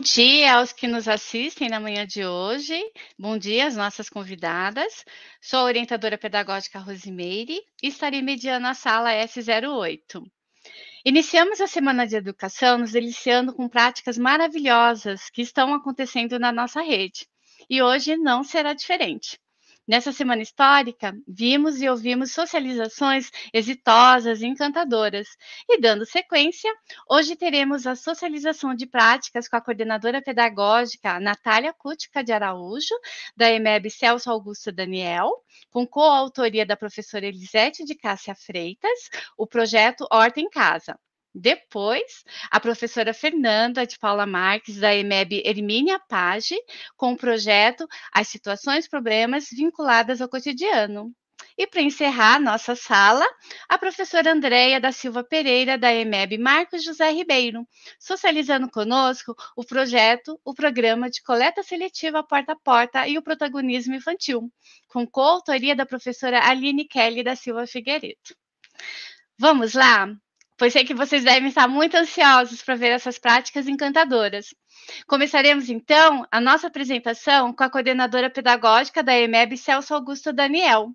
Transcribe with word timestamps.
Dia 0.00 0.54
aos 0.54 0.72
que 0.72 0.86
nos 0.86 1.06
assistem 1.06 1.68
na 1.68 1.78
manhã 1.78 2.06
de 2.06 2.24
hoje. 2.24 2.74
Bom 3.18 3.36
dia 3.36 3.66
às 3.66 3.76
nossas 3.76 4.08
convidadas. 4.08 5.04
Sou 5.42 5.58
a 5.58 5.64
orientadora 5.64 6.16
pedagógica 6.16 6.78
Rosimeire 6.78 7.60
e 7.82 7.88
estarei 7.88 8.22
mediando 8.22 8.66
a 8.66 8.72
sala 8.72 9.12
S08. 9.12 10.24
Iniciamos 11.04 11.60
a 11.60 11.66
Semana 11.66 12.06
de 12.06 12.16
Educação 12.16 12.78
nos 12.78 12.92
deliciando 12.92 13.52
com 13.52 13.68
práticas 13.68 14.16
maravilhosas 14.16 15.28
que 15.28 15.42
estão 15.42 15.74
acontecendo 15.74 16.38
na 16.38 16.50
nossa 16.50 16.80
rede. 16.80 17.26
E 17.68 17.82
hoje 17.82 18.16
não 18.16 18.42
será 18.42 18.72
diferente. 18.72 19.38
Nessa 19.90 20.12
semana 20.12 20.40
histórica, 20.40 21.12
vimos 21.26 21.82
e 21.82 21.88
ouvimos 21.88 22.30
socializações 22.30 23.28
exitosas 23.52 24.40
e 24.40 24.46
encantadoras. 24.46 25.26
E 25.68 25.80
dando 25.80 26.06
sequência, 26.06 26.72
hoje 27.08 27.34
teremos 27.34 27.88
a 27.88 27.96
socialização 27.96 28.72
de 28.72 28.86
práticas 28.86 29.48
com 29.48 29.56
a 29.56 29.60
coordenadora 29.60 30.22
pedagógica 30.22 31.18
Natália 31.18 31.72
Cútica 31.72 32.22
de 32.22 32.30
Araújo, 32.30 32.94
da 33.36 33.50
EMEB 33.50 33.90
Celso 33.90 34.30
Augusto 34.30 34.70
Daniel, 34.70 35.28
com 35.70 35.84
coautoria 35.84 36.64
da 36.64 36.76
professora 36.76 37.26
Elisete 37.26 37.84
de 37.84 37.96
Cássia 37.96 38.36
Freitas, 38.36 39.10
o 39.36 39.44
projeto 39.44 40.06
Horta 40.08 40.40
em 40.40 40.48
Casa. 40.48 40.96
Depois, 41.34 42.24
a 42.50 42.58
professora 42.58 43.14
Fernanda 43.14 43.86
de 43.86 43.98
Paula 43.98 44.26
Marques, 44.26 44.78
da 44.78 44.94
EMEB 44.94 45.42
Hermínia 45.44 46.00
Page, 46.08 46.56
com 46.96 47.12
o 47.12 47.16
projeto 47.16 47.86
As 48.12 48.28
Situações 48.28 48.88
Problemas 48.88 49.48
Vinculadas 49.50 50.20
ao 50.20 50.28
Cotidiano. 50.28 51.14
E 51.56 51.66
para 51.66 51.82
encerrar 51.82 52.40
nossa 52.40 52.74
sala, 52.74 53.24
a 53.68 53.78
professora 53.78 54.32
Andréia 54.32 54.80
da 54.80 54.92
Silva 54.92 55.22
Pereira, 55.22 55.76
da 55.76 55.94
EMEB 55.94 56.38
Marcos 56.38 56.82
José 56.82 57.10
Ribeiro, 57.10 57.66
socializando 57.98 58.70
conosco 58.70 59.34
o 59.56 59.64
projeto, 59.64 60.40
o 60.44 60.54
programa 60.54 61.10
de 61.10 61.22
coleta 61.22 61.62
seletiva 61.62 62.22
porta 62.22 62.52
a 62.52 62.56
porta 62.56 63.06
e 63.06 63.18
o 63.18 63.22
protagonismo 63.22 63.94
infantil, 63.94 64.50
com 64.88 65.06
coautoria 65.06 65.76
da 65.76 65.86
professora 65.86 66.44
Aline 66.48 66.86
Kelly 66.86 67.22
da 67.22 67.36
Silva 67.36 67.66
Figueiredo. 67.66 68.34
Vamos 69.38 69.74
lá? 69.74 70.08
Pois 70.60 70.74
sei 70.74 70.84
que 70.84 70.92
vocês 70.92 71.24
devem 71.24 71.48
estar 71.48 71.66
muito 71.66 71.96
ansiosos 71.96 72.60
para 72.62 72.74
ver 72.74 72.88
essas 72.88 73.18
práticas 73.18 73.66
encantadoras. 73.66 74.54
Começaremos 75.06 75.70
então 75.70 76.26
a 76.30 76.38
nossa 76.38 76.66
apresentação 76.66 77.50
com 77.50 77.64
a 77.64 77.70
coordenadora 77.70 78.28
pedagógica 78.28 79.02
da 79.02 79.18
EMEB 79.18 79.56
Celso 79.56 79.94
Augusto 79.94 80.34
Daniel, 80.34 80.90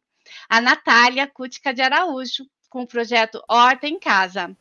a 0.47 0.61
Natália 0.61 1.25
Cútica 1.25 1.73
de 1.73 1.81
Araújo, 1.81 2.45
com 2.69 2.83
o 2.83 2.87
projeto 2.87 3.41
Horta 3.49 3.87
em 3.87 3.97
Casa. 3.97 4.55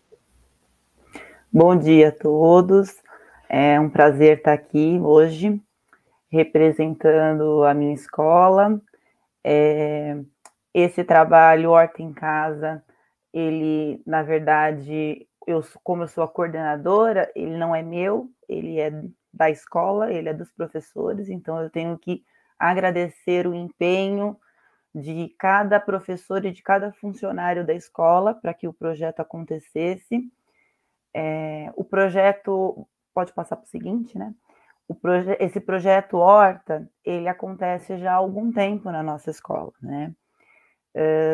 Bom 1.53 1.77
dia 1.77 2.09
a 2.09 2.13
todos. 2.13 2.97
É 3.47 3.79
um 3.79 3.91
prazer 3.91 4.39
estar 4.39 4.55
aqui 4.55 4.99
hoje 5.03 5.61
representando 6.33 7.63
a 7.63 7.75
minha 7.75 7.93
escola. 7.93 8.81
É, 9.45 10.17
esse 10.73 11.05
trabalho 11.05 11.73
Horta 11.73 12.03
em 12.03 12.15
Casa 12.15 12.83
ele, 13.35 14.01
na 14.07 14.23
verdade, 14.23 15.27
eu, 15.45 15.61
como 15.83 16.05
eu 16.05 16.09
sou 16.09 16.23
a 16.23 16.29
coordenadora, 16.29 17.31
ele 17.35 17.57
não 17.57 17.75
é 17.75 17.83
meu, 17.83 18.31
ele 18.49 18.79
é 18.79 18.93
da 19.33 19.51
escola, 19.51 20.13
ele 20.13 20.29
é 20.29 20.33
dos 20.33 20.53
professores, 20.53 21.29
então 21.29 21.61
eu 21.61 21.69
tenho 21.69 21.99
que 21.99 22.25
agradecer 22.57 23.45
o 23.49 23.53
empenho 23.53 24.39
de 24.95 25.35
cada 25.37 25.81
professor 25.81 26.45
e 26.45 26.53
de 26.53 26.63
cada 26.63 26.93
funcionário 26.93 27.67
da 27.67 27.75
escola 27.75 28.35
para 28.35 28.55
que 28.55 28.69
o 28.69 28.73
projeto 28.73 29.19
acontecesse. 29.19 30.31
É, 31.13 31.73
o 31.75 31.83
projeto, 31.83 32.87
pode 33.13 33.33
passar 33.33 33.57
para 33.57 33.65
o 33.65 33.69
seguinte, 33.69 34.17
né? 34.17 34.33
O 34.87 34.95
proje 34.95 35.37
esse 35.41 35.59
projeto 35.61 36.19
Horta, 36.19 36.89
ele 37.05 37.27
acontece 37.27 37.99
já 37.99 38.13
há 38.13 38.17
algum 38.17 38.53
tempo 38.53 38.93
na 38.93 39.03
nossa 39.03 39.31
escola, 39.31 39.73
né? 39.83 40.15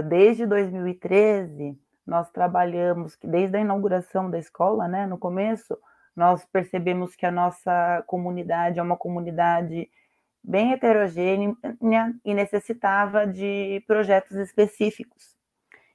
Desde 0.08 0.46
2013, 0.46 1.78
nós 2.10 2.28
trabalhamos, 2.28 3.16
desde 3.22 3.56
a 3.56 3.60
inauguração 3.60 4.28
da 4.28 4.36
escola, 4.36 4.88
né, 4.88 5.06
no 5.06 5.16
começo, 5.16 5.78
nós 6.14 6.44
percebemos 6.44 7.14
que 7.14 7.24
a 7.24 7.30
nossa 7.30 8.02
comunidade 8.04 8.80
é 8.80 8.82
uma 8.82 8.96
comunidade 8.96 9.88
bem 10.42 10.72
heterogênea 10.72 11.54
e 12.24 12.34
necessitava 12.34 13.24
de 13.28 13.84
projetos 13.86 14.36
específicos. 14.36 15.36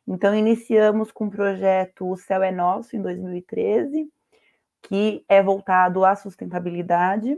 Então, 0.07 0.33
iniciamos 0.33 1.11
com 1.11 1.25
o 1.25 1.29
projeto 1.29 2.09
O 2.09 2.15
Céu 2.15 2.41
é 2.41 2.51
Nosso, 2.51 2.95
em 2.95 3.01
2013, 3.01 4.09
que 4.83 5.25
é 5.27 5.43
voltado 5.43 6.05
à 6.05 6.15
sustentabilidade. 6.15 7.37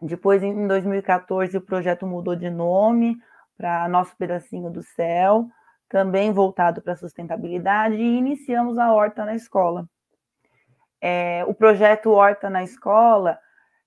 Depois, 0.00 0.44
em 0.44 0.68
2014, 0.68 1.56
o 1.56 1.60
projeto 1.60 2.06
mudou 2.06 2.36
de 2.36 2.50
nome 2.50 3.18
para 3.56 3.88
Nosso 3.88 4.16
Pedacinho 4.16 4.70
do 4.70 4.82
Céu 4.82 5.48
também 5.94 6.32
voltado 6.32 6.82
para 6.82 6.94
a 6.94 6.96
sustentabilidade, 6.96 7.94
e 7.94 8.18
iniciamos 8.18 8.78
a 8.78 8.92
Horta 8.92 9.24
na 9.24 9.36
Escola. 9.36 9.88
É, 11.00 11.44
o 11.46 11.54
projeto 11.54 12.10
Horta 12.10 12.50
na 12.50 12.64
Escola, 12.64 13.38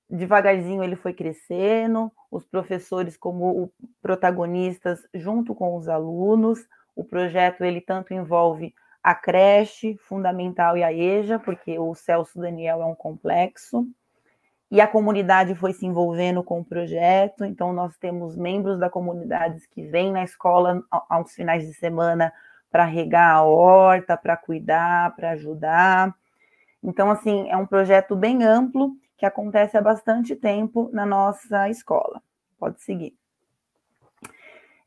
devagarzinho 0.10 0.82
ele 0.82 0.96
foi 0.96 1.12
crescendo, 1.12 2.10
os 2.32 2.46
professores 2.46 3.18
como 3.18 3.70
protagonistas 4.02 5.06
junto 5.14 5.54
com 5.54 5.76
os 5.76 5.90
alunos, 5.90 6.66
o 6.96 7.04
projeto 7.04 7.66
ele 7.66 7.82
tanto 7.82 8.14
envolve 8.14 8.74
a 9.04 9.14
creche 9.14 9.98
fundamental 9.98 10.78
e 10.78 10.86
a 10.86 10.94
EJA, 10.94 11.38
porque 11.38 11.78
o 11.78 11.94
Celso 11.94 12.40
Daniel 12.40 12.82
é 12.82 12.86
um 12.86 12.96
complexo, 12.96 13.86
e 14.70 14.82
a 14.82 14.88
comunidade 14.88 15.56
foi 15.56 15.74
se 15.74 15.86
envolvendo 15.86 16.44
com 16.44 16.60
o 16.60 16.66
projeto, 16.66 17.46
então 17.46 17.72
nós 17.72 17.98
temos 17.98 18.36
membros 18.36 18.78
da 18.78 18.90
comunidade 18.90 19.68
que 19.70 19.84
vêm 19.84 20.12
na 20.12 20.24
escola 20.24 20.84
aos 21.10 21.34
finais 21.34 21.66
de 21.66 21.74
semana 21.74 22.34
para 22.70 22.84
regar 22.84 23.36
a 23.36 23.44
horta, 23.44 24.18
para 24.18 24.36
cuidar, 24.36 25.16
para 25.16 25.32
ajudar. 25.32 26.14
Então, 26.84 27.10
assim, 27.10 27.50
é 27.50 27.56
um 27.56 27.66
projeto 27.66 28.16
bem 28.16 28.44
amplo 28.44 28.92
que 29.18 29.26
acontece 29.26 29.78
há 29.78 29.82
bastante 29.82 30.36
tempo 30.36 30.90
na 30.92 31.06
nossa 31.06 31.70
escola. 31.70 32.22
Pode 32.60 32.82
seguir. 32.82 33.16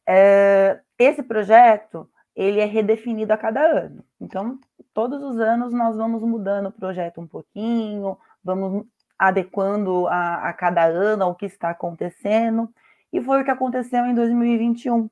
É, 0.07 0.81
esse 0.99 1.23
projeto, 1.23 2.09
ele 2.37 2.61
é 2.61 2.67
redefinido 2.67 3.33
a 3.33 3.39
cada 3.39 3.61
ano. 3.61 4.05
Então, 4.21 4.59
todos 4.93 5.23
os 5.23 5.41
anos 5.41 5.73
nós 5.73 5.97
vamos 5.97 6.23
mudando 6.23 6.67
o 6.67 6.73
projeto 6.73 7.21
um 7.21 7.27
pouquinho, 7.27 8.19
vamos 8.45 8.87
adequando 9.21 10.07
a, 10.09 10.49
a 10.49 10.53
cada 10.55 10.83
ano 10.83 11.25
ao 11.25 11.35
que 11.35 11.45
está 11.45 11.69
acontecendo, 11.69 12.73
e 13.13 13.23
foi 13.23 13.43
o 13.43 13.45
que 13.45 13.51
aconteceu 13.51 14.07
em 14.07 14.15
2021. 14.15 15.11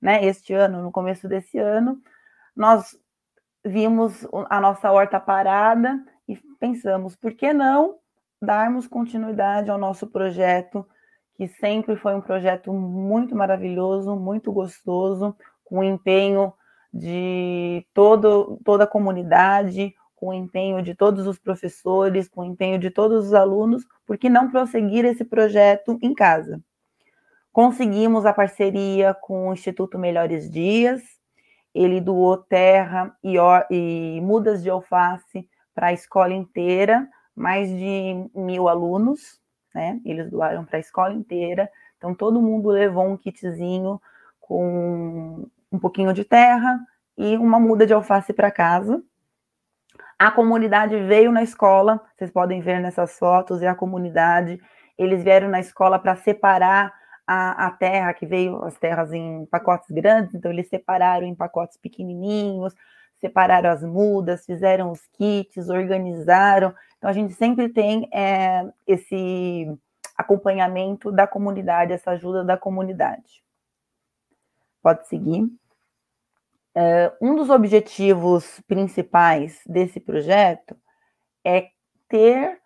Né? 0.00 0.24
Este 0.24 0.54
ano, 0.54 0.80
no 0.80 0.92
começo 0.92 1.26
desse 1.26 1.58
ano, 1.58 2.00
nós 2.54 2.96
vimos 3.64 4.24
a 4.48 4.60
nossa 4.60 4.92
horta 4.92 5.18
parada 5.18 6.00
e 6.28 6.36
pensamos, 6.60 7.16
por 7.16 7.32
que 7.32 7.52
não 7.52 7.96
darmos 8.40 8.86
continuidade 8.86 9.68
ao 9.68 9.76
nosso 9.76 10.06
projeto, 10.06 10.86
que 11.34 11.48
sempre 11.48 11.96
foi 11.96 12.14
um 12.14 12.20
projeto 12.20 12.72
muito 12.72 13.34
maravilhoso, 13.34 14.14
muito 14.14 14.52
gostoso, 14.52 15.36
com 15.64 15.82
empenho 15.82 16.52
de 16.94 17.84
todo, 17.92 18.60
toda 18.64 18.84
a 18.84 18.88
comunidade, 18.88 19.94
com 20.18 20.28
o 20.28 20.34
empenho 20.34 20.82
de 20.82 20.94
todos 20.94 21.26
os 21.26 21.38
professores, 21.38 22.28
com 22.28 22.40
o 22.40 22.44
empenho 22.44 22.78
de 22.78 22.90
todos 22.90 23.26
os 23.26 23.34
alunos, 23.34 23.86
por 24.04 24.18
que 24.18 24.28
não 24.28 24.50
prosseguir 24.50 25.04
esse 25.04 25.24
projeto 25.24 25.96
em 26.02 26.12
casa? 26.12 26.60
Conseguimos 27.52 28.26
a 28.26 28.32
parceria 28.32 29.14
com 29.14 29.48
o 29.48 29.52
Instituto 29.52 29.98
Melhores 29.98 30.50
Dias, 30.50 31.02
ele 31.72 32.00
doou 32.00 32.36
terra 32.36 33.16
e, 33.22 33.36
e 33.70 34.20
mudas 34.20 34.62
de 34.62 34.70
alface 34.70 35.48
para 35.72 35.88
a 35.88 35.92
escola 35.92 36.34
inteira, 36.34 37.08
mais 37.34 37.68
de 37.68 38.28
mil 38.34 38.68
alunos, 38.68 39.40
né? 39.72 40.00
Eles 40.04 40.28
doaram 40.28 40.64
para 40.64 40.78
a 40.78 40.80
escola 40.80 41.14
inteira, 41.14 41.70
então 41.96 42.12
todo 42.12 42.42
mundo 42.42 42.70
levou 42.70 43.06
um 43.06 43.16
kitzinho 43.16 44.00
com 44.40 45.46
um 45.70 45.78
pouquinho 45.78 46.12
de 46.12 46.24
terra 46.24 46.80
e 47.16 47.36
uma 47.36 47.60
muda 47.60 47.86
de 47.86 47.92
alface 47.92 48.32
para 48.32 48.50
casa. 48.50 49.00
A 50.18 50.32
comunidade 50.32 50.98
veio 51.04 51.30
na 51.30 51.44
escola, 51.44 52.00
vocês 52.16 52.30
podem 52.30 52.60
ver 52.60 52.80
nessas 52.80 53.16
fotos, 53.16 53.62
é 53.62 53.68
a 53.68 53.74
comunidade. 53.74 54.60
Eles 54.98 55.22
vieram 55.22 55.48
na 55.48 55.60
escola 55.60 55.96
para 55.96 56.16
separar 56.16 56.92
a, 57.24 57.66
a, 57.66 57.70
terra, 57.70 58.12
que 58.12 58.26
veio 58.26 58.64
as 58.64 58.76
terras 58.78 59.12
em 59.12 59.46
pacotes 59.46 59.88
grandes, 59.90 60.34
então 60.34 60.50
eles 60.50 60.68
separaram 60.68 61.24
em 61.24 61.36
pacotes 61.36 61.76
pequenininhos, 61.76 62.74
separaram 63.20 63.70
as 63.70 63.84
mudas, 63.84 64.44
fizeram 64.44 64.90
os 64.90 65.06
kits, 65.12 65.68
organizaram. 65.68 66.74
Então 66.96 67.08
a 67.08 67.12
gente 67.12 67.34
sempre 67.34 67.68
tem 67.68 68.08
é, 68.12 68.66
esse 68.88 69.72
acompanhamento 70.16 71.12
da 71.12 71.28
comunidade, 71.28 71.92
essa 71.92 72.10
ajuda 72.10 72.42
da 72.42 72.56
comunidade. 72.56 73.44
Pode 74.82 75.06
seguir. 75.06 75.48
Uh, 76.78 77.10
um 77.20 77.34
dos 77.34 77.50
objetivos 77.50 78.60
principais 78.68 79.60
desse 79.66 79.98
projeto 79.98 80.76
é 81.44 81.70
ter, 82.08 82.56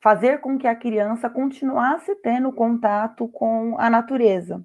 fazer 0.00 0.38
com 0.38 0.56
que 0.56 0.68
a 0.68 0.76
criança 0.76 1.28
continuasse 1.28 2.14
tendo 2.22 2.52
contato 2.52 3.26
com 3.26 3.76
a 3.76 3.90
natureza, 3.90 4.64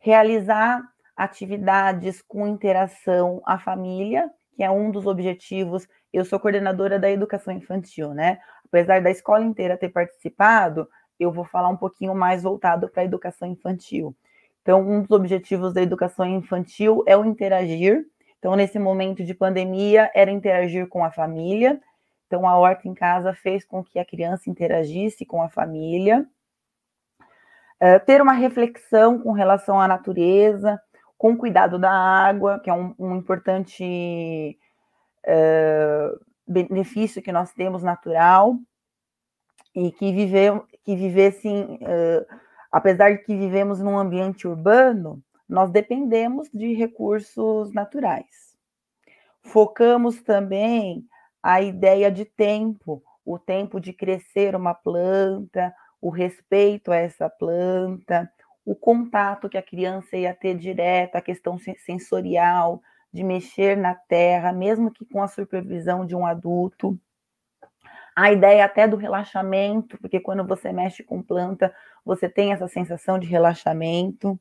realizar 0.00 0.82
atividades 1.16 2.20
com 2.20 2.44
interação 2.44 3.40
à 3.46 3.56
família, 3.56 4.28
que 4.56 4.64
é 4.64 4.70
um 4.70 4.90
dos 4.90 5.06
objetivos. 5.06 5.86
Eu 6.12 6.24
sou 6.24 6.40
coordenadora 6.40 6.98
da 6.98 7.08
educação 7.08 7.54
infantil, 7.54 8.12
né? 8.12 8.40
Apesar 8.66 9.00
da 9.00 9.12
escola 9.12 9.44
inteira 9.44 9.76
ter 9.76 9.90
participado, 9.90 10.88
eu 11.20 11.30
vou 11.30 11.44
falar 11.44 11.68
um 11.68 11.76
pouquinho 11.76 12.16
mais 12.16 12.42
voltado 12.42 12.88
para 12.88 13.02
a 13.02 13.04
educação 13.04 13.46
infantil. 13.46 14.12
Então, 14.62 14.80
um 14.80 15.02
dos 15.02 15.10
objetivos 15.10 15.74
da 15.74 15.82
educação 15.82 16.24
infantil 16.24 17.02
é 17.06 17.16
o 17.16 17.24
interagir. 17.24 18.06
Então, 18.38 18.56
nesse 18.56 18.78
momento 18.78 19.24
de 19.24 19.34
pandemia, 19.34 20.10
era 20.14 20.30
interagir 20.30 20.88
com 20.88 21.04
a 21.04 21.10
família. 21.10 21.80
Então, 22.26 22.48
a 22.48 22.56
horta 22.56 22.88
em 22.88 22.94
casa 22.94 23.34
fez 23.34 23.64
com 23.64 23.84
que 23.84 23.98
a 23.98 24.04
criança 24.04 24.48
interagisse 24.48 25.26
com 25.26 25.42
a 25.42 25.48
família. 25.48 26.26
Uh, 27.80 28.04
ter 28.06 28.22
uma 28.22 28.32
reflexão 28.32 29.18
com 29.18 29.32
relação 29.32 29.80
à 29.80 29.88
natureza, 29.88 30.80
com 31.18 31.36
cuidado 31.36 31.78
da 31.78 31.90
água, 31.90 32.60
que 32.60 32.70
é 32.70 32.72
um, 32.72 32.94
um 32.98 33.16
importante 33.16 34.56
uh, 35.26 36.20
benefício 36.46 37.20
que 37.20 37.32
nós 37.32 37.52
temos 37.52 37.82
natural, 37.82 38.56
e 39.74 39.90
que 39.90 40.12
viver, 40.12 40.62
que 40.84 40.94
vivessem 40.94 41.78
uh, 41.82 42.26
apesar 42.72 43.12
de 43.12 43.18
que 43.18 43.36
vivemos 43.36 43.80
num 43.80 43.98
ambiente 43.98 44.48
urbano, 44.48 45.22
nós 45.46 45.70
dependemos 45.70 46.48
de 46.52 46.72
recursos 46.72 47.72
naturais. 47.72 48.56
Focamos 49.42 50.22
também 50.22 51.06
a 51.42 51.60
ideia 51.60 52.10
de 52.10 52.24
tempo, 52.24 53.02
o 53.24 53.38
tempo 53.38 53.78
de 53.78 53.92
crescer 53.92 54.56
uma 54.56 54.72
planta, 54.72 55.74
o 56.00 56.08
respeito 56.08 56.90
a 56.90 56.96
essa 56.96 57.28
planta, 57.28 58.32
o 58.64 58.74
contato 58.74 59.48
que 59.48 59.58
a 59.58 59.62
criança 59.62 60.16
ia 60.16 60.34
ter 60.34 60.56
direto, 60.56 61.16
a 61.16 61.20
questão 61.20 61.58
sensorial, 61.58 62.80
de 63.12 63.22
mexer 63.22 63.76
na 63.76 63.94
terra, 63.94 64.52
mesmo 64.52 64.90
que 64.90 65.04
com 65.04 65.22
a 65.22 65.28
supervisão 65.28 66.06
de 66.06 66.16
um 66.16 66.24
adulto. 66.24 66.98
A 68.16 68.32
ideia 68.32 68.64
até 68.64 68.86
do 68.86 68.96
relaxamento, 68.96 69.98
porque 69.98 70.20
quando 70.20 70.46
você 70.46 70.72
mexe 70.72 71.02
com 71.02 71.22
planta, 71.22 71.74
você 72.04 72.28
tem 72.28 72.52
essa 72.52 72.68
sensação 72.68 73.18
de 73.18 73.26
relaxamento. 73.26 74.38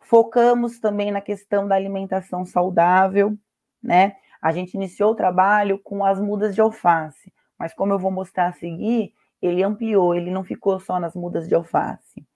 Focamos 0.00 0.78
também 0.78 1.10
na 1.10 1.20
questão 1.20 1.66
da 1.66 1.74
alimentação 1.74 2.44
saudável, 2.44 3.36
né? 3.82 4.16
A 4.42 4.52
gente 4.52 4.74
iniciou 4.74 5.12
o 5.12 5.14
trabalho 5.14 5.78
com 5.78 6.04
as 6.04 6.20
mudas 6.20 6.54
de 6.54 6.60
alface, 6.60 7.32
mas 7.58 7.74
como 7.74 7.92
eu 7.92 7.98
vou 7.98 8.10
mostrar 8.10 8.48
a 8.48 8.52
seguir, 8.52 9.12
ele 9.40 9.62
ampliou, 9.62 10.14
ele 10.14 10.30
não 10.30 10.42
ficou 10.44 10.80
só 10.80 10.98
nas 10.98 11.14
mudas 11.14 11.46
de 11.46 11.54
alface. 11.54 12.26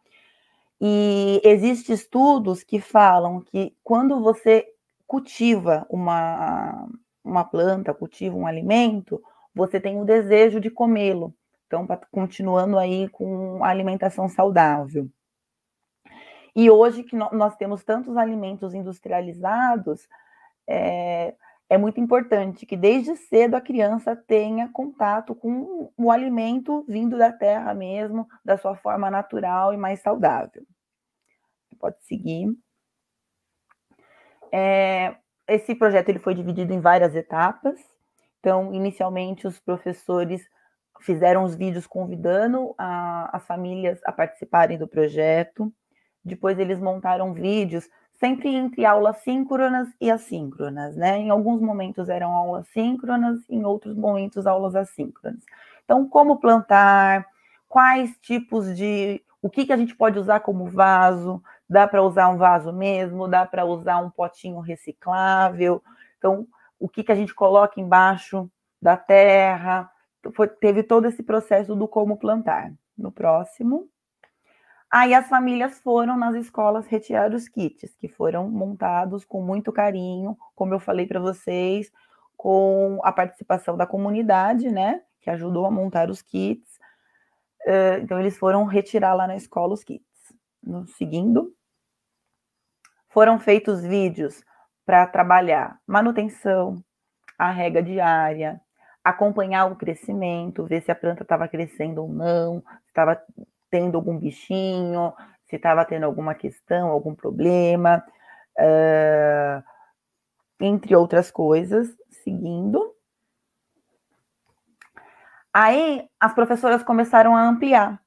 E 0.81 1.41
existem 1.45 1.95
estudos 1.95 2.63
que 2.63 2.81
falam 2.81 3.41
que 3.41 3.75
quando 3.83 4.21
você 4.21 4.67
cultiva 5.07 5.87
uma, 5.89 6.87
uma 7.25 7.45
planta, 7.45 7.95
cultiva 7.95 8.37
um 8.37 8.47
alimento, 8.47 9.23
você 9.55 9.81
tem 9.81 10.01
o 10.01 10.05
desejo 10.05 10.61
de 10.61 10.71
comê-lo. 10.71 11.35
Então, 11.75 11.87
continuando 12.11 12.79
aí 12.79 13.09
com 13.09 13.65
a 13.65 13.69
alimentação 13.69 14.29
saudável. 14.29 15.11
E 16.55 16.71
hoje 16.71 17.03
que 17.03 17.17
nós 17.17 17.57
temos 17.57 17.83
tantos 17.83 18.17
alimentos 18.17 18.75
industrializados, 18.75 20.09
é, 20.69 21.35
é 21.69 21.77
muito 21.77 22.01
importante 22.01 22.65
que 22.65 22.77
desde 22.77 23.17
cedo 23.17 23.57
a 23.57 23.61
criança 23.61 24.15
tenha 24.15 24.69
contato 24.69 25.35
com 25.35 25.93
o 25.97 26.13
alimento 26.13 26.85
vindo 26.87 27.19
da 27.19 27.33
terra 27.33 27.75
mesmo, 27.75 28.29
da 28.45 28.57
sua 28.57 28.77
forma 28.77 29.11
natural 29.11 29.75
e 29.75 29.77
mais 29.77 30.01
saudável. 30.01 30.65
Pode 31.81 31.97
seguir. 32.05 32.57
É, 34.53 35.17
esse 35.49 35.75
projeto 35.75 36.09
ele 36.09 36.21
foi 36.21 36.35
dividido 36.35 36.73
em 36.73 36.81
várias 36.81 37.17
etapas. 37.17 37.81
Então, 38.39 38.73
inicialmente, 38.73 39.47
os 39.49 39.59
professores 39.59 40.49
fizeram 41.01 41.45
os 41.45 41.55
vídeos 41.55 41.87
convidando 41.87 42.75
a, 42.79 43.37
as 43.37 43.47
famílias 43.47 44.01
a 44.05 44.13
participarem 44.13 44.79
do 44.79 44.89
projeto. 44.89 45.73
Depois 46.25 46.59
eles 46.59 46.81
montaram 46.81 47.33
vídeos 47.35 47.89
sempre 48.19 48.55
entre 48.55 48.85
aulas 48.85 49.19
síncronas 49.19 49.89
e 50.01 50.11
assíncronas, 50.11 50.97
né? 50.97 51.19
Em 51.19 51.31
alguns 51.31 51.61
momentos 51.61 52.09
eram 52.09 52.33
aulas 52.33 52.67
síncronas, 52.69 53.39
em 53.51 53.65
outros 53.65 53.97
momentos 53.97 54.47
aulas 54.47 54.75
assíncronas. 54.75 55.43
Então, 55.85 56.09
como 56.09 56.39
plantar, 56.39 57.27
quais 57.69 58.17
tipos 58.23 58.75
de 58.77 59.23
o 59.43 59.51
que, 59.51 59.67
que 59.67 59.73
a 59.73 59.77
gente 59.77 59.95
pode 59.95 60.19
usar 60.19 60.41
como 60.41 60.71
vaso? 60.71 61.43
Dá 61.69 61.87
para 61.87 62.03
usar 62.03 62.29
um 62.31 62.39
vaso 62.39 62.73
mesmo? 62.73 63.29
Dá 63.29 63.45
para 63.45 63.67
usar 63.67 63.99
um 63.99 64.09
potinho 64.09 64.61
reciclável? 64.61 65.83
Então, 66.17 66.47
o 66.79 66.89
que, 66.89 67.05
que 67.05 67.13
a 67.13 67.15
gente 67.15 67.35
coloca 67.35 67.79
embaixo 67.79 68.51
da 68.81 68.97
terra? 68.97 69.91
Foi, 70.33 70.49
teve 70.49 70.83
todo 70.83 71.07
esse 71.07 71.23
processo 71.23 71.75
do 71.75 71.89
como 71.89 72.17
plantar. 72.17 72.73
No 72.97 73.11
próximo. 73.11 73.89
Aí 74.89 75.13
as 75.13 75.29
famílias 75.29 75.81
foram 75.81 76.17
nas 76.17 76.37
escolas 76.37 76.87
retirar 76.87 77.35
os 77.35 77.49
kits, 77.49 77.93
que 77.97 78.07
foram 78.07 78.49
montados 78.49 79.25
com 79.25 79.43
muito 79.43 79.73
carinho, 79.73 80.39
como 80.55 80.73
eu 80.73 80.79
falei 80.79 81.05
para 81.05 81.19
vocês, 81.19 81.91
com 82.37 83.01
a 83.03 83.11
participação 83.11 83.77
da 83.77 83.87
comunidade, 83.87 84.71
né, 84.71 85.03
que 85.21 85.31
ajudou 85.31 85.67
a 85.67 85.71
montar 85.71 86.11
os 86.11 86.23
kits. 86.23 86.79
Uh, 87.67 87.99
então, 88.03 88.21
eles 88.21 88.39
foram 88.39 88.65
retirar 88.65 89.15
lá 89.15 89.27
na 89.27 89.35
escola 89.35 89.75
os 89.75 89.83
kits. 89.83 90.05
No 90.63 90.87
seguindo, 90.87 91.53
foram 93.09 93.41
feitos 93.41 93.83
vídeos 93.83 94.45
para 94.87 95.07
trabalhar 95.09 95.81
manutenção, 95.87 96.77
a 97.37 97.51
rega 97.51 97.83
diária, 97.83 98.61
acompanhar 99.05 99.71
o 99.71 99.77
crescimento, 99.77 100.65
ver 100.65 100.83
se 100.83 100.91
a 100.91 100.95
planta 100.95 101.23
estava 101.23 101.47
crescendo 101.47 102.03
ou 102.03 102.09
não, 102.09 102.61
se 102.61 102.89
estava 102.89 103.23
tendo 103.71 103.97
algum 103.97 104.19
bichinho, 104.19 105.13
se 105.47 105.57
estava 105.57 105.85
tendo 105.85 106.05
alguma 106.05 106.35
questão, 106.35 106.89
algum 106.89 107.15
problema, 107.15 108.03
uh, 108.59 109.63
entre 110.59 110.97
outras 110.97 111.31
coisas, 111.31 111.95
seguindo. 112.23 112.95
Aí 115.53 116.09
as 116.19 116.33
professoras 116.33 116.83
começaram 116.83 117.37
a 117.37 117.43
ampliar. 117.43 118.01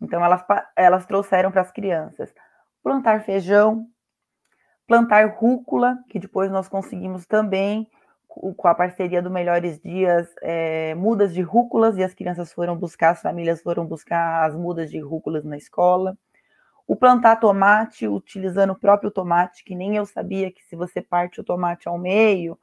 Então 0.00 0.24
elas, 0.24 0.42
elas 0.74 1.04
trouxeram 1.04 1.52
para 1.52 1.60
as 1.60 1.70
crianças 1.70 2.32
plantar 2.82 3.22
feijão, 3.24 3.86
plantar 4.86 5.28
rúcula, 5.36 5.98
que 6.08 6.18
depois 6.18 6.50
nós 6.50 6.66
conseguimos 6.66 7.26
também 7.26 7.86
com 8.56 8.68
a 8.68 8.74
parceria 8.74 9.20
do 9.20 9.30
Melhores 9.30 9.80
Dias, 9.80 10.28
é, 10.40 10.94
mudas 10.94 11.34
de 11.34 11.42
rúculas, 11.42 11.96
e 11.96 12.04
as 12.04 12.14
crianças 12.14 12.52
foram 12.52 12.76
buscar, 12.76 13.10
as 13.10 13.20
famílias 13.20 13.60
foram 13.60 13.84
buscar 13.84 14.46
as 14.46 14.54
mudas 14.54 14.90
de 14.90 15.00
rúculas 15.00 15.44
na 15.44 15.56
escola. 15.56 16.16
O 16.86 16.96
plantar 16.96 17.36
tomate, 17.36 18.06
utilizando 18.08 18.70
o 18.70 18.78
próprio 18.78 19.10
tomate, 19.10 19.64
que 19.64 19.74
nem 19.74 19.96
eu 19.96 20.06
sabia 20.06 20.50
que 20.50 20.64
se 20.64 20.76
você 20.76 21.02
parte 21.02 21.40
o 21.40 21.44
tomate 21.44 21.88
ao 21.88 21.98
meio, 21.98 22.58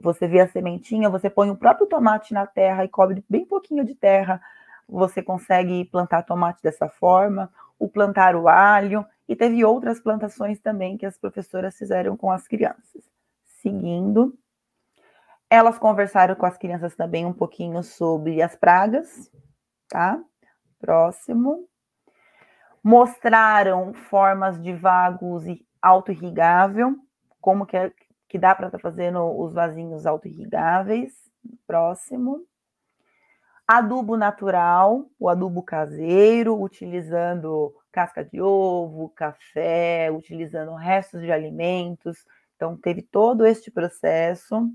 você 0.00 0.26
vê 0.26 0.40
a 0.40 0.48
sementinha, 0.48 1.10
você 1.10 1.28
põe 1.28 1.50
o 1.50 1.56
próprio 1.56 1.86
tomate 1.86 2.32
na 2.32 2.46
terra 2.46 2.84
e 2.84 2.88
cobre 2.88 3.24
bem 3.28 3.44
pouquinho 3.44 3.84
de 3.84 3.94
terra, 3.94 4.40
você 4.88 5.22
consegue 5.22 5.84
plantar 5.84 6.22
tomate 6.22 6.62
dessa 6.62 6.88
forma. 6.88 7.50
O 7.78 7.88
plantar 7.88 8.36
o 8.36 8.46
alho, 8.46 9.06
e 9.30 9.36
teve 9.36 9.64
outras 9.64 10.00
plantações 10.00 10.58
também 10.58 10.98
que 10.98 11.06
as 11.06 11.16
professoras 11.16 11.78
fizeram 11.78 12.16
com 12.16 12.32
as 12.32 12.48
crianças. 12.48 13.08
Seguindo. 13.62 14.36
Elas 15.52 15.76
conversaram 15.80 16.36
com 16.36 16.46
as 16.46 16.56
crianças 16.56 16.94
também 16.94 17.26
um 17.26 17.32
pouquinho 17.32 17.82
sobre 17.82 18.40
as 18.40 18.54
pragas, 18.54 19.28
tá? 19.88 20.22
Próximo. 20.78 21.68
Mostraram 22.84 23.92
formas 23.92 24.62
de 24.62 24.72
vagos 24.72 25.44
e 25.46 25.66
auto-irrigável, 25.82 26.94
como 27.40 27.66
que, 27.66 27.76
é, 27.76 27.92
que 28.28 28.38
dá 28.38 28.54
para 28.54 28.68
estar 28.68 28.78
tá 28.78 28.82
fazendo 28.82 29.24
os 29.40 29.52
vasinhos 29.52 30.06
auto-irrigáveis. 30.06 31.12
Próximo. 31.66 32.46
Adubo 33.66 34.16
natural, 34.16 35.10
o 35.18 35.28
adubo 35.28 35.64
caseiro, 35.64 36.60
utilizando 36.60 37.74
casca 37.90 38.24
de 38.24 38.40
ovo, 38.40 39.08
café, 39.10 40.12
utilizando 40.12 40.74
restos 40.74 41.20
de 41.22 41.32
alimentos. 41.32 42.24
Então, 42.54 42.76
teve 42.76 43.02
todo 43.02 43.44
este 43.44 43.68
processo 43.70 44.70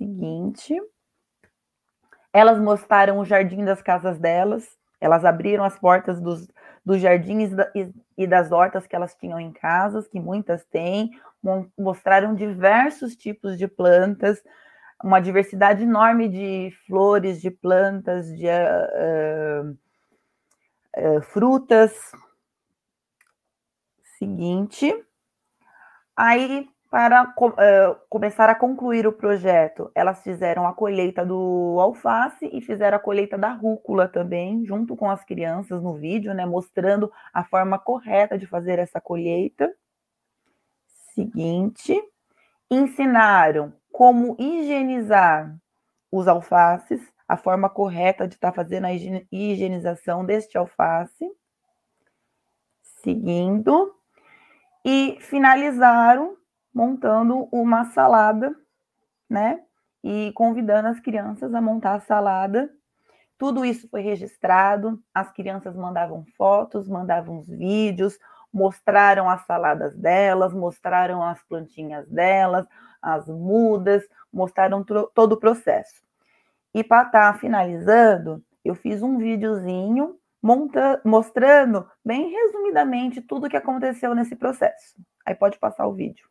seguinte. 0.00 0.74
Elas 2.32 2.58
mostraram 2.58 3.18
o 3.18 3.24
jardim 3.24 3.64
das 3.64 3.82
casas 3.82 4.18
delas, 4.18 4.66
elas 4.98 5.24
abriram 5.24 5.64
as 5.64 5.78
portas 5.78 6.20
dos, 6.20 6.48
dos 6.84 7.00
jardins 7.00 7.50
e 8.16 8.26
das 8.26 8.50
hortas 8.50 8.86
que 8.86 8.96
elas 8.96 9.14
tinham 9.14 9.38
em 9.38 9.52
casas, 9.52 10.08
que 10.08 10.18
muitas 10.18 10.64
têm, 10.64 11.10
mostraram 11.78 12.34
diversos 12.34 13.14
tipos 13.16 13.58
de 13.58 13.68
plantas, 13.68 14.42
uma 15.02 15.20
diversidade 15.20 15.82
enorme 15.82 16.28
de 16.28 16.70
flores, 16.86 17.40
de 17.40 17.50
plantas, 17.50 18.26
de 18.36 18.46
uh, 18.46 19.70
uh, 20.96 21.22
frutas. 21.22 22.12
Seguinte. 24.18 24.92
Aí, 26.14 26.68
para 26.90 27.22
uh, 27.22 27.96
começar 28.08 28.50
a 28.50 28.54
concluir 28.54 29.06
o 29.06 29.12
projeto, 29.12 29.92
elas 29.94 30.24
fizeram 30.24 30.66
a 30.66 30.74
colheita 30.74 31.24
do 31.24 31.78
alface 31.80 32.50
e 32.52 32.60
fizeram 32.60 32.96
a 32.96 33.00
colheita 33.00 33.38
da 33.38 33.52
rúcula 33.52 34.08
também, 34.08 34.64
junto 34.66 34.96
com 34.96 35.08
as 35.08 35.24
crianças 35.24 35.80
no 35.80 35.94
vídeo, 35.94 36.34
né, 36.34 36.44
mostrando 36.44 37.10
a 37.32 37.44
forma 37.44 37.78
correta 37.78 38.36
de 38.36 38.44
fazer 38.44 38.80
essa 38.80 39.00
colheita. 39.00 39.72
Seguinte, 41.14 41.96
ensinaram 42.68 43.72
como 43.92 44.34
higienizar 44.36 45.56
os 46.10 46.26
alfaces, 46.26 47.00
a 47.28 47.36
forma 47.36 47.70
correta 47.70 48.26
de 48.26 48.34
estar 48.34 48.50
tá 48.50 48.56
fazendo 48.56 48.86
a 48.86 48.92
higienização 48.92 50.24
deste 50.24 50.58
alface. 50.58 51.30
Seguindo, 52.82 53.94
e 54.84 55.16
finalizaram 55.20 56.39
montando 56.72 57.48
uma 57.52 57.84
salada, 57.86 58.54
né? 59.28 59.60
E 60.02 60.32
convidando 60.34 60.88
as 60.88 61.00
crianças 61.00 61.54
a 61.54 61.60
montar 61.60 61.94
a 61.94 62.00
salada. 62.00 62.70
Tudo 63.36 63.64
isso 63.64 63.88
foi 63.88 64.02
registrado, 64.02 65.02
as 65.14 65.30
crianças 65.32 65.74
mandavam 65.74 66.24
fotos, 66.36 66.88
mandavam 66.88 67.42
vídeos, 67.42 68.18
mostraram 68.52 69.28
as 69.28 69.44
saladas 69.46 69.96
delas, 69.96 70.52
mostraram 70.52 71.22
as 71.22 71.42
plantinhas 71.44 72.06
delas, 72.08 72.66
as 73.00 73.26
mudas, 73.28 74.02
mostraram 74.32 74.84
todo 74.84 75.32
o 75.32 75.40
processo. 75.40 76.02
E 76.74 76.84
para 76.84 77.06
estar 77.06 77.32
tá 77.32 77.38
finalizando, 77.38 78.42
eu 78.64 78.74
fiz 78.74 79.02
um 79.02 79.18
videozinho 79.18 80.20
monta 80.42 81.00
mostrando 81.04 81.86
bem 82.04 82.30
resumidamente 82.30 83.20
tudo 83.20 83.46
o 83.46 83.50
que 83.50 83.56
aconteceu 83.56 84.14
nesse 84.14 84.34
processo. 84.34 84.94
Aí 85.24 85.34
pode 85.34 85.58
passar 85.58 85.86
o 85.86 85.94
vídeo. 85.94 86.29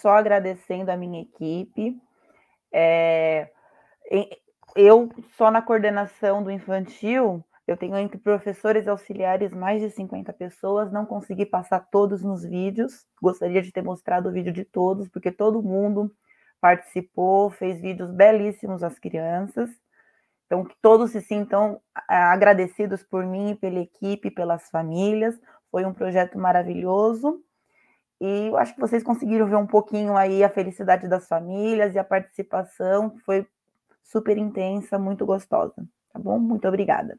Só 0.00 0.10
agradecendo 0.10 0.90
a 0.90 0.96
minha 0.96 1.22
equipe. 1.22 1.96
É, 2.72 3.50
eu, 4.76 5.08
só 5.36 5.50
na 5.50 5.62
coordenação 5.62 6.42
do 6.42 6.50
infantil, 6.50 7.44
eu 7.66 7.76
tenho 7.76 7.96
entre 7.96 8.18
professores 8.18 8.88
auxiliares 8.88 9.52
mais 9.52 9.80
de 9.80 9.90
50 9.90 10.32
pessoas, 10.32 10.90
não 10.90 11.06
consegui 11.06 11.46
passar 11.46 11.80
todos 11.90 12.22
nos 12.22 12.44
vídeos, 12.44 13.06
gostaria 13.22 13.62
de 13.62 13.72
ter 13.72 13.82
mostrado 13.82 14.28
o 14.28 14.32
vídeo 14.32 14.52
de 14.52 14.64
todos, 14.64 15.08
porque 15.08 15.30
todo 15.30 15.62
mundo 15.62 16.12
participou, 16.60 17.50
fez 17.50 17.80
vídeos 17.80 18.10
belíssimos 18.10 18.82
às 18.82 18.98
crianças. 18.98 19.70
Então, 20.46 20.64
que 20.64 20.74
todos 20.82 21.12
se 21.12 21.20
sintam 21.20 21.80
agradecidos 22.08 23.04
por 23.04 23.24
mim, 23.24 23.54
pela 23.54 23.78
equipe, 23.78 24.32
pelas 24.32 24.68
famílias. 24.68 25.40
Foi 25.70 25.84
um 25.84 25.94
projeto 25.94 26.36
maravilhoso. 26.36 27.40
E 28.20 28.48
eu 28.48 28.56
acho 28.56 28.74
que 28.74 28.80
vocês 28.80 29.02
conseguiram 29.02 29.46
ver 29.46 29.56
um 29.56 29.66
pouquinho 29.66 30.16
aí 30.16 30.44
a 30.44 30.50
felicidade 30.50 31.08
das 31.08 31.26
famílias 31.26 31.94
e 31.94 31.98
a 31.98 32.04
participação, 32.04 33.10
que 33.10 33.20
foi 33.20 33.46
super 34.02 34.36
intensa, 34.36 34.98
muito 34.98 35.24
gostosa. 35.24 35.74
Tá 36.12 36.18
bom? 36.18 36.38
Muito 36.38 36.68
obrigada. 36.68 37.16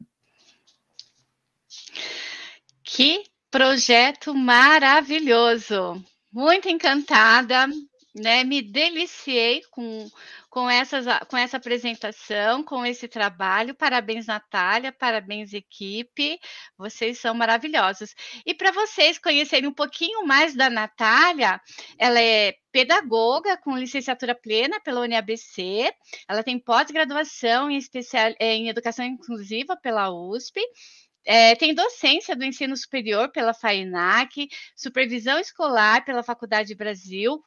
Que 2.84 3.24
projeto 3.50 4.34
maravilhoso! 4.34 6.02
Muito 6.30 6.68
encantada, 6.68 7.66
né? 8.14 8.44
Me 8.44 8.62
deliciei 8.62 9.62
com, 9.70 10.06
com, 10.52 10.68
essas, 10.68 11.06
com 11.30 11.36
essa 11.38 11.56
apresentação, 11.56 12.62
com 12.62 12.84
esse 12.84 13.08
trabalho. 13.08 13.74
Parabéns, 13.74 14.26
Natália, 14.26 14.92
parabéns, 14.92 15.54
equipe. 15.54 16.38
Vocês 16.76 17.18
são 17.18 17.34
maravilhosos. 17.34 18.14
E 18.44 18.52
para 18.52 18.70
vocês 18.70 19.18
conhecerem 19.18 19.66
um 19.66 19.72
pouquinho 19.72 20.26
mais 20.26 20.54
da 20.54 20.68
Natália, 20.68 21.58
ela 21.98 22.20
é 22.20 22.54
pedagoga 22.70 23.56
com 23.56 23.78
licenciatura 23.78 24.34
plena 24.34 24.78
pela 24.80 25.00
UniABC. 25.00 25.90
Ela 26.28 26.42
tem 26.42 26.58
pós-graduação 26.58 27.70
em, 27.70 27.78
especial, 27.78 28.34
em 28.38 28.68
educação 28.68 29.06
inclusiva 29.06 29.74
pela 29.74 30.10
USP 30.10 30.60
é, 31.24 31.54
tem 31.54 31.74
docência 31.74 32.34
do 32.34 32.44
ensino 32.44 32.76
superior 32.76 33.30
pela 33.30 33.54
FAINAC, 33.54 34.48
supervisão 34.74 35.38
escolar 35.38 36.04
pela 36.04 36.22
Faculdade 36.22 36.74
Brasil, 36.74 37.40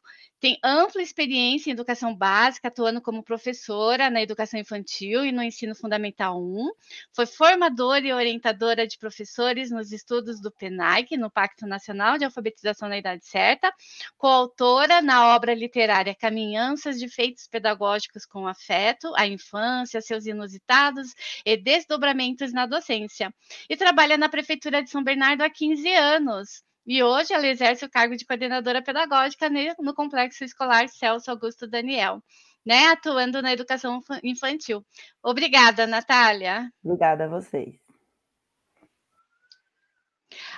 tem 0.45 0.60
ampla 0.63 1.01
experiência 1.01 1.71
em 1.71 1.73
educação 1.73 2.15
básica, 2.15 2.67
atuando 2.67 3.01
como 3.01 3.23
professora 3.23 4.12
na 4.12 4.21
educação 4.21 4.60
infantil 4.60 5.25
e 5.25 5.31
no 5.31 5.41
ensino 5.41 5.73
fundamental 5.73 6.39
1. 6.39 6.69
Foi 7.15 7.25
formadora 7.25 8.05
e 8.05 8.13
orientadora 8.13 8.86
de 8.86 8.95
professores 8.99 9.71
nos 9.71 9.91
estudos 9.91 10.39
do 10.39 10.51
PENAIC, 10.51 11.17
no 11.17 11.31
Pacto 11.31 11.65
Nacional 11.65 12.19
de 12.19 12.25
Alfabetização 12.25 12.88
na 12.88 12.99
Idade 12.99 13.25
Certa, 13.25 13.73
coautora 14.19 15.01
na 15.01 15.36
obra 15.36 15.55
literária 15.55 16.13
Caminhanças 16.13 16.99
de 16.99 17.10
Feitos 17.10 17.47
Pedagógicos 17.47 18.23
com 18.23 18.47
Afeto, 18.47 19.12
a 19.15 19.25
Infância, 19.25 19.99
seus 19.99 20.27
inusitados 20.27 21.15
e 21.43 21.58
desdobramentos 21.58 22.53
na 22.53 22.67
docência. 22.67 23.34
E 23.67 23.75
trabalha 23.75 24.15
na 24.15 24.29
Prefeitura 24.29 24.84
de 24.84 24.91
São 24.91 25.03
Bernardo 25.03 25.41
há 25.41 25.49
15 25.49 25.91
anos. 25.91 26.63
E 26.85 27.01
hoje 27.01 27.33
ela 27.33 27.47
exerce 27.47 27.83
o 27.83 27.89
cargo 27.89 28.15
de 28.15 28.25
coordenadora 28.25 28.81
pedagógica 28.81 29.49
no 29.79 29.93
Complexo 29.93 30.43
Escolar 30.43 30.87
Celso 30.87 31.31
Augusto 31.31 31.67
Daniel, 31.67 32.21
né, 32.65 32.87
atuando 32.87 33.41
na 33.41 33.53
educação 33.53 34.01
infantil. 34.23 34.85
Obrigada, 35.23 35.87
Natália. 35.87 36.69
Obrigada 36.83 37.25
a 37.25 37.27
vocês. 37.27 37.85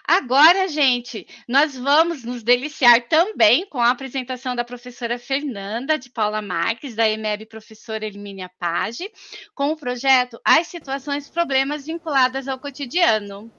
Agora, 0.07 0.67
gente, 0.67 1.27
nós 1.47 1.77
vamos 1.77 2.23
nos 2.23 2.41
deliciar 2.41 3.07
também 3.07 3.67
com 3.67 3.79
a 3.79 3.91
apresentação 3.91 4.55
da 4.55 4.63
professora 4.63 5.19
Fernanda 5.19 5.99
de 5.99 6.09
Paula 6.09 6.41
Marques, 6.41 6.95
da 6.95 7.07
EMEB 7.09 7.45
Professora 7.45 8.05
Elimínia 8.05 8.49
Page, 8.57 9.11
com 9.53 9.71
o 9.71 9.75
projeto 9.75 10.39
As 10.45 10.67
Situações 10.67 11.27
e 11.27 11.31
Problemas 11.31 11.85
Vinculadas 11.85 12.47
ao 12.47 12.57
Cotidiano. 12.57 13.51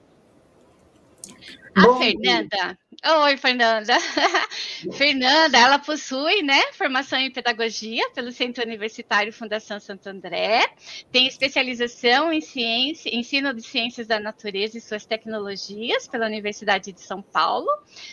A 1.75 1.81
Bom 1.81 1.97
Fernanda. 1.97 2.47
Dia. 2.49 2.77
Oi, 3.23 3.37
Fernanda. 3.37 3.95
Fernanda, 4.91 5.57
ela 5.57 5.79
possui, 5.79 6.41
né, 6.41 6.61
formação 6.73 7.17
em 7.17 7.31
pedagogia 7.31 8.09
pelo 8.11 8.29
Centro 8.29 8.61
Universitário 8.61 9.31
Fundação 9.31 9.79
Santo 9.79 10.09
André, 10.09 10.67
tem 11.09 11.25
especialização 11.25 12.33
em 12.33 12.41
ciência, 12.41 13.15
ensino 13.15 13.53
de 13.53 13.61
ciências 13.61 14.05
da 14.05 14.19
natureza 14.19 14.77
e 14.77 14.81
suas 14.81 15.05
tecnologias 15.05 16.07
pela 16.07 16.25
Universidade 16.25 16.91
de 16.91 16.99
São 16.99 17.21
Paulo, 17.21 17.69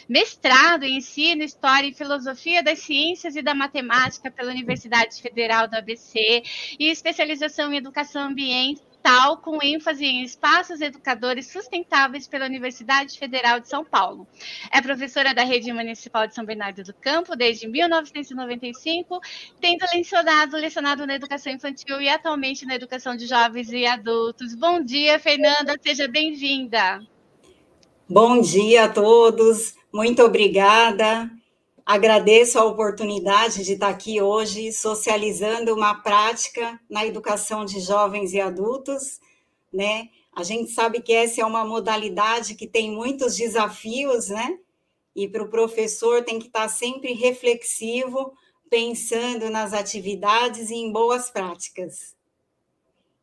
mestrado 0.09 0.85
em 0.85 0.98
ensino, 0.98 1.42
história 1.42 1.88
e 1.88 1.94
filosofia 1.94 2.62
das 2.62 2.79
ciências 2.79 3.35
e 3.35 3.42
da 3.42 3.55
matemática 3.55 4.31
pela 4.31 4.52
Universidade 4.52 5.20
Federal 5.20 5.66
do 5.66 5.74
ABC 5.74 6.42
e 6.79 6.88
especialização 6.88 7.72
em 7.72 7.79
educação 7.79 8.29
ambiental 8.29 8.95
ambiental 9.06 9.36
com 9.36 9.62
ênfase 9.62 10.04
em 10.04 10.24
espaços 10.24 10.80
educadores 10.80 11.50
sustentáveis 11.50 12.26
pela 12.26 12.44
Universidade 12.44 13.16
Federal 13.16 13.60
de 13.60 13.68
São 13.68 13.84
Paulo. 13.84 14.26
É 14.72 14.82
professora 14.82 15.32
da 15.32 15.44
Rede 15.44 15.72
Municipal 15.72 16.26
de 16.26 16.34
São 16.34 16.44
Bernardo 16.44 16.82
do 16.82 16.92
Campo 16.92 17.36
desde 17.36 17.68
1995, 17.68 19.20
tendo 19.60 19.86
lecionado, 19.94 20.56
lecionado 20.56 21.06
na 21.06 21.14
educação 21.14 21.52
infantil 21.52 22.00
e 22.00 22.08
atualmente 22.08 22.66
na 22.66 22.74
educação 22.74 23.16
de 23.16 23.26
jovens 23.26 23.70
e 23.70 23.86
adultos. 23.86 24.54
Bom 24.56 24.82
dia, 24.82 25.18
Fernanda, 25.20 25.76
seja 25.80 26.08
bem-vinda. 26.08 27.00
Bom 28.08 28.40
dia 28.40 28.84
a 28.84 28.88
todos, 28.88 29.74
muito 29.92 30.22
obrigada. 30.22 31.30
Agradeço 31.87 32.59
a 32.59 32.64
oportunidade 32.64 33.62
de 33.62 33.75
estar 33.75 33.90
aqui 33.90 34.20
hoje 34.20 34.72
socializando 34.72 35.72
uma 35.72 35.94
prática 35.94 36.81
na 36.90 37.07
educação 37.07 37.64
de 37.64 37.79
jovens 37.79 38.33
e 38.33 38.40
adultos, 38.40 39.20
né? 39.72 40.09
A 40.35 40.42
gente 40.42 40.72
sabe 40.72 41.01
que 41.01 41.12
essa 41.12 41.42
é 41.42 41.46
uma 41.46 41.64
modalidade 41.64 42.57
que 42.57 42.66
tem 42.66 42.90
muitos 42.90 43.37
desafios, 43.37 44.31
né? 44.31 44.59
E 45.14 45.29
para 45.29 45.44
o 45.44 45.49
professor 45.49 46.25
tem 46.25 46.40
que 46.40 46.49
estar 46.49 46.68
sempre 46.68 47.12
reflexivo, 47.12 48.33
pensando 48.68 49.49
nas 49.49 49.72
atividades 49.72 50.70
e 50.70 50.75
em 50.75 50.90
boas 50.90 51.31
práticas. 51.31 52.16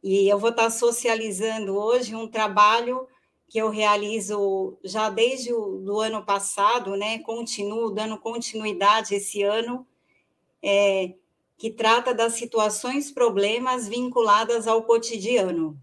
E 0.01 0.25
eu 0.29 0.39
vou 0.39 0.51
estar 0.51 0.69
socializando 0.69 1.75
hoje 1.75 2.15
um 2.15 2.29
trabalho 2.29 3.09
que 3.53 3.59
eu 3.59 3.69
realizo 3.69 4.79
já 4.83 5.11
desde 5.11 5.53
o 5.53 6.01
ano 6.01 6.25
passado, 6.25 6.95
né? 6.95 7.19
Continuo 7.19 7.91
dando 7.91 8.17
continuidade 8.17 9.13
esse 9.13 9.43
ano, 9.43 9.85
é, 10.59 11.13
que 11.55 11.69
trata 11.69 12.15
das 12.15 12.33
situações, 12.33 13.11
problemas 13.11 13.87
vinculadas 13.87 14.67
ao 14.67 14.81
cotidiano. 14.81 15.79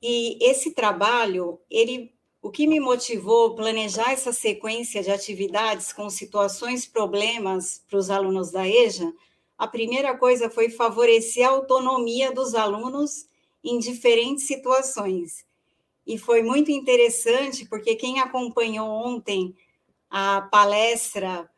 E 0.00 0.38
esse 0.40 0.70
trabalho, 0.70 1.58
ele, 1.68 2.14
o 2.40 2.48
que 2.48 2.68
me 2.68 2.78
motivou 2.78 3.48
a 3.48 3.56
planejar 3.56 4.12
essa 4.12 4.32
sequência 4.32 5.02
de 5.02 5.10
atividades 5.10 5.92
com 5.92 6.08
situações, 6.08 6.86
problemas 6.86 7.82
para 7.90 7.98
os 7.98 8.08
alunos 8.08 8.52
da 8.52 8.68
EJA, 8.68 9.12
a 9.58 9.66
primeira 9.66 10.16
coisa 10.16 10.48
foi 10.48 10.70
favorecer 10.70 11.44
a 11.44 11.50
autonomia 11.50 12.30
dos 12.30 12.54
alunos 12.54 13.26
em 13.64 13.80
diferentes 13.80 14.46
situações 14.46 15.44
e 16.06 16.18
foi 16.18 16.42
muito 16.42 16.70
interessante, 16.70 17.66
porque 17.66 17.94
quem 17.96 18.20
acompanhou 18.20 18.88
ontem 18.88 19.54
a 20.10 20.42
palestra 20.42 21.48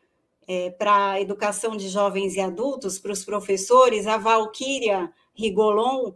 é, 0.46 0.70
para 0.70 1.20
educação 1.20 1.76
de 1.76 1.88
jovens 1.88 2.36
e 2.36 2.40
adultos, 2.40 2.98
para 2.98 3.12
os 3.12 3.24
professores, 3.24 4.06
a 4.06 4.16
Valquíria 4.16 5.12
Rigolon, 5.34 6.12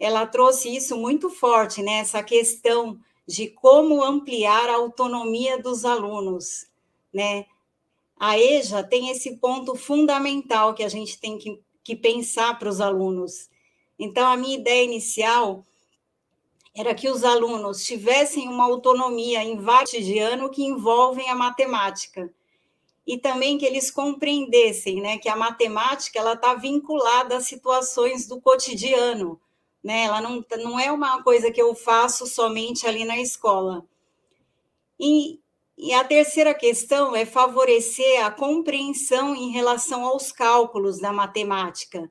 ela 0.00 0.26
trouxe 0.26 0.74
isso 0.74 0.96
muito 0.96 1.28
forte, 1.28 1.82
né? 1.82 1.98
Essa 1.98 2.22
questão 2.22 2.98
de 3.26 3.48
como 3.48 4.02
ampliar 4.02 4.68
a 4.68 4.76
autonomia 4.76 5.60
dos 5.60 5.84
alunos, 5.84 6.66
né? 7.12 7.46
A 8.18 8.38
EJA 8.38 8.82
tem 8.82 9.10
esse 9.10 9.36
ponto 9.36 9.74
fundamental 9.74 10.74
que 10.74 10.82
a 10.82 10.88
gente 10.88 11.18
tem 11.18 11.36
que, 11.36 11.60
que 11.82 11.94
pensar 11.94 12.58
para 12.58 12.68
os 12.68 12.80
alunos. 12.80 13.50
Então, 13.98 14.26
a 14.26 14.36
minha 14.36 14.56
ideia 14.56 14.84
inicial 14.84 15.64
era 16.74 16.94
que 16.94 17.08
os 17.08 17.22
alunos 17.22 17.84
tivessem 17.84 18.48
uma 18.48 18.64
autonomia 18.64 19.42
em 19.44 19.56
vários 19.56 20.04
de 20.04 20.18
ano 20.18 20.50
que 20.50 20.64
envolvem 20.64 21.30
a 21.30 21.34
matemática 21.34 22.32
e 23.06 23.16
também 23.16 23.56
que 23.56 23.64
eles 23.64 23.90
compreendessem, 23.90 25.00
né, 25.00 25.18
que 25.18 25.28
a 25.28 25.36
matemática 25.36 26.18
ela 26.18 26.32
está 26.32 26.54
vinculada 26.54 27.36
às 27.36 27.46
situações 27.46 28.26
do 28.26 28.40
cotidiano, 28.40 29.40
né? 29.82 30.04
Ela 30.04 30.20
não, 30.22 30.44
não 30.58 30.80
é 30.80 30.90
uma 30.90 31.22
coisa 31.22 31.50
que 31.50 31.60
eu 31.60 31.74
faço 31.74 32.26
somente 32.26 32.86
ali 32.86 33.04
na 33.04 33.18
escola. 33.20 33.84
E, 34.98 35.38
e 35.76 35.92
a 35.92 36.02
terceira 36.02 36.54
questão 36.54 37.14
é 37.14 37.26
favorecer 37.26 38.24
a 38.24 38.30
compreensão 38.30 39.36
em 39.36 39.50
relação 39.50 40.06
aos 40.06 40.32
cálculos 40.32 40.98
da 40.98 41.12
matemática 41.12 42.10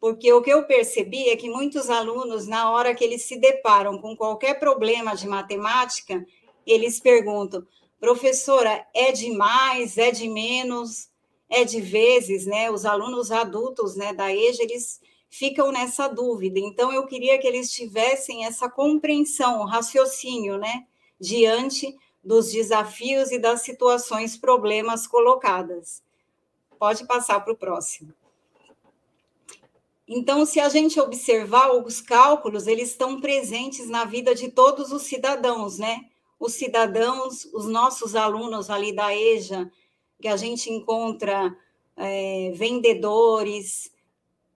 porque 0.00 0.32
o 0.32 0.40
que 0.40 0.50
eu 0.50 0.64
percebi 0.64 1.28
é 1.28 1.36
que 1.36 1.50
muitos 1.50 1.90
alunos, 1.90 2.46
na 2.46 2.70
hora 2.70 2.94
que 2.94 3.02
eles 3.02 3.22
se 3.22 3.36
deparam 3.36 3.98
com 3.98 4.16
qualquer 4.16 4.58
problema 4.58 5.14
de 5.14 5.26
matemática, 5.26 6.24
eles 6.66 7.00
perguntam: 7.00 7.66
professora, 7.98 8.86
é 8.94 9.10
de 9.10 9.30
mais, 9.30 9.98
é 9.98 10.10
de 10.10 10.28
menos, 10.28 11.08
é 11.48 11.64
de 11.64 11.80
vezes, 11.80 12.46
né? 12.46 12.70
Os 12.70 12.84
alunos 12.84 13.32
adultos, 13.32 13.96
né, 13.96 14.12
da 14.12 14.32
EJA, 14.32 14.62
eles 14.62 15.00
ficam 15.28 15.72
nessa 15.72 16.08
dúvida. 16.08 16.58
Então, 16.58 16.92
eu 16.92 17.06
queria 17.06 17.38
que 17.38 17.46
eles 17.46 17.70
tivessem 17.70 18.44
essa 18.44 18.68
compreensão, 18.68 19.64
raciocínio, 19.64 20.58
né, 20.58 20.86
diante 21.20 21.96
dos 22.22 22.52
desafios 22.52 23.30
e 23.30 23.38
das 23.38 23.62
situações, 23.62 24.36
problemas 24.36 25.06
colocadas. 25.06 26.02
Pode 26.78 27.06
passar 27.06 27.40
para 27.40 27.52
o 27.52 27.56
próximo. 27.56 28.12
Então, 30.08 30.46
se 30.46 30.58
a 30.58 30.70
gente 30.70 30.98
observar 30.98 31.70
os 31.70 32.00
cálculos, 32.00 32.66
eles 32.66 32.88
estão 32.88 33.20
presentes 33.20 33.90
na 33.90 34.06
vida 34.06 34.34
de 34.34 34.48
todos 34.48 34.90
os 34.90 35.02
cidadãos, 35.02 35.76
né? 35.76 36.06
Os 36.40 36.54
cidadãos, 36.54 37.44
os 37.52 37.66
nossos 37.66 38.16
alunos 38.16 38.70
ali 38.70 38.90
da 38.90 39.14
EJA, 39.14 39.70
que 40.18 40.26
a 40.26 40.36
gente 40.36 40.72
encontra 40.72 41.54
é, 41.94 42.52
vendedores, 42.54 43.92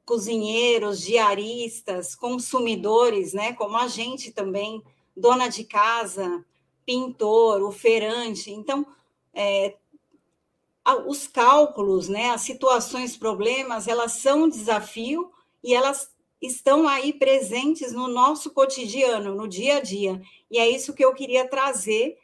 cozinheiros, 0.07 1.03
diaristas, 1.03 2.15
consumidores, 2.15 3.35
né? 3.35 3.53
Como 3.53 3.77
a 3.77 3.88
gente 3.88 4.33
também, 4.33 4.83
dona 5.15 5.49
de 5.49 5.65
casa, 5.65 6.43
pintor, 6.87 7.62
o. 7.62 8.51
Então, 8.51 8.87
é, 9.35 9.75
os 11.07 11.29
cálculos, 11.29 12.09
né, 12.09 12.31
as 12.31 12.41
situações, 12.41 13.17
problemas, 13.17 13.87
elas 13.87 14.12
são 14.12 14.45
um 14.45 14.49
desafio 14.49 15.31
e 15.62 15.75
elas 15.75 16.11
estão 16.40 16.88
aí 16.88 17.12
presentes 17.12 17.92
no 17.92 18.09
nosso 18.09 18.51
cotidiano, 18.51 19.35
no 19.35 19.46
dia 19.46 19.77
a 19.77 19.81
dia. 19.81 20.20
E 20.51 20.59
é 20.59 20.68
isso 20.68 20.92
que 20.92 21.05
eu 21.05 21.14
queria 21.14 21.48
trazer 21.48 22.18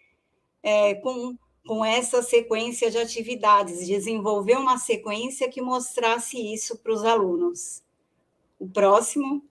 é, 0.63 0.95
com, 0.97 1.37
com 1.67 1.85
essa 1.85 2.21
sequência 2.21 2.91
de 2.91 2.99
atividades, 2.99 3.87
desenvolver 3.87 4.57
uma 4.57 4.77
sequência 4.77 5.49
que 5.49 5.63
mostrasse 5.63 6.37
isso 6.53 6.79
para 6.79 6.93
os 6.93 7.05
alunos. 7.05 7.83
O 8.59 8.69
próximo. 8.69 9.45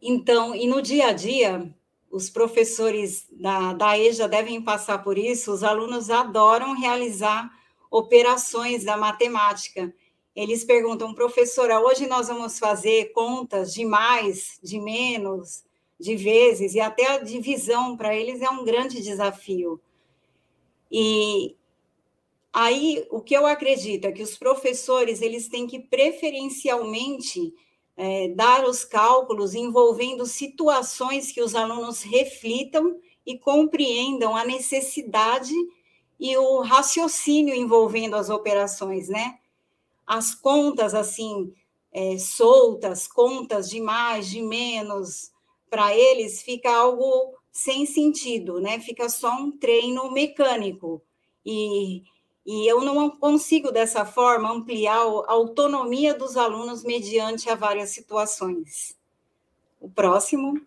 Então, 0.00 0.54
e 0.54 0.68
no 0.68 0.80
dia 0.80 1.08
a 1.08 1.12
dia, 1.12 1.74
os 2.10 2.30
professores 2.30 3.26
da, 3.30 3.72
da 3.72 3.98
EJA 3.98 4.28
devem 4.28 4.62
passar 4.62 5.02
por 5.02 5.18
isso, 5.18 5.52
os 5.52 5.64
alunos 5.64 6.10
adoram 6.10 6.78
realizar 6.78 7.50
operações 7.90 8.84
da 8.84 8.96
matemática. 8.96 9.92
Eles 10.36 10.62
perguntam, 10.64 11.14
professora, 11.14 11.80
hoje 11.80 12.06
nós 12.06 12.28
vamos 12.28 12.58
fazer 12.58 13.10
contas 13.12 13.72
de 13.72 13.86
mais, 13.86 14.60
de 14.62 14.78
menos, 14.78 15.64
de 15.98 16.14
vezes, 16.14 16.74
e 16.74 16.80
até 16.80 17.06
a 17.06 17.18
divisão 17.18 17.96
para 17.96 18.14
eles 18.14 18.42
é 18.42 18.50
um 18.50 18.62
grande 18.62 19.00
desafio. 19.00 19.80
E 20.92 21.56
aí, 22.52 23.06
o 23.10 23.22
que 23.22 23.34
eu 23.34 23.46
acredito 23.46 24.04
é 24.04 24.12
que 24.12 24.22
os 24.22 24.36
professores, 24.36 25.22
eles 25.22 25.48
têm 25.48 25.66
que 25.66 25.80
preferencialmente 25.80 27.54
é, 27.96 28.28
dar 28.28 28.62
os 28.66 28.84
cálculos 28.84 29.54
envolvendo 29.54 30.26
situações 30.26 31.32
que 31.32 31.40
os 31.40 31.54
alunos 31.54 32.02
reflitam 32.02 33.00
e 33.24 33.38
compreendam 33.38 34.36
a 34.36 34.44
necessidade 34.44 35.54
e 36.20 36.36
o 36.36 36.60
raciocínio 36.60 37.54
envolvendo 37.54 38.16
as 38.16 38.28
operações, 38.28 39.08
né? 39.08 39.38
As 40.06 40.34
contas, 40.34 40.94
assim, 40.94 41.52
é, 41.92 42.18
soltas, 42.18 43.06
contas 43.08 43.68
de 43.68 43.80
mais, 43.80 44.28
de 44.28 44.42
menos, 44.42 45.32
para 45.68 45.94
eles 45.96 46.42
fica 46.42 46.70
algo 46.70 47.34
sem 47.50 47.86
sentido, 47.86 48.60
né? 48.60 48.78
Fica 48.80 49.08
só 49.08 49.30
um 49.32 49.50
treino 49.50 50.12
mecânico. 50.12 51.02
E 51.44 52.02
e 52.46 52.64
eu 52.70 52.80
não 52.80 53.10
consigo, 53.10 53.72
dessa 53.72 54.06
forma, 54.06 54.52
ampliar 54.52 54.98
a 54.98 55.32
autonomia 55.32 56.14
dos 56.14 56.36
alunos 56.36 56.84
mediante 56.84 57.50
a 57.50 57.56
várias 57.56 57.90
situações. 57.90 58.96
O 59.80 59.90
próximo. 59.90 60.60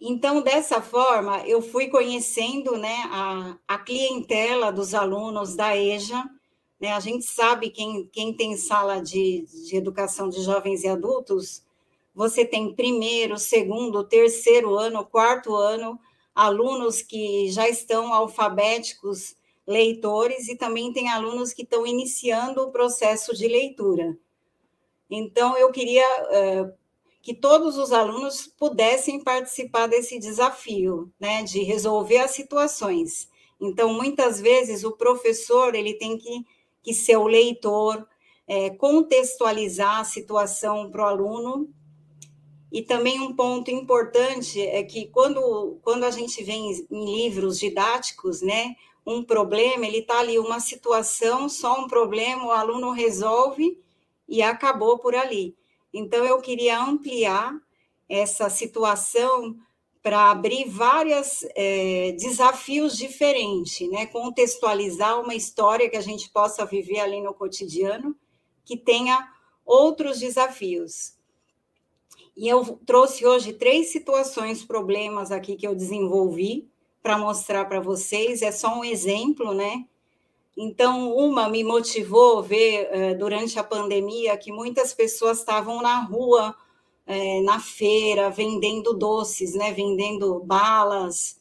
Então, 0.00 0.42
dessa 0.42 0.82
forma, 0.82 1.46
eu 1.46 1.62
fui 1.62 1.86
conhecendo 1.86 2.76
né, 2.76 3.04
a, 3.06 3.56
a 3.68 3.78
clientela 3.78 4.72
dos 4.72 4.94
alunos 4.94 5.54
da 5.54 5.76
EJA. 5.76 6.28
Né, 6.80 6.92
a 6.92 7.00
gente 7.00 7.24
sabe 7.24 7.70
quem, 7.70 8.08
quem 8.12 8.34
tem 8.34 8.56
sala 8.56 9.00
de, 9.00 9.46
de 9.66 9.76
educação 9.76 10.28
de 10.28 10.42
jovens 10.42 10.82
e 10.82 10.88
adultos, 10.88 11.62
você 12.14 12.44
tem 12.44 12.74
primeiro, 12.74 13.38
segundo, 13.38 14.04
terceiro 14.04 14.76
ano, 14.76 15.04
quarto 15.04 15.54
ano, 15.54 15.98
alunos 16.34 17.02
que 17.02 17.50
já 17.50 17.68
estão 17.68 18.12
alfabéticos 18.12 19.36
leitores 19.66 20.48
e 20.48 20.56
também 20.56 20.92
tem 20.92 21.08
alunos 21.08 21.52
que 21.52 21.62
estão 21.62 21.86
iniciando 21.86 22.62
o 22.62 22.70
processo 22.70 23.34
de 23.34 23.48
leitura. 23.48 24.16
Então, 25.10 25.56
eu 25.56 25.70
queria 25.70 26.06
uh, 26.22 26.72
que 27.22 27.34
todos 27.34 27.78
os 27.78 27.92
alunos 27.92 28.46
pudessem 28.46 29.22
participar 29.22 29.86
desse 29.86 30.18
desafio, 30.18 31.10
né, 31.18 31.42
de 31.42 31.62
resolver 31.62 32.18
as 32.18 32.32
situações. 32.32 33.28
Então, 33.60 33.94
muitas 33.94 34.40
vezes, 34.40 34.84
o 34.84 34.92
professor 34.92 35.74
ele 35.74 35.94
tem 35.94 36.18
que, 36.18 36.44
que 36.84 36.94
ser 36.94 37.16
o 37.16 37.26
leitor, 37.26 38.06
é, 38.46 38.70
contextualizar 38.70 40.00
a 40.00 40.04
situação 40.04 40.90
para 40.90 41.02
o 41.02 41.08
aluno. 41.08 41.68
E 42.70 42.82
também 42.82 43.20
um 43.20 43.34
ponto 43.34 43.70
importante 43.70 44.60
é 44.60 44.82
que 44.82 45.06
quando, 45.06 45.78
quando 45.82 46.04
a 46.04 46.10
gente 46.10 46.42
vê 46.44 46.52
em 46.52 46.86
livros 46.90 47.58
didáticos, 47.58 48.42
né, 48.42 48.76
um 49.06 49.22
problema, 49.22 49.86
ele 49.86 49.98
está 49.98 50.18
ali, 50.18 50.38
uma 50.38 50.60
situação, 50.60 51.48
só 51.48 51.80
um 51.80 51.88
problema, 51.88 52.46
o 52.46 52.50
aluno 52.50 52.90
resolve 52.90 53.78
e 54.28 54.42
acabou 54.42 54.98
por 54.98 55.14
ali. 55.14 55.54
Então, 55.92 56.24
eu 56.24 56.40
queria 56.40 56.82
ampliar 56.82 57.54
essa 58.08 58.50
situação 58.50 59.56
para 60.04 60.30
abrir 60.30 60.68
vários 60.68 61.46
é, 61.56 62.12
desafios 62.12 62.94
diferentes, 62.94 63.90
né? 63.90 64.04
contextualizar 64.04 65.18
uma 65.18 65.34
história 65.34 65.88
que 65.88 65.96
a 65.96 66.02
gente 66.02 66.28
possa 66.28 66.66
viver 66.66 67.00
ali 67.00 67.22
no 67.22 67.32
cotidiano, 67.32 68.14
que 68.66 68.76
tenha 68.76 69.26
outros 69.64 70.20
desafios. 70.20 71.14
E 72.36 72.46
eu 72.46 72.78
trouxe 72.84 73.24
hoje 73.24 73.54
três 73.54 73.92
situações, 73.92 74.62
problemas 74.62 75.32
aqui 75.32 75.56
que 75.56 75.66
eu 75.66 75.74
desenvolvi, 75.74 76.68
para 77.02 77.16
mostrar 77.16 77.64
para 77.64 77.80
vocês, 77.80 78.42
é 78.42 78.52
só 78.52 78.78
um 78.78 78.84
exemplo, 78.84 79.54
né? 79.54 79.86
Então, 80.54 81.16
uma 81.16 81.48
me 81.48 81.64
motivou 81.64 82.42
ver 82.42 82.88
eh, 82.90 83.14
durante 83.14 83.58
a 83.58 83.64
pandemia 83.64 84.36
que 84.36 84.52
muitas 84.52 84.92
pessoas 84.92 85.38
estavam 85.38 85.80
na 85.80 86.02
rua, 86.02 86.54
eh, 87.06 87.40
na 87.42 87.60
feira, 87.60 88.30
vendendo 88.30 88.94
doces, 88.94 89.54
né? 89.54 89.72
Vendendo 89.72 90.40
balas, 90.40 91.40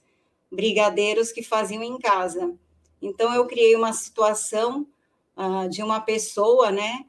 brigadeiros 0.52 1.32
que 1.32 1.43
faziam 1.43 1.84
em 1.84 1.97
casa. 1.97 2.54
Então, 3.02 3.34
eu 3.34 3.45
criei 3.45 3.76
uma 3.76 3.93
situação 3.93 4.88
uh, 5.36 5.67
de 5.69 5.84
uma 5.84 5.99
pessoa, 5.99 6.71
né? 6.71 7.06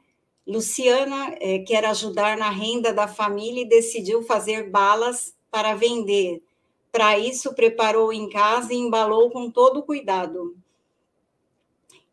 Luciana 0.47 1.35
eh, 1.39 1.59
quer 1.59 1.85
ajudar 1.85 2.37
na 2.37 2.49
renda 2.49 2.93
da 2.93 3.07
família 3.07 3.63
e 3.63 3.69
decidiu 3.69 4.21
fazer 4.23 4.69
balas 4.69 5.33
para 5.49 5.73
vender. 5.73 6.43
Para 6.91 7.17
isso, 7.17 7.55
preparou 7.55 8.13
em 8.13 8.29
casa 8.29 8.71
e 8.73 8.77
embalou 8.77 9.31
com 9.31 9.49
todo 9.49 9.81
cuidado. 9.81 10.55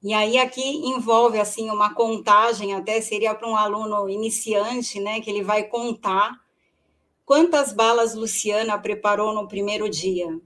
E 0.03 0.13
aí 0.13 0.39
aqui 0.39 0.61
envolve 0.61 1.39
assim 1.39 1.71
uma 1.71 1.95
contagem, 1.95 2.75
até 2.75 3.01
seria 3.01 3.35
para 3.35 3.49
um 3.49 3.57
aluno 3.57 4.09
iniciante, 4.09 4.99
né, 4.99 5.21
que 5.21 5.31
ele 5.31 5.45
vai 5.45 5.65
contar 5.65 6.41
quantas 7.25 7.73
balas 7.73 8.15
Luciana 8.15 8.79
preparou 8.79 9.33
no 9.33 9.47
primeiro 9.47 9.89
dia. 9.89 10.41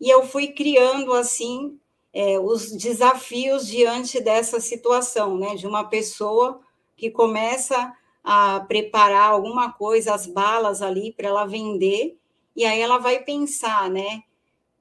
E 0.00 0.10
eu 0.10 0.26
fui 0.26 0.48
criando 0.48 1.12
assim 1.12 1.78
é, 2.12 2.38
os 2.38 2.72
desafios 2.72 3.66
diante 3.66 4.20
dessa 4.20 4.58
situação, 4.58 5.38
né, 5.38 5.54
de 5.54 5.66
uma 5.66 5.84
pessoa 5.84 6.60
que 6.96 7.10
começa 7.10 7.94
a 8.24 8.60
preparar 8.60 9.30
alguma 9.30 9.72
coisa, 9.72 10.14
as 10.14 10.26
balas 10.26 10.82
ali 10.82 11.12
para 11.12 11.28
ela 11.28 11.46
vender 11.46 12.18
e 12.56 12.64
aí 12.64 12.80
ela 12.80 12.98
vai 12.98 13.22
pensar, 13.22 13.90
né? 13.90 14.22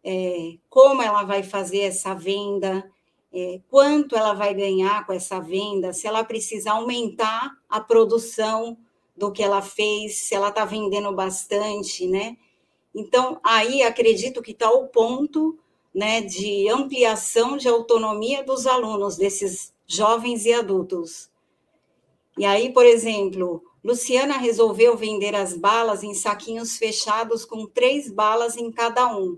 É, 0.03 0.53
como 0.69 1.01
ela 1.01 1.23
vai 1.23 1.43
fazer 1.43 1.81
essa 1.81 2.15
venda, 2.15 2.89
é, 3.35 3.59
quanto 3.69 4.15
ela 4.15 4.33
vai 4.33 4.53
ganhar 4.53 5.05
com 5.05 5.11
essa 5.11 5.41
venda, 5.41 5.91
se 5.91 6.07
ela 6.07 6.23
precisa 6.23 6.71
aumentar 6.71 7.51
a 7.69 7.81
produção 7.81 8.77
do 9.15 9.29
que 9.29 9.43
ela 9.43 9.61
fez, 9.61 10.19
se 10.19 10.33
ela 10.33 10.47
está 10.47 10.63
vendendo 10.63 11.11
bastante, 11.11 12.07
né? 12.07 12.37
Então, 12.93 13.37
aí 13.43 13.83
acredito 13.83 14.41
que 14.41 14.51
está 14.51 14.71
o 14.71 14.87
ponto 14.87 15.59
né, 15.93 16.21
de 16.21 16.69
ampliação 16.69 17.57
de 17.57 17.67
autonomia 17.67 18.41
dos 18.41 18.65
alunos, 18.65 19.17
desses 19.17 19.73
jovens 19.85 20.45
e 20.45 20.53
adultos. 20.53 21.29
E 22.37 22.45
aí, 22.45 22.71
por 22.71 22.85
exemplo, 22.85 23.61
Luciana 23.83 24.37
resolveu 24.37 24.95
vender 24.95 25.35
as 25.35 25.57
balas 25.57 26.03
em 26.03 26.13
saquinhos 26.13 26.77
fechados 26.77 27.43
com 27.43 27.65
três 27.65 28.09
balas 28.09 28.55
em 28.55 28.71
cada 28.71 29.13
um. 29.13 29.37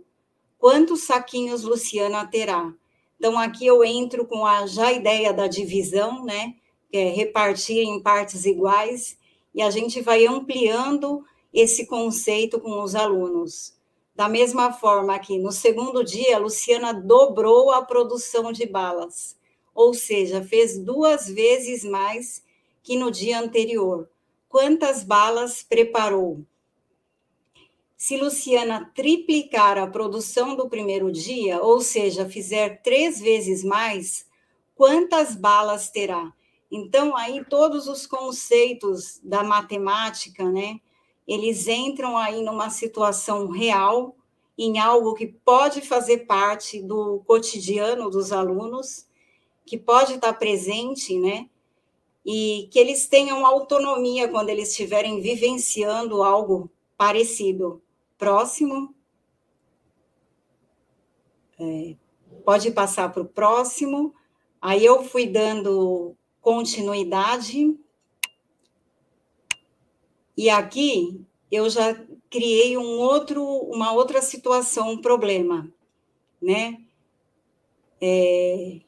quantos 0.60 1.02
saquinhos 1.02 1.64
Luciana 1.64 2.26
terá? 2.28 2.74
Então, 3.17 3.38
aqui 3.38 3.65
eu 3.65 3.84
entro 3.84 4.25
com 4.25 4.45
a 4.45 4.67
já 4.67 4.91
ideia 4.91 5.34
da 5.34 5.47
divisão, 5.47 6.23
né? 6.23 6.56
Que 6.91 6.97
é 6.97 7.10
repartir 7.10 7.80
em 7.80 8.01
partes 8.01 8.45
iguais, 8.45 9.17
e 9.53 9.62
a 9.62 9.69
gente 9.69 10.01
vai 10.01 10.25
ampliando 10.25 11.25
esse 11.53 11.88
conceito 11.88 12.60
com 12.60 12.82
os 12.84 12.93
alunos. 12.95 13.75
Da 14.15 14.30
mesma 14.30 14.71
forma 14.71 15.17
que 15.19 15.38
no 15.38 15.51
segundo 15.51 16.03
dia, 16.03 16.36
a 16.36 16.39
Luciana 16.39 16.93
dobrou 16.93 17.71
a 17.71 17.82
produção 17.82 18.51
de 18.51 18.65
balas, 18.65 19.36
ou 19.73 19.93
seja, 19.93 20.43
fez 20.43 20.77
duas 20.77 21.27
vezes 21.27 21.84
mais 21.84 22.43
que 22.82 22.97
no 22.97 23.12
dia 23.12 23.39
anterior. 23.39 24.10
Quantas 24.49 25.03
balas 25.03 25.62
preparou? 25.62 26.41
Se 27.98 28.16
Luciana 28.16 28.92
triplicar 28.94 29.80
a 29.80 29.88
produção 29.88 30.56
do 30.56 30.70
primeiro 30.70 31.12
dia, 31.12 31.60
ou 31.64 31.82
seja, 31.82 32.30
fizer 32.30 32.84
três 32.84 33.20
vezes 33.20 33.64
mais, 33.64 34.28
quantas 34.76 35.36
balas 35.36 35.90
terá? 35.90 36.32
Então, 36.72 37.18
aí 37.18 37.44
todos 37.44 37.88
os 37.88 38.06
conceitos 38.06 39.20
da 39.24 39.44
matemática, 39.44 40.48
né, 40.48 40.80
eles 41.28 41.68
entram 41.68 42.16
aí 42.16 42.44
numa 42.44 42.70
situação 42.70 43.50
real, 43.50 44.16
em 44.56 44.78
algo 44.78 45.16
que 45.16 45.26
pode 45.26 45.82
fazer 45.82 46.28
parte 46.28 46.80
do 46.80 47.24
cotidiano 47.26 48.12
dos 48.12 48.32
alunos, 48.32 49.08
que 49.66 49.76
pode 49.76 50.14
estar 50.14 50.34
presente, 50.34 51.18
né, 51.18 51.50
e 52.24 52.70
que 52.72 52.78
eles 52.78 53.08
tenham 53.08 53.44
autonomia 53.44 54.28
quando 54.28 54.50
eles 54.50 54.70
estiverem 54.70 55.20
vivenciando 55.20 56.22
algo 56.22 56.70
parecido 56.96 57.82
próximo. 58.17 58.95
É, 61.60 61.95
pode 62.45 62.71
passar 62.71 63.12
para 63.12 63.21
o 63.21 63.27
próximo. 63.27 64.13
Aí 64.62 64.86
eu 64.86 65.03
fui 65.03 65.27
dando 65.27 66.15
continuidade. 66.41 67.77
E 70.36 70.49
aqui 70.49 71.25
eu 71.51 71.69
já 71.69 71.95
criei 72.30 72.77
um 72.77 72.99
outro, 72.99 73.43
uma 73.43 73.91
outra 73.91 74.21
situação, 74.21 74.91
um 74.91 75.01
problema, 75.01 75.71
né? 76.41 76.82
É, 77.99 78.80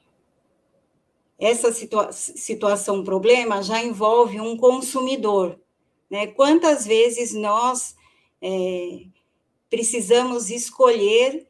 essa 1.40 1.72
situa 1.72 2.12
situação, 2.12 3.04
problema, 3.04 3.64
já 3.64 3.82
envolve 3.82 4.40
um 4.42 4.58
consumidor, 4.58 5.60
né? 6.10 6.28
Quantas 6.28 6.86
vezes 6.86 7.34
nós 7.34 7.96
é, 8.42 9.06
precisamos 9.70 10.50
escolher 10.50 11.48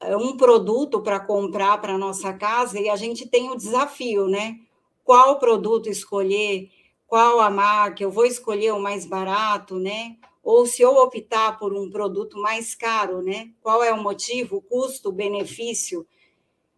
é, 0.00 0.16
um 0.16 0.36
produto 0.36 1.00
para 1.02 1.20
comprar 1.20 1.80
para 1.80 1.98
nossa 1.98 2.32
casa 2.32 2.78
e 2.80 2.88
a 2.88 2.96
gente 2.96 3.26
tem 3.26 3.50
o 3.50 3.56
desafio, 3.56 4.28
né? 4.28 4.58
Qual 5.04 5.38
produto 5.38 5.88
escolher, 5.88 6.70
qual 7.06 7.40
a 7.40 7.50
marca, 7.50 8.02
eu 8.02 8.10
vou 8.10 8.26
escolher 8.26 8.72
o 8.72 8.80
mais 8.80 9.06
barato, 9.06 9.78
né? 9.78 10.16
Ou 10.42 10.66
se 10.66 10.82
eu 10.82 10.94
optar 10.96 11.58
por 11.58 11.72
um 11.72 11.90
produto 11.90 12.38
mais 12.38 12.74
caro, 12.74 13.22
né? 13.22 13.50
Qual 13.60 13.82
é 13.82 13.92
o 13.92 14.02
motivo, 14.02 14.60
custo, 14.62 15.10
benefício? 15.10 16.06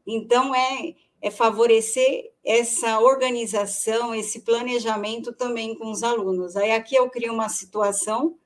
Então 0.06 0.54
é 0.54 0.94
é 1.20 1.30
favorecer 1.30 2.32
essa 2.44 3.00
organização, 3.00 4.14
esse 4.14 4.40
planejamento 4.40 5.32
também 5.32 5.74
com 5.74 5.90
os 5.90 6.02
alunos. 6.02 6.56
Aí 6.56 6.70
aqui 6.70 6.94
eu 6.94 7.10
crio 7.10 7.32
uma 7.32 7.48
situação 7.48 8.38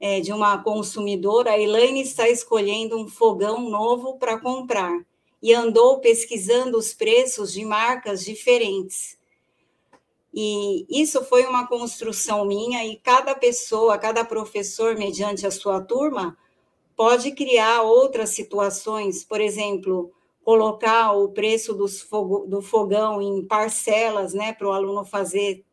é, 0.00 0.20
de 0.20 0.32
uma 0.32 0.62
consumidora, 0.62 1.52
a 1.52 1.58
Elaine 1.58 2.02
está 2.02 2.28
escolhendo 2.28 2.96
um 2.98 3.08
fogão 3.08 3.68
novo 3.68 4.18
para 4.18 4.38
comprar 4.38 5.04
e 5.42 5.54
andou 5.54 6.00
pesquisando 6.00 6.76
os 6.78 6.92
preços 6.92 7.52
de 7.52 7.64
marcas 7.64 8.24
diferentes. 8.24 9.16
E 10.32 10.86
isso 10.90 11.24
foi 11.24 11.46
uma 11.46 11.66
construção 11.66 12.44
minha, 12.44 12.84
e 12.84 12.96
cada 12.96 13.34
pessoa, 13.34 13.96
cada 13.96 14.24
professor, 14.24 14.94
mediante 14.94 15.46
a 15.46 15.50
sua 15.50 15.80
turma, 15.80 16.36
pode 16.94 17.32
criar 17.32 17.82
outras 17.82 18.30
situações, 18.30 19.24
por 19.24 19.40
exemplo, 19.40 20.12
colocar 20.44 21.12
o 21.12 21.30
preço 21.30 21.74
do 21.74 22.62
fogão 22.62 23.22
em 23.22 23.44
parcelas, 23.44 24.34
né, 24.34 24.52
para 24.52 24.68
o 24.68 24.72
aluno 24.72 25.04
fazer 25.04 25.64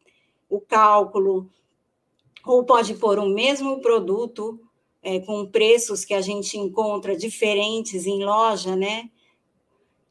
o 0.50 0.60
cálculo, 0.62 1.50
ou 2.46 2.66
pode 2.66 2.94
pôr 2.96 3.20
o 3.20 3.30
mesmo 3.30 3.80
produto 3.82 4.60
é, 5.02 5.20
com 5.20 5.46
preços 5.46 6.06
que 6.06 6.14
a 6.14 6.22
gente 6.22 6.58
encontra 6.58 7.16
diferentes 7.16 8.06
em 8.06 8.24
loja, 8.24 8.76
né? 8.76 9.10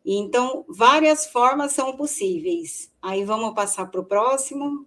Então, 0.05 0.65
várias 0.69 1.27
formas 1.27 1.73
são 1.73 1.97
possíveis. 1.97 2.93
Aí 3.01 3.25
vamos 3.25 3.55
passar 3.55 3.87
para 3.87 4.01
o 4.01 4.05
próximo. 4.05 4.87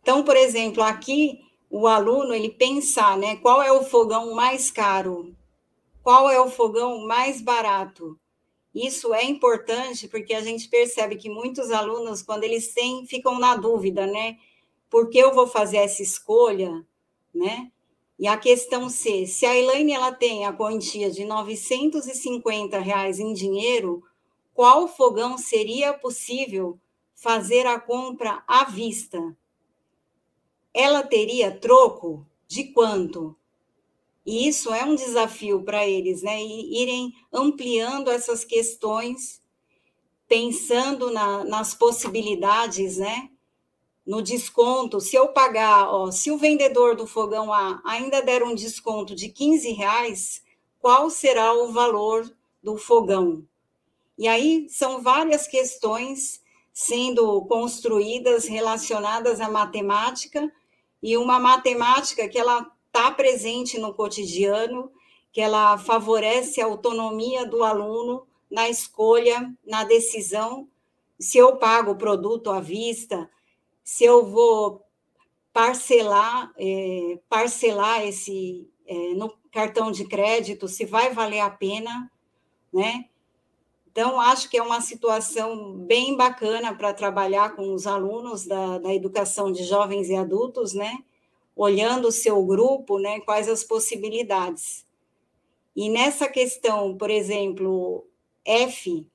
Então, 0.00 0.22
por 0.22 0.36
exemplo, 0.36 0.82
aqui 0.82 1.40
o 1.70 1.86
aluno 1.86 2.34
ele 2.34 2.50
pensar, 2.50 3.16
né? 3.16 3.36
Qual 3.36 3.62
é 3.62 3.72
o 3.72 3.84
fogão 3.84 4.34
mais 4.34 4.70
caro? 4.70 5.34
Qual 6.02 6.28
é 6.28 6.38
o 6.40 6.50
fogão 6.50 7.06
mais 7.06 7.40
barato? 7.40 8.18
Isso 8.74 9.12
é 9.12 9.24
importante 9.24 10.08
porque 10.08 10.32
a 10.32 10.40
gente 10.40 10.68
percebe 10.68 11.16
que 11.16 11.28
muitos 11.28 11.70
alunos, 11.70 12.22
quando 12.22 12.44
eles 12.44 12.72
têm, 12.72 13.06
ficam 13.06 13.38
na 13.38 13.54
dúvida, 13.54 14.06
né? 14.06 14.38
Por 14.88 15.10
que 15.10 15.18
eu 15.18 15.34
vou 15.34 15.46
fazer 15.46 15.78
essa 15.78 16.02
escolha, 16.02 16.84
né? 17.34 17.70
E 18.18 18.26
a 18.26 18.36
questão 18.36 18.88
C, 18.88 19.26
se 19.26 19.44
a 19.44 19.54
Elaine 19.54 19.92
ela 19.92 20.12
tem 20.12 20.46
a 20.46 20.52
quantia 20.52 21.10
de 21.10 21.24
950 21.24 22.78
reais 22.78 23.18
em 23.18 23.32
dinheiro, 23.34 24.02
qual 24.54 24.86
fogão 24.86 25.36
seria 25.36 25.92
possível 25.92 26.78
fazer 27.14 27.66
a 27.66 27.80
compra 27.80 28.42
à 28.46 28.64
vista? 28.64 29.36
Ela 30.72 31.02
teria 31.02 31.50
troco 31.50 32.26
de 32.46 32.64
quanto? 32.64 33.36
E 34.24 34.46
isso 34.46 34.72
é 34.72 34.84
um 34.84 34.94
desafio 34.94 35.62
para 35.62 35.86
eles, 35.86 36.22
né? 36.22 36.40
E 36.40 36.82
irem 36.82 37.12
ampliando 37.32 38.10
essas 38.10 38.44
questões, 38.44 39.40
pensando 40.28 41.10
na, 41.10 41.44
nas 41.44 41.74
possibilidades, 41.74 42.98
né? 42.98 43.28
No 44.06 44.22
desconto, 44.22 45.00
se 45.00 45.16
eu 45.16 45.28
pagar, 45.28 45.88
ó, 45.88 46.10
se 46.10 46.30
o 46.30 46.38
vendedor 46.38 46.96
do 46.96 47.06
fogão 47.06 47.52
A 47.52 47.80
ainda 47.84 48.20
der 48.20 48.42
um 48.42 48.54
desconto 48.54 49.14
de 49.14 49.28
15 49.28 49.72
reais, 49.72 50.42
qual 50.80 51.08
será 51.08 51.52
o 51.52 51.72
valor 51.72 52.28
do 52.62 52.76
fogão? 52.76 53.44
E 54.18 54.26
aí 54.26 54.66
são 54.68 55.00
várias 55.00 55.46
questões 55.46 56.42
sendo 56.72 57.42
construídas 57.42 58.46
relacionadas 58.46 59.40
à 59.40 59.48
matemática 59.48 60.50
e 61.02 61.16
uma 61.16 61.38
matemática 61.38 62.28
que 62.28 62.38
ela 62.38 62.70
está 62.92 63.10
presente 63.10 63.78
no 63.78 63.94
cotidiano, 63.94 64.92
que 65.32 65.40
ela 65.40 65.78
favorece 65.78 66.60
a 66.60 66.66
autonomia 66.66 67.46
do 67.46 67.64
aluno 67.64 68.26
na 68.50 68.68
escolha, 68.68 69.50
na 69.64 69.82
decisão, 69.82 70.68
se 71.18 71.38
eu 71.38 71.56
pago 71.56 71.92
o 71.92 71.96
produto 71.96 72.50
à 72.50 72.60
vista, 72.60 73.30
se 73.82 74.04
eu 74.04 74.26
vou 74.26 74.84
parcelar, 75.54 76.52
é, 76.58 77.18
parcelar 77.30 78.04
esse 78.04 78.68
é, 78.86 79.14
no 79.14 79.32
cartão 79.50 79.90
de 79.90 80.04
crédito, 80.04 80.68
se 80.68 80.84
vai 80.84 81.14
valer 81.14 81.40
a 81.40 81.48
pena, 81.48 82.10
né? 82.72 83.06
Então, 83.90 84.20
acho 84.20 84.48
que 84.50 84.56
é 84.56 84.62
uma 84.62 84.80
situação 84.80 85.74
bem 85.74 86.16
bacana 86.16 86.74
para 86.74 86.94
trabalhar 86.94 87.54
com 87.54 87.74
os 87.74 87.86
alunos 87.86 88.46
da, 88.46 88.78
da 88.78 88.94
educação 88.94 89.52
de 89.52 89.64
jovens 89.64 90.08
e 90.08 90.16
adultos, 90.16 90.72
né? 90.72 91.04
Olhando 91.54 92.08
o 92.08 92.12
seu 92.12 92.44
grupo, 92.44 92.98
né, 92.98 93.20
quais 93.20 93.48
as 93.48 93.62
possibilidades. 93.62 94.86
E 95.74 95.88
nessa 95.88 96.28
questão, 96.28 96.96
por 96.96 97.10
exemplo, 97.10 98.06
F, 98.44 99.06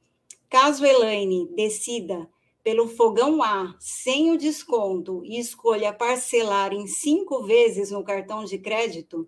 caso 0.50 0.86
Elaine 0.86 1.48
decida 1.56 2.30
pelo 2.64 2.88
fogão 2.88 3.42
A 3.42 3.76
sem 3.80 4.32
o 4.32 4.38
desconto 4.38 5.24
e 5.24 5.40
escolha 5.40 5.94
parcelar 5.94 6.74
em 6.74 6.86
cinco 6.86 7.44
vezes 7.44 7.92
no 7.92 8.04
cartão 8.04 8.44
de 8.44 8.58
crédito, 8.58 9.28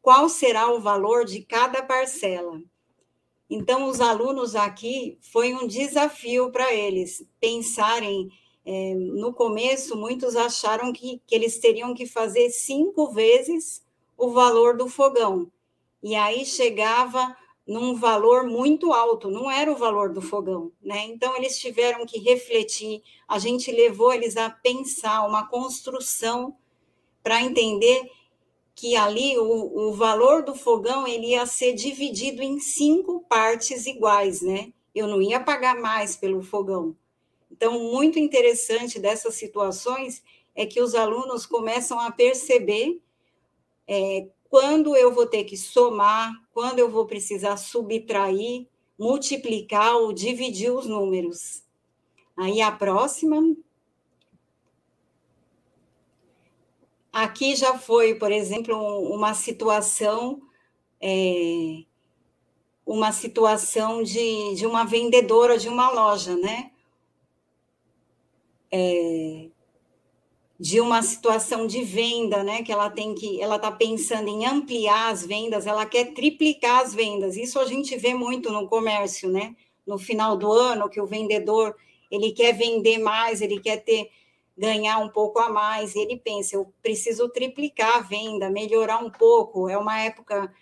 qual 0.00 0.28
será 0.28 0.70
o 0.70 0.80
valor 0.80 1.24
de 1.24 1.42
cada 1.42 1.82
parcela? 1.82 2.60
Então, 3.48 3.88
os 3.88 4.00
alunos 4.00 4.54
aqui 4.54 5.18
foi 5.20 5.54
um 5.54 5.66
desafio 5.66 6.50
para 6.50 6.72
eles 6.72 7.26
pensarem 7.40 8.30
é, 8.64 8.94
no 8.94 9.32
começo, 9.32 9.96
muitos 9.96 10.36
acharam 10.36 10.92
que, 10.92 11.20
que 11.26 11.34
eles 11.34 11.58
teriam 11.58 11.94
que 11.94 12.06
fazer 12.06 12.50
cinco 12.50 13.12
vezes 13.12 13.82
o 14.16 14.30
valor 14.30 14.76
do 14.76 14.88
fogão. 14.88 15.50
E 16.02 16.14
aí 16.14 16.44
chegava 16.44 17.36
num 17.66 17.94
valor 17.94 18.44
muito 18.44 18.92
alto, 18.92 19.30
não 19.30 19.50
era 19.50 19.70
o 19.70 19.76
valor 19.76 20.12
do 20.12 20.20
fogão, 20.20 20.72
né? 20.82 21.06
Então 21.06 21.36
eles 21.36 21.58
tiveram 21.58 22.04
que 22.04 22.18
refletir, 22.18 23.02
a 23.26 23.38
gente 23.38 23.70
levou 23.70 24.12
eles 24.12 24.36
a 24.36 24.50
pensar 24.50 25.26
uma 25.26 25.46
construção 25.46 26.56
para 27.22 27.40
entender 27.40 28.10
que 28.74 28.96
ali 28.96 29.38
o, 29.38 29.88
o 29.88 29.92
valor 29.92 30.44
do 30.44 30.54
fogão 30.54 31.06
ele 31.06 31.28
ia 31.28 31.46
ser 31.46 31.72
dividido 31.72 32.42
em 32.42 32.58
cinco 32.58 33.20
partes 33.28 33.86
iguais, 33.86 34.42
né? 34.42 34.72
Eu 34.94 35.06
não 35.06 35.22
ia 35.22 35.40
pagar 35.40 35.80
mais 35.80 36.16
pelo 36.16 36.42
fogão. 36.42 36.96
Então, 37.62 37.78
muito 37.78 38.18
interessante 38.18 38.98
dessas 38.98 39.36
situações 39.36 40.20
é 40.52 40.66
que 40.66 40.82
os 40.82 40.96
alunos 40.96 41.46
começam 41.46 42.00
a 42.00 42.10
perceber 42.10 43.00
é, 43.86 44.26
quando 44.50 44.96
eu 44.96 45.14
vou 45.14 45.28
ter 45.28 45.44
que 45.44 45.56
somar, 45.56 46.32
quando 46.52 46.80
eu 46.80 46.90
vou 46.90 47.06
precisar 47.06 47.56
subtrair, 47.56 48.66
multiplicar 48.98 49.94
ou 49.94 50.12
dividir 50.12 50.72
os 50.72 50.86
números. 50.86 51.62
Aí 52.36 52.60
a 52.60 52.72
próxima. 52.72 53.54
Aqui 57.12 57.54
já 57.54 57.78
foi, 57.78 58.16
por 58.16 58.32
exemplo, 58.32 58.76
uma 59.08 59.34
situação, 59.34 60.42
é, 61.00 61.84
uma 62.84 63.12
situação 63.12 64.02
de, 64.02 64.56
de 64.56 64.66
uma 64.66 64.84
vendedora 64.84 65.56
de 65.56 65.68
uma 65.68 65.88
loja, 65.88 66.34
né? 66.34 66.71
É, 68.72 69.48
de 70.58 70.80
uma 70.80 71.02
situação 71.02 71.66
de 71.66 71.82
venda, 71.82 72.42
né? 72.44 72.62
Que 72.62 72.72
ela 72.72 72.88
tem 72.88 73.14
que, 73.14 73.40
ela 73.42 73.56
está 73.56 73.70
pensando 73.70 74.28
em 74.28 74.46
ampliar 74.46 75.10
as 75.10 75.26
vendas, 75.26 75.66
ela 75.66 75.84
quer 75.84 76.14
triplicar 76.14 76.80
as 76.80 76.94
vendas. 76.94 77.36
Isso 77.36 77.58
a 77.58 77.64
gente 77.64 77.96
vê 77.96 78.14
muito 78.14 78.50
no 78.50 78.68
comércio, 78.68 79.28
né? 79.28 79.56
No 79.86 79.98
final 79.98 80.36
do 80.36 80.50
ano, 80.52 80.88
que 80.88 81.00
o 81.00 81.06
vendedor 81.06 81.76
ele 82.10 82.30
quer 82.32 82.52
vender 82.52 82.98
mais, 82.98 83.40
ele 83.40 83.58
quer 83.58 83.78
ter 83.78 84.10
ganhar 84.56 84.98
um 84.98 85.08
pouco 85.08 85.38
a 85.40 85.48
mais, 85.48 85.94
e 85.94 86.00
ele 86.00 86.16
pensa, 86.16 86.56
eu 86.56 86.72
preciso 86.82 87.28
triplicar 87.28 87.96
a 87.96 88.00
venda, 88.00 88.50
melhorar 88.50 88.98
um 88.98 89.10
pouco, 89.10 89.68
é 89.68 89.76
uma 89.76 89.98
época 90.00 90.52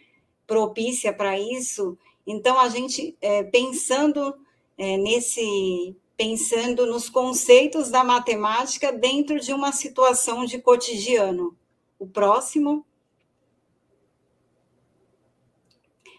propícia 0.47 1.13
para 1.13 1.39
isso. 1.39 1.99
Então, 2.27 2.59
a 2.59 2.69
gente, 2.69 3.17
é, 3.21 3.43
pensando 3.43 4.35
é, 4.79 4.97
nesse, 4.97 5.95
pensando 6.21 6.85
nos 6.85 7.09
conceitos 7.09 7.89
da 7.91 8.05
matemática 8.05 8.93
dentro 8.93 9.41
de 9.41 9.55
uma 9.55 9.73
situação 9.73 10.45
de 10.45 10.59
cotidiano. 10.59 11.57
O 11.99 12.07
próximo. 12.07 12.85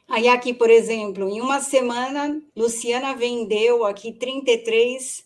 Aí 0.07 0.27
aqui, 0.27 0.55
por 0.55 0.71
exemplo, 0.71 1.29
em 1.29 1.39
uma 1.39 1.59
semana, 1.59 2.41
Luciana 2.55 3.13
vendeu 3.13 3.85
aqui 3.85 4.11
33 4.11 5.23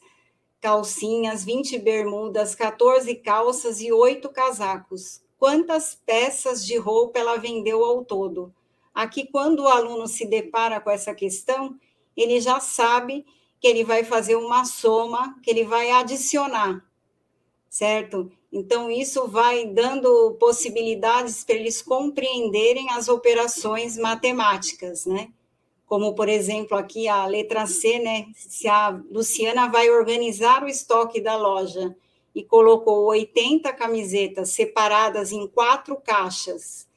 calcinhas, 0.60 1.46
20 1.46 1.80
bermudas, 1.80 2.54
14 2.54 3.16
calças 3.16 3.80
e 3.80 3.94
8 3.94 4.28
casacos. 4.28 5.22
Quantas 5.40 5.98
peças 6.06 6.66
de 6.66 6.76
roupa 6.76 7.18
ela 7.18 7.38
vendeu 7.38 7.86
ao 7.86 8.04
todo? 8.04 8.54
Aqui, 8.94 9.26
quando 9.26 9.62
o 9.62 9.70
aluno 9.70 10.06
se 10.06 10.26
depara 10.26 10.82
com 10.82 10.92
essa 10.92 11.16
questão, 11.16 11.80
ele 12.18 12.42
já 12.42 12.60
sabe 12.60 13.26
que 13.66 13.70
ele 13.70 13.84
vai 13.84 14.04
fazer 14.04 14.36
uma 14.36 14.64
soma, 14.64 15.36
que 15.42 15.50
ele 15.50 15.64
vai 15.64 15.90
adicionar, 15.90 16.86
certo? 17.68 18.32
Então, 18.52 18.92
isso 18.92 19.28
vai 19.28 19.66
dando 19.66 20.36
possibilidades 20.40 21.44
para 21.44 21.56
eles 21.56 21.82
compreenderem 21.82 22.92
as 22.92 23.08
operações 23.08 23.98
matemáticas, 23.98 25.08
né? 25.08 25.30
como 25.88 26.14
por 26.14 26.30
exemplo 26.30 26.78
aqui 26.78 27.08
a 27.08 27.26
letra 27.26 27.66
C, 27.66 27.98
né? 27.98 28.28
Se 28.36 28.68
a 28.68 28.90
Luciana 29.10 29.68
vai 29.68 29.90
organizar 29.90 30.64
o 30.64 30.68
estoque 30.68 31.20
da 31.20 31.36
loja 31.36 31.96
e 32.36 32.44
colocou 32.44 33.06
80 33.06 33.74
camisetas 33.74 34.50
separadas 34.50 35.32
em 35.32 35.48
quatro 35.48 35.96
caixas, 35.96 36.88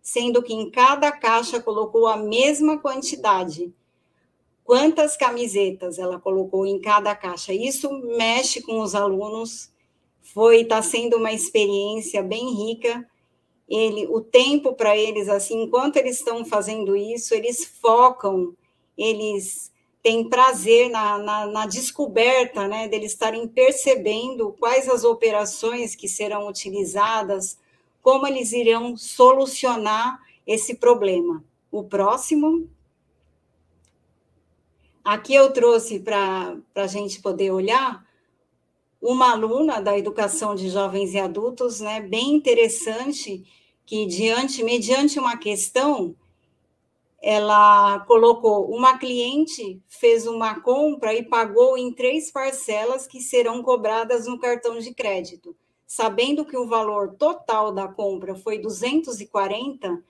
sendo 0.00 0.42
que 0.42 0.54
em 0.54 0.70
cada 0.70 1.12
caixa 1.12 1.60
colocou 1.60 2.06
a 2.06 2.16
mesma 2.16 2.78
quantidade. 2.78 3.70
Quantas 4.64 5.16
camisetas 5.16 5.98
ela 5.98 6.18
colocou 6.18 6.66
em 6.66 6.80
cada 6.80 7.14
caixa? 7.14 7.52
Isso 7.52 7.90
mexe 8.16 8.62
com 8.62 8.80
os 8.80 8.94
alunos. 8.94 9.70
Foi, 10.22 10.62
está 10.62 10.80
sendo 10.80 11.18
uma 11.18 11.32
experiência 11.32 12.22
bem 12.22 12.54
rica 12.54 13.06
ele, 13.68 14.06
o 14.08 14.20
tempo 14.20 14.74
para 14.74 14.96
eles, 14.96 15.28
assim, 15.28 15.62
enquanto 15.62 15.96
eles 15.96 16.18
estão 16.18 16.44
fazendo 16.44 16.94
isso, 16.94 17.34
eles 17.34 17.64
focam, 17.80 18.54
eles 18.96 19.72
têm 20.02 20.28
prazer 20.28 20.90
na, 20.90 21.18
na, 21.18 21.46
na 21.46 21.66
descoberta, 21.66 22.68
né, 22.68 22.88
deles 22.88 23.12
estarem 23.12 23.48
percebendo 23.48 24.54
quais 24.58 24.88
as 24.88 25.02
operações 25.02 25.94
que 25.96 26.06
serão 26.06 26.46
utilizadas, 26.46 27.58
como 28.02 28.26
eles 28.26 28.52
irão 28.52 28.96
solucionar 28.96 30.20
esse 30.46 30.74
problema. 30.74 31.42
O 31.72 31.82
próximo. 31.82 32.68
Aqui 35.04 35.34
eu 35.34 35.52
trouxe 35.52 36.00
para 36.00 36.56
a 36.74 36.86
gente 36.86 37.20
poder 37.20 37.50
olhar 37.50 38.02
uma 39.02 39.32
aluna 39.32 39.78
da 39.82 39.98
educação 39.98 40.54
de 40.54 40.70
jovens 40.70 41.12
e 41.12 41.18
adultos, 41.18 41.78
né, 41.78 42.00
bem 42.00 42.32
interessante, 42.32 43.44
que 43.84 44.06
diante, 44.06 44.64
mediante 44.64 45.18
uma 45.18 45.36
questão, 45.36 46.16
ela 47.20 48.00
colocou 48.06 48.70
uma 48.74 48.96
cliente 48.96 49.78
fez 49.88 50.26
uma 50.26 50.60
compra 50.60 51.12
e 51.12 51.22
pagou 51.22 51.76
em 51.76 51.92
três 51.92 52.30
parcelas 52.30 53.06
que 53.06 53.20
serão 53.20 53.62
cobradas 53.62 54.26
no 54.26 54.38
cartão 54.38 54.78
de 54.78 54.94
crédito. 54.94 55.54
Sabendo 55.86 56.46
que 56.46 56.56
o 56.56 56.66
valor 56.66 57.14
total 57.16 57.72
da 57.72 57.86
compra 57.86 58.34
foi 58.34 58.58
240, 58.58 60.02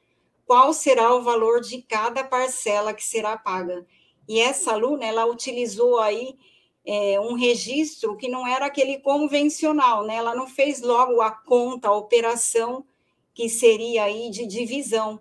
qual 0.47 0.73
será 0.73 1.13
o 1.15 1.23
valor 1.23 1.61
de 1.61 1.83
cada 1.83 2.23
parcela 2.23 2.95
que 2.95 3.05
será 3.05 3.37
paga? 3.37 3.85
E 4.29 4.41
essa 4.41 4.73
aluna, 4.73 5.05
ela 5.05 5.27
utilizou 5.27 5.99
aí 5.99 6.37
é, 6.85 7.19
um 7.21 7.35
registro 7.35 8.17
que 8.17 8.29
não 8.29 8.47
era 8.47 8.67
aquele 8.67 8.99
convencional, 8.99 10.05
né? 10.05 10.17
Ela 10.17 10.35
não 10.35 10.47
fez 10.47 10.81
logo 10.81 11.21
a 11.21 11.31
conta, 11.31 11.89
a 11.89 11.97
operação 11.97 12.85
que 13.33 13.49
seria 13.49 14.05
aí 14.05 14.31
de 14.31 14.47
divisão. 14.47 15.21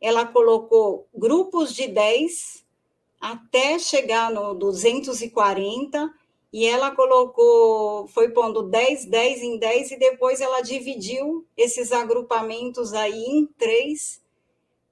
Ela 0.00 0.26
colocou 0.26 1.08
grupos 1.14 1.74
de 1.74 1.86
10 1.88 2.64
até 3.20 3.78
chegar 3.78 4.30
no 4.30 4.54
240 4.54 6.12
e 6.52 6.66
ela 6.66 6.90
colocou, 6.90 8.06
foi 8.08 8.28
pondo 8.28 8.62
10, 8.62 9.06
10 9.06 9.42
em 9.42 9.58
10 9.58 9.92
e 9.92 9.96
depois 9.96 10.40
ela 10.40 10.60
dividiu 10.60 11.44
esses 11.56 11.90
agrupamentos 11.90 12.92
aí 12.92 13.24
em 13.24 13.46
três 13.46 14.22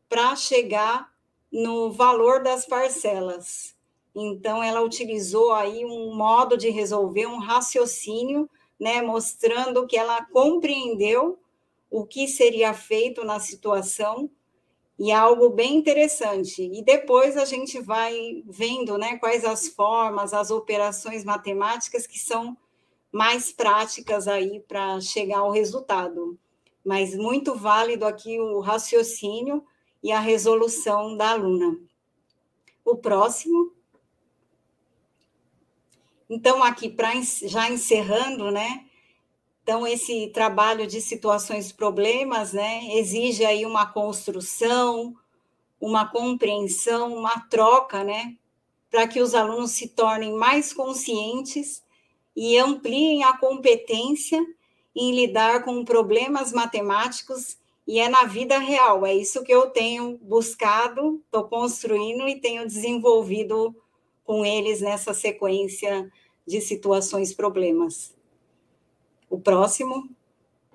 para 0.09 0.35
chegar 0.35 1.12
no 1.53 1.93
valor 1.93 2.43
das 2.43 2.65
parcelas. 2.65 3.77
Então, 4.15 4.63
ela 4.63 4.83
utilizou 4.83 5.53
aí 5.53 5.85
um 5.85 6.15
modo 6.15 6.57
de 6.57 6.71
resolver, 6.71 7.27
um 7.27 7.39
raciocínio, 7.39 8.49
né, 8.81 9.03
mostrando 9.03 9.87
que 9.87 9.97
ela 9.97 10.25
compreendeu 10.27 11.39
o 11.91 12.05
que 12.07 12.27
seria 12.27 12.73
feito 12.73 13.25
na 13.25 13.39
situação 13.39 14.31
e 14.99 15.11
é 15.11 15.15
algo 15.15 15.51
bem 15.51 15.77
interessante. 15.77 16.63
E 16.63 16.83
depois 16.83 17.37
a 17.37 17.45
gente 17.45 17.81
vai 17.81 18.43
vendo, 18.47 18.97
né, 18.97 19.17
quais 19.19 19.45
as 19.45 19.69
formas, 19.69 20.33
as 20.33 20.51
operações 20.51 21.25
matemáticas 21.25 22.07
que 22.07 22.19
são 22.19 22.57
mais 23.11 23.53
práticas 23.53 24.27
aí 24.27 24.61
para 24.61 25.01
chegar 25.01 25.41
ao 25.41 25.51
resultado. 25.51 26.39
Mas 26.85 27.15
muito 27.15 27.55
válido 27.55 28.07
aqui 28.07 28.41
o 28.41 28.61
raciocínio 28.61 29.65
e 30.03 30.11
a 30.11 30.21
resolução 30.21 31.17
da 31.17 31.31
aluna. 31.31 31.79
O 32.85 32.97
próximo. 32.97 33.73
Então, 36.29 36.63
aqui, 36.63 36.89
para 36.89 37.13
já 37.45 37.71
encerrando, 37.71 38.51
né? 38.51 38.87
Então, 39.63 39.87
esse 39.87 40.29
trabalho 40.29 40.87
de 40.87 41.01
situações 41.01 41.71
e 41.71 41.75
problemas, 41.75 42.53
né, 42.53 42.97
exige 42.97 43.45
aí 43.45 43.65
uma 43.65 43.87
construção, 43.87 45.17
uma 45.81 46.07
compreensão, 46.07 47.15
uma 47.15 47.39
troca, 47.49 48.03
né, 48.03 48.37
para 48.91 49.07
que 49.07 49.21
os 49.21 49.35
alunos 49.35 49.71
se 49.71 49.89
tornem 49.89 50.33
mais 50.35 50.73
conscientes 50.73 51.83
e 52.35 52.59
ampliem 52.59 53.23
a 53.25 53.37
competência 53.37 54.45
em 54.95 55.15
lidar 55.15 55.65
com 55.65 55.85
problemas 55.85 56.53
matemáticos 56.53 57.57
e 57.87 57.99
é 57.99 58.09
na 58.09 58.25
vida 58.25 58.59
real. 58.59 59.05
É 59.05 59.15
isso 59.15 59.43
que 59.43 59.53
eu 59.53 59.71
tenho 59.71 60.19
buscado, 60.19 61.23
estou 61.25 61.45
construindo 61.45 62.29
e 62.29 62.41
tenho 62.41 62.67
desenvolvido 62.67 63.75
com 64.25 64.45
eles 64.45 64.81
nessa 64.81 65.13
sequência 65.13 66.11
de 66.47 66.61
situações 66.61 67.33
problemas. 67.33 68.15
O 69.29 69.39
próximo. 69.41 70.09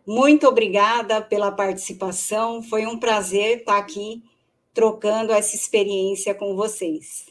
Muito 0.05 0.47
obrigada 0.47 1.21
pela 1.21 1.51
participação. 1.51 2.63
Foi 2.63 2.85
um 2.85 2.97
prazer 2.97 3.59
estar 3.59 3.77
aqui 3.77 4.23
trocando 4.73 5.33
essa 5.33 5.55
experiência 5.55 6.33
com 6.33 6.55
vocês. 6.55 7.25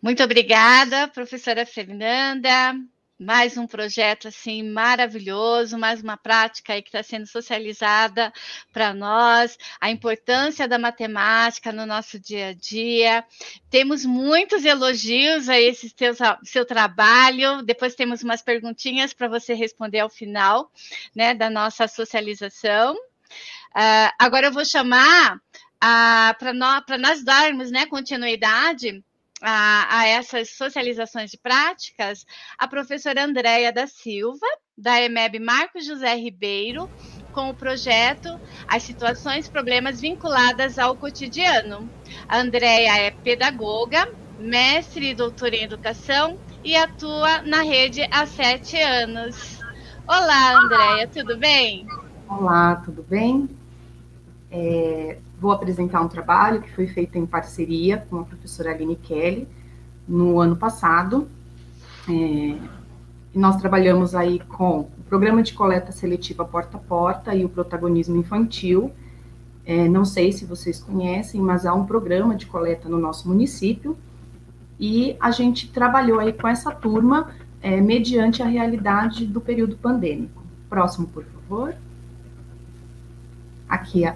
Muito 0.00 0.22
obrigada, 0.22 1.08
professora 1.08 1.66
Fernanda. 1.66 2.74
Mais 3.18 3.56
um 3.56 3.66
projeto 3.66 4.28
assim 4.28 4.62
maravilhoso, 4.62 5.78
mais 5.78 6.02
uma 6.02 6.16
prática 6.16 6.74
aí 6.74 6.82
que 6.82 6.88
está 6.88 7.02
sendo 7.02 7.26
socializada 7.26 8.32
para 8.72 8.92
nós, 8.92 9.56
a 9.80 9.90
importância 9.90 10.68
da 10.68 10.78
matemática 10.78 11.72
no 11.72 11.86
nosso 11.86 12.18
dia 12.20 12.48
a 12.48 12.52
dia. 12.52 13.24
Temos 13.70 14.04
muitos 14.04 14.64
elogios 14.64 15.48
a 15.48 15.58
esse 15.58 15.92
seu, 15.96 16.14
seu 16.44 16.66
trabalho. 16.66 17.62
Depois 17.62 17.94
temos 17.94 18.22
umas 18.22 18.42
perguntinhas 18.42 19.12
para 19.14 19.28
você 19.28 19.54
responder 19.54 20.00
ao 20.00 20.10
final, 20.10 20.70
né, 21.14 21.34
da 21.34 21.48
nossa 21.48 21.88
socialização. 21.88 22.94
Uh, 22.94 24.12
agora 24.18 24.46
eu 24.46 24.52
vou 24.52 24.64
chamar 24.64 25.38
para 26.38 26.52
nós, 26.52 26.82
nós 26.98 27.24
darmos 27.24 27.70
né, 27.70 27.86
continuidade 27.86 29.04
a, 29.42 29.98
a, 29.98 30.06
essas 30.06 30.50
socializações 30.50 31.30
de 31.30 31.38
práticas, 31.38 32.24
a 32.58 32.66
professora 32.66 33.24
Andréia 33.24 33.72
da 33.72 33.86
Silva, 33.86 34.46
da 34.76 35.00
EMEB 35.00 35.38
Marcos 35.38 35.86
José 35.86 36.14
Ribeiro, 36.14 36.88
com 37.32 37.50
o 37.50 37.54
projeto 37.54 38.28
As 38.68 38.82
Situações 38.82 39.46
e 39.46 39.50
Problemas 39.50 40.00
Vinculadas 40.00 40.78
ao 40.78 40.96
Cotidiano. 40.96 41.90
A 42.28 42.38
Andréia 42.38 42.98
é 42.98 43.10
pedagoga, 43.10 44.06
mestre 44.38 45.10
e 45.10 45.14
doutora 45.14 45.56
em 45.56 45.64
educação 45.64 46.38
e 46.64 46.74
atua 46.76 47.42
na 47.42 47.62
rede 47.62 48.06
há 48.10 48.26
sete 48.26 48.76
anos. 48.80 49.58
Olá, 50.06 50.58
Andréia, 50.58 51.08
tudo 51.08 51.36
bem? 51.36 51.86
Olá, 52.28 52.76
tudo 52.76 53.02
bem? 53.02 53.48
É, 54.50 55.18
vou 55.46 55.52
apresentar 55.52 56.00
um 56.00 56.08
trabalho 56.08 56.60
que 56.60 56.72
foi 56.72 56.88
feito 56.88 57.16
em 57.16 57.24
parceria 57.24 58.04
com 58.10 58.18
a 58.18 58.24
professora 58.24 58.72
Aline 58.72 58.96
Kelly 58.96 59.46
no 60.08 60.40
ano 60.40 60.56
passado. 60.56 61.28
É, 62.10 62.56
nós 63.32 63.54
trabalhamos 63.56 64.16
aí 64.16 64.40
com 64.40 64.80
o 64.80 65.04
programa 65.08 65.44
de 65.44 65.54
coleta 65.54 65.92
seletiva 65.92 66.44
porta 66.44 66.78
a 66.78 66.80
porta 66.80 67.32
e 67.32 67.44
o 67.44 67.48
protagonismo 67.48 68.16
infantil. 68.16 68.90
É, 69.64 69.88
não 69.88 70.04
sei 70.04 70.32
se 70.32 70.44
vocês 70.44 70.80
conhecem, 70.80 71.40
mas 71.40 71.64
há 71.64 71.72
um 71.72 71.86
programa 71.86 72.34
de 72.34 72.46
coleta 72.46 72.88
no 72.88 72.98
nosso 72.98 73.28
município 73.28 73.96
e 74.80 75.16
a 75.20 75.30
gente 75.30 75.70
trabalhou 75.70 76.18
aí 76.18 76.32
com 76.32 76.48
essa 76.48 76.72
turma 76.72 77.30
é, 77.62 77.80
mediante 77.80 78.42
a 78.42 78.46
realidade 78.46 79.24
do 79.24 79.40
período 79.40 79.76
pandêmico. 79.76 80.42
Próximo, 80.68 81.06
por 81.06 81.24
favor. 81.24 81.76
Aqui 83.68 84.04
a, 84.04 84.14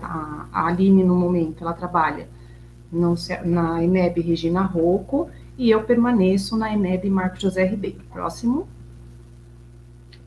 a 0.52 0.66
Aline, 0.66 1.02
no 1.02 1.14
momento, 1.14 1.62
ela 1.62 1.72
trabalha 1.72 2.28
no, 2.90 3.14
na 3.44 3.82
ENEB 3.82 4.20
Regina 4.20 4.62
Rocco 4.62 5.28
e 5.58 5.70
eu 5.70 5.82
permaneço 5.84 6.56
na 6.56 6.72
ENEB 6.72 7.10
Marco 7.10 7.40
José 7.40 7.64
Ribeiro. 7.64 8.00
Próximo. 8.12 8.68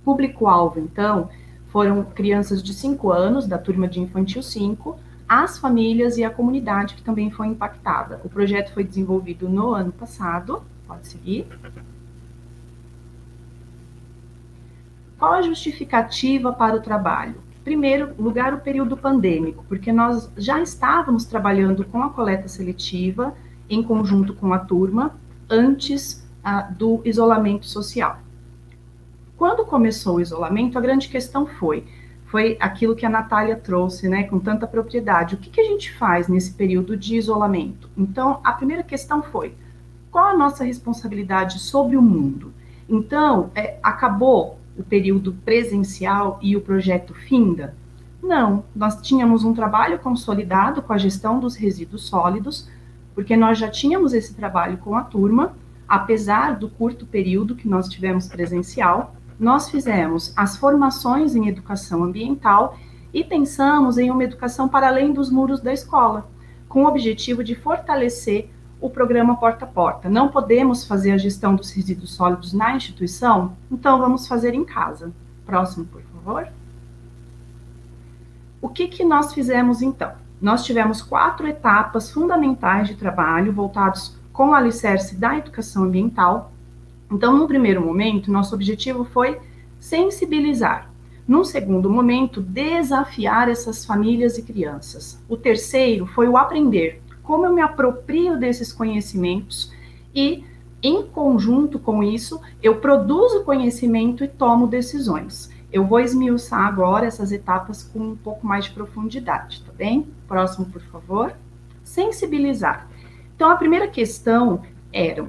Público-alvo, 0.03 0.79
então, 0.79 1.29
foram 1.67 2.03
crianças 2.03 2.61
de 2.61 2.73
5 2.73 3.11
anos, 3.11 3.47
da 3.47 3.57
turma 3.57 3.87
de 3.87 4.01
infantil 4.01 4.43
5, 4.43 4.99
as 5.27 5.57
famílias 5.57 6.17
e 6.17 6.23
a 6.23 6.29
comunidade 6.29 6.93
que 6.93 7.01
também 7.01 7.31
foi 7.31 7.47
impactada. 7.47 8.21
O 8.23 8.29
projeto 8.29 8.73
foi 8.73 8.83
desenvolvido 8.83 9.49
no 9.49 9.73
ano 9.73 9.91
passado. 9.91 10.61
Pode 10.85 11.07
seguir. 11.07 11.47
Qual 15.17 15.33
a 15.33 15.41
justificativa 15.41 16.51
para 16.51 16.75
o 16.75 16.81
trabalho? 16.81 17.35
Primeiro 17.63 18.13
lugar, 18.17 18.53
o 18.53 18.59
período 18.59 18.97
pandêmico, 18.97 19.63
porque 19.67 19.91
nós 19.91 20.29
já 20.37 20.61
estávamos 20.61 21.25
trabalhando 21.25 21.85
com 21.85 22.01
a 22.01 22.09
coleta 22.09 22.47
seletiva 22.47 23.33
em 23.69 23.81
conjunto 23.81 24.33
com 24.33 24.53
a 24.53 24.59
turma 24.59 25.15
antes 25.49 26.27
ah, 26.43 26.61
do 26.61 27.01
isolamento 27.05 27.65
social. 27.65 28.19
Quando 29.37 29.65
começou 29.65 30.17
o 30.17 30.21
isolamento, 30.21 30.77
a 30.77 30.81
grande 30.81 31.09
questão 31.09 31.45
foi 31.45 31.85
foi 32.33 32.57
aquilo 32.59 32.95
que 32.95 33.05
a 33.05 33.09
Natália 33.09 33.55
trouxe, 33.55 34.09
né, 34.09 34.23
com 34.23 34.39
tanta 34.39 34.65
propriedade. 34.65 35.35
O 35.35 35.37
que, 35.37 35.51
que 35.51 35.61
a 35.61 35.65
gente 35.65 35.93
faz 35.93 36.27
nesse 36.27 36.51
período 36.51 36.97
de 36.97 37.15
isolamento? 37.15 37.87
Então, 37.95 38.39
a 38.43 38.51
primeira 38.53 38.81
questão 38.81 39.21
foi: 39.21 39.53
qual 40.09 40.25
a 40.25 40.35
nossa 40.35 40.63
responsabilidade 40.63 41.59
sobre 41.59 41.95
o 41.95 42.01
mundo? 42.01 42.51
Então, 42.89 43.51
é, 43.53 43.77
acabou 43.83 44.57
o 44.77 44.83
período 44.83 45.33
presencial 45.45 46.39
e 46.41 46.55
o 46.55 46.61
projeto 46.61 47.13
Finda? 47.13 47.75
Não, 48.21 48.63
nós 48.75 49.01
tínhamos 49.01 49.43
um 49.43 49.53
trabalho 49.53 49.99
consolidado 49.99 50.81
com 50.81 50.93
a 50.93 50.97
gestão 50.97 51.39
dos 51.39 51.55
resíduos 51.55 52.05
sólidos, 52.05 52.69
porque 53.13 53.35
nós 53.35 53.57
já 53.57 53.69
tínhamos 53.69 54.13
esse 54.13 54.33
trabalho 54.33 54.77
com 54.77 54.95
a 54.95 55.03
turma, 55.03 55.55
apesar 55.87 56.55
do 56.55 56.69
curto 56.69 57.05
período 57.05 57.55
que 57.55 57.67
nós 57.67 57.89
tivemos 57.89 58.27
presencial, 58.27 59.15
nós 59.39 59.69
fizemos 59.69 60.33
as 60.35 60.55
formações 60.55 61.35
em 61.35 61.47
educação 61.49 62.03
ambiental 62.03 62.77
e 63.13 63.23
pensamos 63.23 63.97
em 63.97 64.09
uma 64.09 64.23
educação 64.23 64.69
para 64.69 64.87
além 64.87 65.11
dos 65.13 65.29
muros 65.29 65.59
da 65.59 65.73
escola, 65.73 66.29
com 66.67 66.83
o 66.83 66.87
objetivo 66.87 67.43
de 67.43 67.55
fortalecer 67.55 68.49
o 68.83 68.89
programa 68.89 69.37
Porta 69.37 69.63
a 69.63 69.67
Porta. 69.67 70.09
Não 70.09 70.27
podemos 70.27 70.83
fazer 70.85 71.11
a 71.11 71.17
gestão 71.17 71.55
dos 71.55 71.71
resíduos 71.71 72.13
sólidos 72.13 72.51
na 72.51 72.75
instituição, 72.75 73.55
então 73.71 73.97
vamos 73.97 74.27
fazer 74.27 74.53
em 74.53 74.65
casa. 74.65 75.13
Próximo, 75.45 75.85
por 75.85 76.01
favor. 76.01 76.49
O 78.61 78.67
que, 78.67 78.89
que 78.89 79.05
nós 79.05 79.33
fizemos 79.33 79.81
então? 79.81 80.11
Nós 80.41 80.65
tivemos 80.65 81.01
quatro 81.01 81.47
etapas 81.47 82.11
fundamentais 82.11 82.89
de 82.89 82.95
trabalho 82.95 83.53
voltados 83.53 84.17
com 84.33 84.49
o 84.49 84.53
alicerce 84.53 85.15
da 85.15 85.37
educação 85.37 85.85
ambiental. 85.85 86.51
Então, 87.09 87.37
no 87.37 87.47
primeiro 87.47 87.81
momento, 87.81 88.29
nosso 88.29 88.53
objetivo 88.53 89.05
foi 89.05 89.39
sensibilizar. 89.79 90.89
Num 91.25 91.45
segundo 91.45 91.89
momento, 91.89 92.41
desafiar 92.41 93.47
essas 93.47 93.85
famílias 93.85 94.37
e 94.37 94.41
crianças. 94.41 95.23
O 95.29 95.37
terceiro 95.37 96.05
foi 96.05 96.27
o 96.27 96.35
aprender, 96.35 97.01
como 97.23 97.45
eu 97.45 97.53
me 97.53 97.61
aproprio 97.61 98.37
desses 98.37 98.71
conhecimentos 98.71 99.71
e, 100.13 100.43
em 100.81 101.03
conjunto 101.03 101.79
com 101.79 102.03
isso, 102.03 102.39
eu 102.61 102.75
produzo 102.75 103.43
conhecimento 103.43 104.23
e 104.23 104.27
tomo 104.27 104.67
decisões. 104.67 105.49
Eu 105.71 105.87
vou 105.87 105.99
esmiuçar 105.99 106.67
agora 106.67 107.07
essas 107.07 107.31
etapas 107.31 107.81
com 107.81 107.99
um 107.99 108.15
pouco 108.15 108.45
mais 108.45 108.65
de 108.65 108.71
profundidade, 108.71 109.63
tá 109.63 109.71
bem? 109.75 110.07
Próximo, 110.27 110.67
por 110.67 110.81
favor. 110.81 111.33
Sensibilizar. 111.83 112.87
Então, 113.35 113.49
a 113.49 113.55
primeira 113.55 113.87
questão 113.87 114.61
era: 114.91 115.25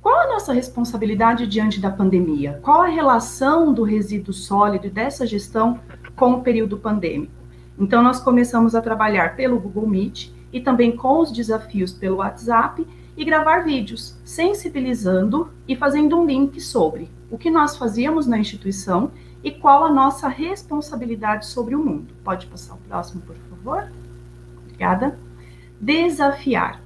qual 0.00 0.18
a 0.18 0.32
nossa 0.32 0.52
responsabilidade 0.52 1.46
diante 1.46 1.78
da 1.78 1.90
pandemia? 1.90 2.58
Qual 2.62 2.80
a 2.80 2.86
relação 2.86 3.74
do 3.74 3.82
resíduo 3.82 4.32
sólido 4.32 4.86
e 4.86 4.90
dessa 4.90 5.26
gestão 5.26 5.78
com 6.16 6.32
o 6.32 6.40
período 6.40 6.78
pandêmico? 6.78 7.32
Então, 7.78 8.02
nós 8.02 8.18
começamos 8.20 8.74
a 8.74 8.80
trabalhar 8.80 9.36
pelo 9.36 9.60
Google 9.60 9.88
Meet 9.88 10.30
e 10.52 10.60
também 10.60 10.96
com 10.96 11.20
os 11.20 11.32
desafios 11.32 11.92
pelo 11.92 12.16
WhatsApp 12.16 12.86
e 13.16 13.24
gravar 13.24 13.60
vídeos, 13.60 14.16
sensibilizando 14.24 15.50
e 15.66 15.76
fazendo 15.76 16.18
um 16.18 16.26
link 16.26 16.60
sobre 16.60 17.10
o 17.30 17.38
que 17.38 17.50
nós 17.50 17.76
fazíamos 17.76 18.26
na 18.26 18.38
instituição 18.38 19.10
e 19.42 19.50
qual 19.50 19.84
a 19.84 19.90
nossa 19.90 20.28
responsabilidade 20.28 21.46
sobre 21.46 21.74
o 21.74 21.84
mundo. 21.84 22.14
Pode 22.22 22.46
passar 22.46 22.74
o 22.74 22.78
próximo, 22.78 23.22
por 23.22 23.36
favor? 23.36 23.90
Obrigada. 24.64 25.18
Desafiar. 25.80 26.80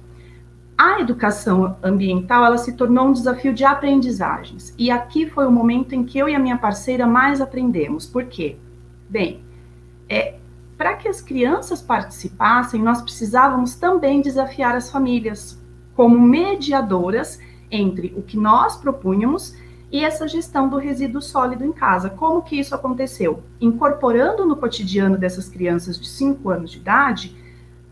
A 0.77 0.99
educação 0.99 1.75
ambiental, 1.81 2.45
ela 2.45 2.57
se 2.57 2.73
tornou 2.73 3.07
um 3.07 3.11
desafio 3.11 3.53
de 3.53 3.65
aprendizagens. 3.65 4.75
E 4.77 4.91
aqui 4.91 5.27
foi 5.27 5.47
o 5.47 5.51
momento 5.51 5.93
em 5.93 6.03
que 6.03 6.19
eu 6.19 6.29
e 6.29 6.35
a 6.35 6.39
minha 6.39 6.57
parceira 6.57 7.07
mais 7.07 7.41
aprendemos. 7.41 8.05
Por 8.05 8.25
quê? 8.25 8.57
Bem, 9.09 9.41
é, 10.07 10.36
para 10.77 10.95
que 10.95 11.07
as 11.07 11.21
crianças 11.21 11.81
participassem, 11.81 12.81
nós 12.81 13.01
precisávamos 13.01 13.75
também 13.75 14.21
desafiar 14.21 14.75
as 14.75 14.91
famílias 14.91 15.59
como 15.95 16.19
mediadoras 16.19 17.39
entre 17.71 18.13
o 18.15 18.21
que 18.21 18.37
nós 18.37 18.77
propunhamos 18.77 19.55
e 19.91 20.03
essa 20.03 20.27
gestão 20.27 20.69
do 20.69 20.77
resíduo 20.77 21.21
sólido 21.21 21.65
em 21.65 21.71
casa. 21.71 22.09
Como 22.09 22.41
que 22.41 22.59
isso 22.59 22.75
aconteceu? 22.75 23.41
Incorporando 23.59 24.45
no 24.45 24.55
cotidiano 24.55 25.17
dessas 25.17 25.49
crianças 25.49 25.99
de 25.99 26.07
5 26.07 26.49
anos 26.49 26.71
de 26.71 26.77
idade 26.77 27.35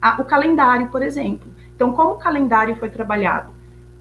a, 0.02 0.22
o 0.22 0.26
calendário, 0.26 0.90
por 0.90 1.02
exemplo. 1.02 1.52
Então, 1.76 1.94
como 1.94 2.12
o 2.12 2.18
calendário 2.18 2.76
foi 2.76 2.90
trabalhado? 2.90 3.50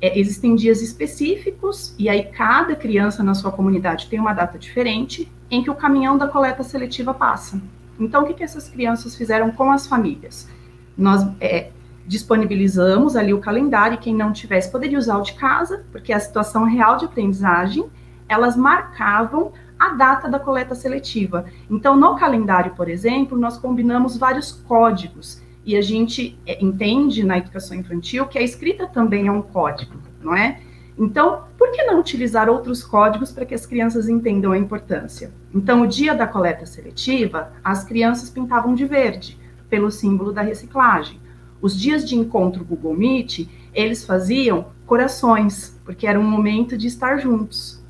É, 0.01 0.19
existem 0.19 0.55
dias 0.55 0.83
específicos, 0.83 1.95
e 1.99 2.09
aí 2.09 2.25
cada 2.25 2.77
criança 2.77 3.23
na 3.23 3.35
sua 3.35 3.51
comunidade 3.51 4.09
tem 4.09 4.21
uma 4.21 4.35
data 4.35 4.59
diferente, 4.59 5.33
em 5.51 5.63
que 5.63 5.71
o 5.71 5.75
caminhão 5.75 6.19
da 6.19 6.29
coleta 6.29 6.63
seletiva 6.63 7.15
passa. 7.15 7.61
Então, 7.99 8.23
o 8.23 8.27
que, 8.27 8.35
que 8.35 8.45
essas 8.45 8.69
crianças 8.69 9.17
fizeram 9.17 9.51
com 9.51 9.71
as 9.71 9.87
famílias? 9.87 10.49
Nós 10.97 11.27
é, 11.41 11.71
disponibilizamos 12.07 13.17
ali 13.17 13.33
o 13.33 13.41
calendário, 13.41 13.95
e 13.95 13.99
quem 13.99 14.15
não 14.15 14.33
tivesse 14.33 14.71
poderia 14.71 14.99
usar 14.99 15.19
o 15.19 15.23
de 15.23 15.35
casa, 15.35 15.85
porque 15.91 16.13
a 16.13 16.21
situação 16.21 16.65
real 16.65 16.97
de 16.97 17.05
aprendizagem, 17.05 17.87
elas 18.29 18.57
marcavam 18.57 19.53
a 19.79 19.91
data 19.91 20.29
da 20.29 20.39
coleta 20.39 20.75
seletiva. 20.75 21.47
Então, 21.71 21.97
no 21.97 22.17
calendário, 22.17 22.75
por 22.75 22.89
exemplo, 22.89 23.39
nós 23.39 23.57
combinamos 23.57 24.17
vários 24.17 24.53
códigos, 24.53 25.43
e 25.65 25.77
a 25.77 25.83
gente 25.83 26.39
é, 26.47 26.63
entende 26.63 27.25
na 27.25 27.39
educação 27.39 27.77
infantil 27.77 28.27
que 28.27 28.39
a 28.39 28.43
escrita 28.43 28.87
também 28.87 29.29
é 29.29 29.33
um 29.33 29.41
código, 29.41 29.95
não 30.21 30.35
é? 30.35 30.61
Então, 30.97 31.45
que 31.75 31.85
não 31.85 32.01
utilizar 32.01 32.49
outros 32.49 32.83
códigos 32.83 33.33
para 33.33 33.45
que 33.45 33.55
as 33.55 33.67
crianças 33.67 34.09
entendam 34.09 34.53
a 34.53 34.59
importância? 34.59 35.33
Então, 35.55 35.83
o 35.83 35.87
dia 35.87 36.15
da 36.15 36.27
coleta 36.27 36.65
seletiva, 36.65 37.53
as 37.63 37.85
crianças 37.85 38.31
pintavam 38.31 38.75
de 38.75 38.85
verde, 38.85 39.39
pelo 39.69 39.91
símbolo 39.91 40.33
da 40.33 40.43
reciclagem. 40.43 41.21
Os 41.61 41.79
dias 41.79 42.09
de 42.09 42.17
encontro 42.17 42.65
Google 42.65 42.95
Meet, 42.95 43.49
eles 43.73 44.05
faziam 44.05 44.67
corações, 44.87 45.81
porque 45.85 46.07
era 46.07 46.19
um 46.19 46.23
momento 46.23 46.77
de 46.77 46.87
estar 46.87 47.19
juntos. 47.19 47.83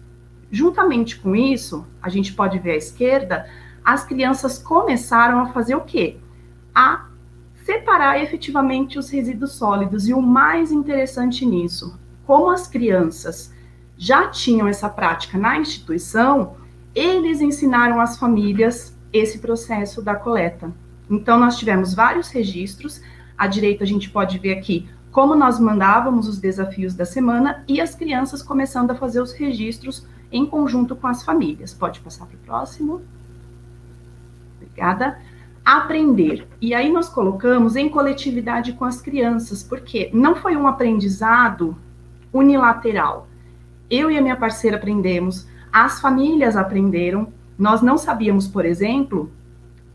Juntamente 0.50 1.18
com 1.18 1.34
isso, 1.34 1.86
a 2.00 2.08
gente 2.08 2.32
pode 2.32 2.58
ver 2.58 2.72
à 2.72 2.76
esquerda, 2.76 3.46
as 3.84 4.04
crianças 4.04 4.58
começaram 4.58 5.40
a 5.40 5.52
fazer 5.52 5.74
o 5.74 5.82
quê? 5.82 6.16
A 6.74 7.06
separar 7.64 8.22
efetivamente 8.22 8.98
os 8.98 9.10
resíduos 9.10 9.52
sólidos. 9.52 10.08
E 10.08 10.14
o 10.14 10.20
mais 10.20 10.70
interessante 10.70 11.44
nisso, 11.46 11.98
como 12.26 12.50
as 12.50 12.66
crianças 12.66 13.53
já 13.96 14.28
tinham 14.28 14.66
essa 14.66 14.88
prática 14.88 15.38
na 15.38 15.58
instituição, 15.58 16.56
eles 16.94 17.40
ensinaram 17.40 18.00
às 18.00 18.18
famílias 18.18 18.96
esse 19.12 19.38
processo 19.38 20.02
da 20.02 20.14
coleta. 20.14 20.72
Então, 21.08 21.38
nós 21.38 21.56
tivemos 21.56 21.94
vários 21.94 22.28
registros. 22.28 23.00
À 23.36 23.46
direita, 23.46 23.84
a 23.84 23.86
gente 23.86 24.10
pode 24.10 24.38
ver 24.38 24.58
aqui 24.58 24.88
como 25.12 25.36
nós 25.36 25.60
mandávamos 25.60 26.26
os 26.26 26.40
desafios 26.40 26.92
da 26.92 27.04
semana 27.04 27.62
e 27.68 27.80
as 27.80 27.94
crianças 27.94 28.42
começando 28.42 28.90
a 28.90 28.96
fazer 28.96 29.20
os 29.20 29.32
registros 29.32 30.04
em 30.32 30.44
conjunto 30.44 30.96
com 30.96 31.06
as 31.06 31.22
famílias. 31.22 31.72
Pode 31.72 32.00
passar 32.00 32.26
para 32.26 32.34
o 32.34 32.40
próximo. 32.40 33.00
Obrigada. 34.56 35.18
Aprender. 35.64 36.48
E 36.60 36.74
aí 36.74 36.92
nós 36.92 37.08
colocamos 37.08 37.76
em 37.76 37.88
coletividade 37.88 38.72
com 38.72 38.84
as 38.84 39.00
crianças, 39.00 39.62
porque 39.62 40.10
não 40.12 40.34
foi 40.34 40.56
um 40.56 40.66
aprendizado 40.66 41.76
unilateral. 42.32 43.28
Eu 43.90 44.10
e 44.10 44.18
a 44.18 44.22
minha 44.22 44.36
parceira 44.36 44.76
aprendemos, 44.76 45.46
as 45.72 46.00
famílias 46.00 46.56
aprenderam. 46.56 47.28
Nós 47.58 47.82
não 47.82 47.98
sabíamos, 47.98 48.46
por 48.48 48.64
exemplo, 48.64 49.30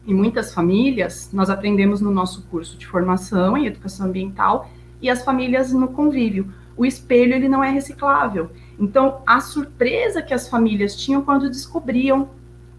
em 0.05 0.13
muitas 0.13 0.53
famílias, 0.53 1.29
nós 1.31 1.49
aprendemos 1.49 2.01
no 2.01 2.11
nosso 2.11 2.43
curso 2.47 2.77
de 2.77 2.87
formação 2.87 3.57
em 3.57 3.65
educação 3.65 4.07
ambiental 4.07 4.69
e 5.01 5.09
as 5.09 5.23
famílias 5.23 5.71
no 5.71 5.89
convívio. 5.89 6.51
O 6.75 6.85
espelho 6.85 7.33
ele 7.33 7.49
não 7.49 7.63
é 7.63 7.69
reciclável. 7.69 8.49
Então, 8.79 9.21
a 9.25 9.39
surpresa 9.39 10.21
que 10.21 10.33
as 10.33 10.47
famílias 10.47 10.95
tinham 10.95 11.21
quando 11.21 11.49
descobriam 11.49 12.29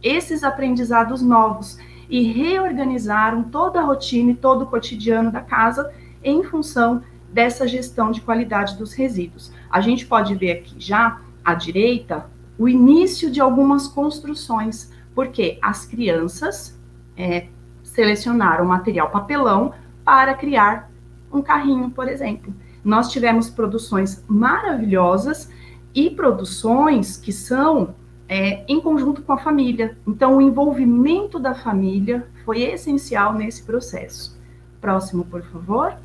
esses 0.03 0.43
aprendizados 0.43 1.21
novos 1.21 1.79
e 2.09 2.23
reorganizaram 2.23 3.45
toda 3.45 3.81
a 3.81 3.85
rotina 3.85 4.33
e 4.33 4.35
todo 4.35 4.63
o 4.63 4.67
cotidiano 4.67 5.31
da 5.31 5.41
casa 5.41 5.93
em 6.25 6.43
função 6.43 7.03
dessa 7.33 7.67
gestão 7.67 8.11
de 8.11 8.21
qualidade 8.21 8.77
dos 8.77 8.93
resíduos. 8.93 9.53
A 9.71 9.81
gente 9.81 10.07
pode 10.07 10.35
ver 10.35 10.53
aqui 10.53 10.75
já 10.79 11.21
à 11.45 11.55
direita 11.55 12.27
o 12.59 12.69
início 12.69 13.31
de 13.31 13.41
algumas 13.41 13.89
construções, 13.89 14.93
porque 15.15 15.59
as 15.63 15.87
crianças 15.87 16.79
é, 17.17 17.47
selecionaram 17.83 18.65
material 18.65 19.11
papelão 19.11 19.73
para 20.05 20.35
criar 20.35 20.91
um 21.33 21.41
carrinho, 21.41 21.91
por 21.91 22.09
exemplo. 22.09 22.53
Nós 22.85 23.11
tivemos 23.11 23.49
produções 23.49 24.25
maravilhosas 24.29 25.51
e 25.95 26.11
produções 26.11 27.17
que 27.17 27.33
são 27.33 27.95
é, 28.29 28.65
em 28.69 28.81
conjunto 28.81 29.23
com 29.23 29.33
a 29.33 29.39
família. 29.39 29.99
Então, 30.07 30.37
o 30.37 30.41
envolvimento 30.41 31.39
da 31.39 31.55
família 31.55 32.27
foi 32.45 32.63
essencial 32.63 33.35
nesse 33.35 33.65
processo. 33.65 34.39
Próximo, 34.81 35.25
por 35.25 35.43
favor. 35.43 35.97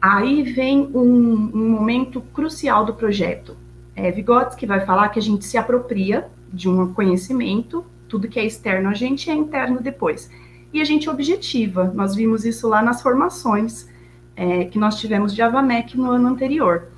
Aí 0.00 0.42
vem 0.42 0.90
um, 0.94 1.50
um 1.54 1.70
momento 1.70 2.20
crucial 2.20 2.84
do 2.84 2.94
projeto. 2.94 3.56
É, 3.94 4.10
Vygotsky 4.10 4.64
vai 4.64 4.84
falar 4.86 5.10
que 5.10 5.18
a 5.18 5.22
gente 5.22 5.44
se 5.44 5.58
apropria 5.58 6.28
de 6.52 6.68
um 6.68 6.92
conhecimento, 6.92 7.84
tudo 8.08 8.28
que 8.28 8.40
é 8.40 8.44
externo 8.44 8.88
a 8.88 8.94
gente 8.94 9.30
é 9.30 9.34
interno 9.34 9.80
depois 9.80 10.30
e 10.72 10.80
a 10.80 10.84
gente 10.84 11.08
objetiva. 11.08 11.92
Nós 11.94 12.14
vimos 12.14 12.44
isso 12.44 12.68
lá 12.68 12.82
nas 12.82 13.02
formações 13.02 13.88
é, 14.36 14.64
que 14.64 14.78
nós 14.78 14.98
tivemos 14.98 15.34
de 15.34 15.42
Avamec 15.42 15.96
no 15.96 16.10
ano 16.10 16.28
anterior. 16.28 16.88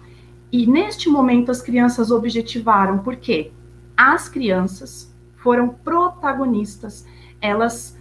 E 0.51 0.67
neste 0.67 1.09
momento 1.09 1.51
as 1.51 1.63
crianças 1.63 2.11
objetivaram, 2.11 2.99
por 2.99 3.17
quê? 3.17 3.51
As 3.97 4.29
crianças 4.29 5.13
foram 5.37 5.69
protagonistas, 5.69 7.07
elas 7.41 7.99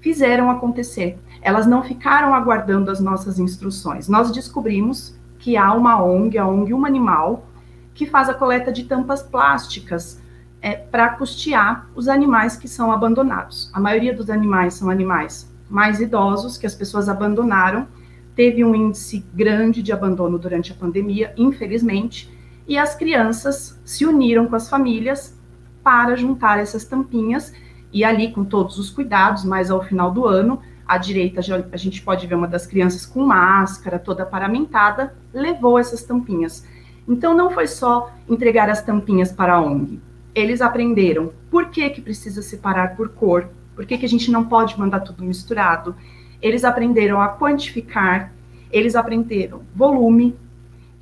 fizeram 0.00 0.50
acontecer, 0.50 1.18
elas 1.42 1.66
não 1.66 1.82
ficaram 1.82 2.34
aguardando 2.34 2.90
as 2.90 3.00
nossas 3.00 3.38
instruções. 3.38 4.08
Nós 4.08 4.30
descobrimos 4.30 5.16
que 5.38 5.56
há 5.56 5.72
uma 5.72 6.02
ONG, 6.02 6.36
a 6.38 6.46
ONG 6.46 6.74
Uma 6.74 6.88
Animal, 6.88 7.46
que 7.94 8.06
faz 8.06 8.28
a 8.28 8.34
coleta 8.34 8.72
de 8.72 8.84
tampas 8.84 9.22
plásticas 9.22 10.20
é, 10.60 10.74
para 10.74 11.10
custear 11.10 11.88
os 11.94 12.08
animais 12.08 12.56
que 12.56 12.68
são 12.68 12.90
abandonados. 12.90 13.70
A 13.72 13.80
maioria 13.80 14.14
dos 14.14 14.30
animais 14.30 14.74
são 14.74 14.90
animais 14.90 15.52
mais 15.68 16.00
idosos 16.00 16.56
que 16.56 16.66
as 16.66 16.74
pessoas 16.74 17.08
abandonaram. 17.08 17.86
Teve 18.34 18.64
um 18.64 18.74
índice 18.74 19.24
grande 19.34 19.82
de 19.82 19.92
abandono 19.92 20.38
durante 20.38 20.72
a 20.72 20.74
pandemia, 20.74 21.32
infelizmente, 21.36 22.32
e 22.66 22.76
as 22.78 22.94
crianças 22.94 23.80
se 23.84 24.04
uniram 24.04 24.46
com 24.46 24.56
as 24.56 24.68
famílias 24.68 25.36
para 25.82 26.16
juntar 26.16 26.58
essas 26.58 26.84
tampinhas 26.84 27.52
e 27.92 28.04
ali 28.04 28.30
com 28.32 28.44
todos 28.44 28.78
os 28.78 28.90
cuidados, 28.90 29.44
mas 29.44 29.70
ao 29.70 29.82
final 29.82 30.10
do 30.10 30.26
ano, 30.26 30.60
à 30.88 30.96
direita 30.96 31.40
a 31.40 31.76
gente 31.76 32.02
pode 32.02 32.26
ver 32.26 32.34
uma 32.34 32.48
das 32.48 32.66
crianças 32.66 33.04
com 33.04 33.24
máscara, 33.24 33.98
toda 33.98 34.24
paramentada, 34.24 35.14
levou 35.32 35.78
essas 35.78 36.02
tampinhas. 36.02 36.66
Então 37.06 37.36
não 37.36 37.50
foi 37.50 37.66
só 37.66 38.10
entregar 38.28 38.70
as 38.70 38.82
tampinhas 38.82 39.30
para 39.30 39.54
a 39.54 39.60
ONG, 39.60 40.00
eles 40.34 40.60
aprenderam 40.60 41.32
por 41.50 41.66
que, 41.66 41.90
que 41.90 42.00
precisa 42.00 42.42
separar 42.42 42.96
por 42.96 43.08
cor, 43.08 43.48
por 43.74 43.84
que, 43.84 43.98
que 43.98 44.06
a 44.06 44.08
gente 44.08 44.30
não 44.30 44.44
pode 44.44 44.78
mandar 44.78 45.00
tudo 45.00 45.24
misturado. 45.24 45.96
Eles 46.40 46.64
aprenderam 46.64 47.20
a 47.20 47.28
quantificar, 47.28 48.32
eles 48.70 48.94
aprenderam 48.94 49.62
volume. 49.74 50.36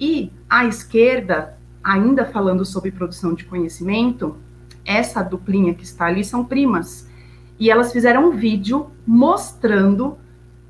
E 0.00 0.32
à 0.48 0.64
esquerda, 0.64 1.58
ainda 1.82 2.24
falando 2.24 2.64
sobre 2.64 2.90
produção 2.90 3.34
de 3.34 3.44
conhecimento, 3.44 4.36
essa 4.84 5.22
duplinha 5.22 5.74
que 5.74 5.84
está 5.84 6.06
ali 6.06 6.24
são 6.24 6.44
primas. 6.44 7.05
E 7.58 7.70
elas 7.70 7.92
fizeram 7.92 8.28
um 8.28 8.30
vídeo 8.30 8.90
mostrando 9.06 10.18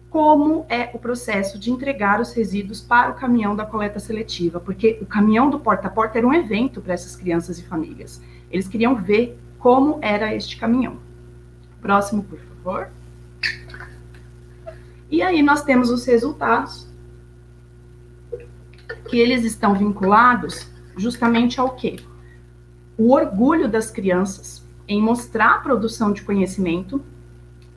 como 0.09 0.65
é 0.69 0.91
o 0.95 0.99
processo 0.99 1.59
de 1.59 1.71
entregar 1.71 2.21
os 2.21 2.33
resíduos 2.33 2.81
para 2.81 3.11
o 3.11 3.15
caminhão 3.15 3.55
da 3.55 3.67
coleta 3.67 3.99
seletiva, 3.99 4.59
porque 4.61 4.99
o 5.03 5.07
caminhão 5.07 5.51
do 5.51 5.59
porta 5.59 5.89
a 5.89 5.91
porta 5.91 6.19
era 6.19 6.27
um 6.27 6.33
evento 6.33 6.81
para 6.81 6.95
essas 6.95 7.17
crianças 7.17 7.59
e 7.59 7.65
famílias. 7.65 8.23
Eles 8.51 8.69
queriam 8.69 8.95
ver 8.95 9.39
como 9.59 9.99
era 10.01 10.35
este 10.35 10.57
caminhão. 10.57 10.99
Próximo, 11.83 12.23
por 12.23 12.39
favor. 12.39 12.89
E 15.11 15.23
aí 15.23 15.43
nós 15.43 15.63
temos 15.63 15.91
os 15.91 16.05
resultados 16.05 16.89
que 19.09 19.19
eles 19.19 19.45
estão 19.45 19.75
vinculados 19.75 20.69
justamente 20.97 21.61
ao 21.61 21.75
quê? 21.75 21.97
O 22.97 23.13
orgulho 23.13 23.69
das 23.69 23.91
crianças 23.91 24.66
em 24.89 25.01
mostrar 25.01 25.55
a 25.55 25.59
produção 25.59 26.13
de 26.13 26.23
conhecimento. 26.23 27.03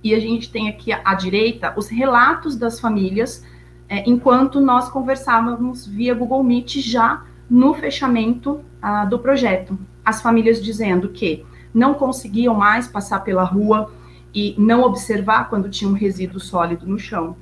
E 0.03 0.13
a 0.13 0.19
gente 0.19 0.51
tem 0.51 0.69
aqui 0.69 0.91
à, 0.91 1.13
direita 1.13 1.73
os 1.75 1.87
relatos 1.87 2.55
das 2.55 2.79
famílias, 2.79 3.43
é, 3.87 4.09
enquanto 4.09 4.59
nós 4.61 4.89
conversávamos 4.89 5.85
via 5.85 6.13
Google 6.13 6.43
Meet 6.43 6.77
já 6.77 7.23
no 7.49 7.73
fechamento 7.73 8.61
ah, 8.81 9.05
do 9.05 9.17
projeto 9.17 9.77
as 10.09 10.21
famílias 10.21 10.61
dizendo 10.61 11.09
que 11.09 11.45
não 11.73 11.93
conseguiam 11.93 12.55
mais 12.55 12.87
passar 12.87 13.19
pela 13.19 13.43
rua 13.43 13.91
e 14.33 14.55
não 14.57 14.81
observar 14.81 15.49
quando 15.49 15.69
tinha 15.69 15.89
um 15.89 15.93
resíduo 15.93 16.39
sólido 16.39 16.87
no 16.87 16.97
chão. 16.97 17.35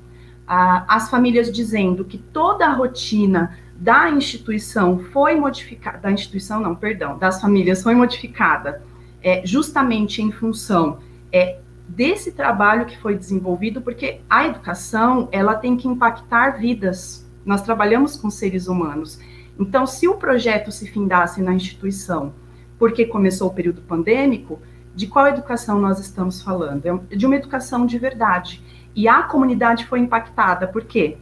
Ah, 0.46 0.84
as 0.86 1.08
famílias 1.08 1.50
dizendo 1.50 2.04
que 2.04 2.18
toda 2.18 2.66
a 2.66 2.72
rotina 2.72 3.56
da 3.74 4.10
instituição 4.10 4.98
foi 4.98 5.36
modificada, 5.36 5.98
da 5.98 6.10
instituição 6.10 6.60
não, 6.60 6.74
perdão, 6.74 7.16
das 7.16 7.40
famílias 7.40 7.82
foi 7.82 7.94
modificada 7.94 8.82
é, 9.22 9.44
justamente 9.44 10.22
em 10.22 10.30
função 10.30 10.98
é, 11.32 11.58
desse 11.88 12.32
trabalho 12.32 12.86
que 12.86 12.98
foi 12.98 13.16
desenvolvido, 13.16 13.80
porque 13.80 14.20
a 14.28 14.46
educação 14.46 15.28
ela 15.32 15.54
tem 15.54 15.76
que 15.76 15.88
impactar 15.88 16.58
vidas. 16.58 17.26
Nós 17.44 17.62
trabalhamos 17.62 18.16
com 18.16 18.30
seres 18.30 18.68
humanos. 18.68 19.18
Então, 19.58 19.86
se 19.86 20.06
o 20.06 20.14
projeto 20.14 20.70
se 20.70 20.86
findasse 20.86 21.42
na 21.42 21.52
instituição 21.52 22.32
porque 22.78 23.04
começou 23.04 23.48
o 23.48 23.52
período 23.54 23.82
pandêmico, 23.82 24.60
de 24.94 25.06
qual 25.06 25.26
educação 25.26 25.80
nós 25.80 25.98
estamos 25.98 26.40
falando? 26.40 26.86
É 26.86 27.16
de 27.16 27.26
uma 27.26 27.36
educação 27.36 27.84
de 27.84 27.98
verdade. 27.98 28.62
E 28.94 29.08
a 29.08 29.22
comunidade 29.22 29.86
foi 29.86 30.00
impactada, 30.00 30.66
porque 30.66 31.18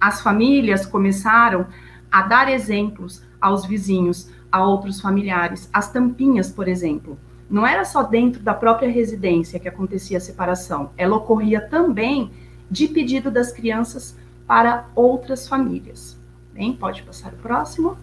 as 0.00 0.20
famílias 0.20 0.84
começaram 0.84 1.66
a 2.10 2.22
dar 2.22 2.48
exemplos 2.48 3.22
aos 3.40 3.64
vizinhos, 3.64 4.30
a 4.52 4.64
outros 4.64 5.00
familiares. 5.00 5.68
As 5.72 5.90
tampinhas, 5.90 6.50
por 6.50 6.68
exemplo, 6.68 7.18
não 7.48 7.66
era 7.66 7.84
só 7.84 8.02
dentro 8.02 8.42
da 8.42 8.54
própria 8.54 8.90
residência 8.90 9.58
que 9.58 9.68
acontecia 9.68 10.18
a 10.18 10.20
separação, 10.20 10.90
ela 10.96 11.16
ocorria 11.16 11.60
também 11.60 12.30
de 12.70 12.88
pedido 12.88 13.30
das 13.30 13.52
crianças 13.52 14.16
para 14.46 14.86
outras 14.94 15.48
famílias. 15.48 16.18
Bem, 16.52 16.72
pode 16.72 17.02
passar 17.02 17.32
o 17.32 17.36
próximo. 17.36 17.96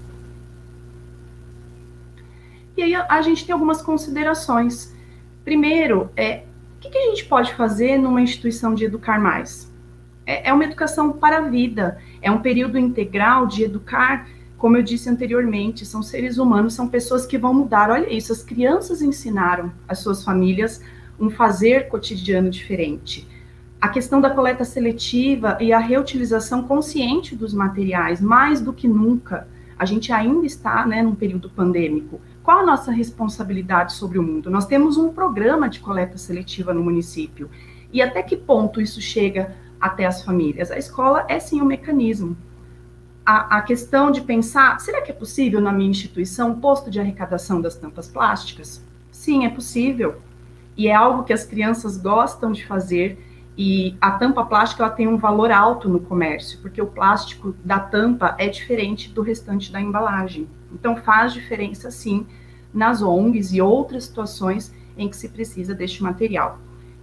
E 2.78 2.84
aí 2.84 2.96
a, 2.96 3.22
gente 3.22 3.46
tem 3.46 3.54
algumas 3.54 3.82
considerações. 3.82 4.96
Primeiro, 5.44 6.10
é, 6.16 6.44
o 6.78 6.80
que, 6.80 6.98
a 6.98 7.10
gente 7.10 7.26
pode 7.26 7.54
fazer 7.56 7.98
numa 7.98 8.22
instituição 8.22 8.74
de 8.74 8.86
educar 8.86 9.20
mais? 9.20 9.70
É, 10.26 10.50
é 10.50 10.54
uma 10.54 10.64
educação 10.64 11.12
para 11.12 11.40
a 11.40 11.42
vida, 11.42 11.98
é 12.22 12.32
um 12.32 12.40
período 12.40 12.78
integral 12.78 13.48
de 13.48 13.64
educar, 13.64 14.28
como 14.60 14.76
eu 14.76 14.84
disse 14.84 15.10
anteriormente, 15.10 15.86
são 15.86 16.04
seres 16.04 16.38
humanos, 16.38 16.74
são 16.74 16.88
pessoas 16.88 17.26
que 17.26 17.38
vão 17.38 17.54
mudar. 17.54 17.90
Olha 17.90 18.14
isso, 18.14 18.34
as 18.34 18.44
crianças 18.44 19.02
ensinaram 19.02 19.72
as 19.88 20.00
suas 20.00 20.22
famílias 20.22 20.82
um 21.18 21.30
fazer 21.30 21.88
cotidiano 21.88 22.50
diferente. 22.50 23.26
A 23.80 23.88
questão 23.88 24.20
da 24.20 24.30
coleta 24.30 24.66
seletiva 24.66 25.58
e 25.62 25.72
a 25.72 25.80
reutilização 25.80 26.64
consciente 26.64 27.38
dos 27.38 27.54
materiais, 27.54 28.20
mais 28.20 28.60
do 28.60 28.74
que 28.74 28.86
nunca, 28.86 29.48
a 29.78 29.86
gente 29.86 30.12
ainda 30.12 30.46
está 30.46 30.86
né, 30.86 31.02
num 31.02 31.16
período 31.16 31.50
pandêmico. 31.50 32.20
Qual 32.44 32.60
a 32.60 32.66
nossa 32.66 32.92
responsabilidade 32.92 33.94
sobre 33.94 34.20
o 34.20 34.24
mundo? 34.24 34.50
Nós 34.50 34.66
temos 34.66 34.98
um 34.98 35.14
programa 35.14 35.70
de 35.70 35.80
coleta 35.80 36.18
seletiva 36.18 36.74
no 36.74 36.84
município. 36.84 37.50
E 37.94 38.02
até 38.02 38.22
que 38.22 38.36
ponto 38.36 38.82
isso 38.82 39.00
chega 39.00 39.56
até 39.80 40.06
as 40.06 40.22
famílias? 40.22 40.70
A 40.70 40.78
escola 40.78 41.26
é 41.30 41.40
sim 41.40 41.62
um 41.62 41.66
mecanismo. 41.66 42.36
A, 43.32 43.58
a 43.58 43.62
questão 43.62 44.10
de 44.10 44.22
pensar, 44.22 44.80
será 44.80 45.04
que 45.04 45.12
é 45.12 45.14
possível 45.14 45.62
na 45.62 45.72
minha 45.72 45.92
instituição 45.92 46.50
um 46.50 46.60
posto 46.60 46.90
de 46.90 47.00
arrecadação 47.00 47.62
das 47.62 47.76
tampas 47.76 48.08
plásticas? 48.08 48.84
Sim, 49.12 49.46
é 49.46 49.50
possível. 49.50 50.20
E 50.76 50.88
é 50.88 50.96
algo 50.96 51.24
que 51.24 51.32
as 51.32 51.46
crianças 51.46 51.96
gostam 51.96 52.52
de 52.52 52.66
fazer. 52.66 53.24
E 53.56 53.96
a 54.02 54.14
tampa 54.14 54.44
plástica 54.44 54.82
ela 54.82 54.92
tem 54.92 55.08
um 55.08 55.16
valor 55.16 55.52
alto 55.52 55.88
no 55.88 56.00
comércio, 56.00 56.58
porque 56.60 56.82
o 56.82 56.88
plástico 56.88 57.54
da 57.64 57.78
tampa 57.80 58.34
é 58.40 58.48
diferente 58.48 59.12
do 59.12 59.22
restante 59.22 59.72
da 59.72 59.80
embalagem. 59.80 60.50
Então 60.74 60.96
faz 60.96 61.32
diferença 61.32 61.92
sim 61.92 62.26
nas 62.74 63.04
ONGs 63.04 63.54
e 63.54 63.62
outras 63.62 64.06
situações 64.06 64.74
em 64.98 65.08
que 65.08 65.16
se 65.16 65.30
precisa 65.30 65.76
deste 65.76 66.02
material. 66.02 66.58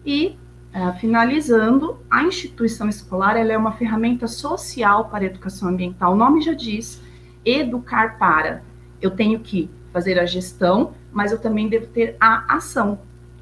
E, 0.05 0.37
uh, 0.77 0.93
finalizando, 0.99 1.99
a 2.11 2.23
instituição 2.23 2.89
escolar 2.89 3.37
ela 3.37 3.53
é 3.53 3.57
uma 3.57 3.73
ferramenta 3.73 4.29
social 4.29 5.07
para 5.07 5.25
a 5.25 5.27
educação 5.27 5.71
ambiental. 5.71 6.13
O 6.13 6.17
nome 6.17 6.43
já 6.43 6.53
diz, 6.53 7.03
educar 7.45 8.19
para. 8.19 8.63
Eu 9.01 9.11
tenho 9.11 9.41
que 9.41 9.71
fazer 9.93 10.19
a 10.19 10.27
gestão, 10.27 10.93
mas 11.11 11.33
eu 11.33 11.41
também 11.41 11.69
devo 11.69 11.87
ter 11.87 12.17
a 12.21 12.55
ação. 12.55 12.99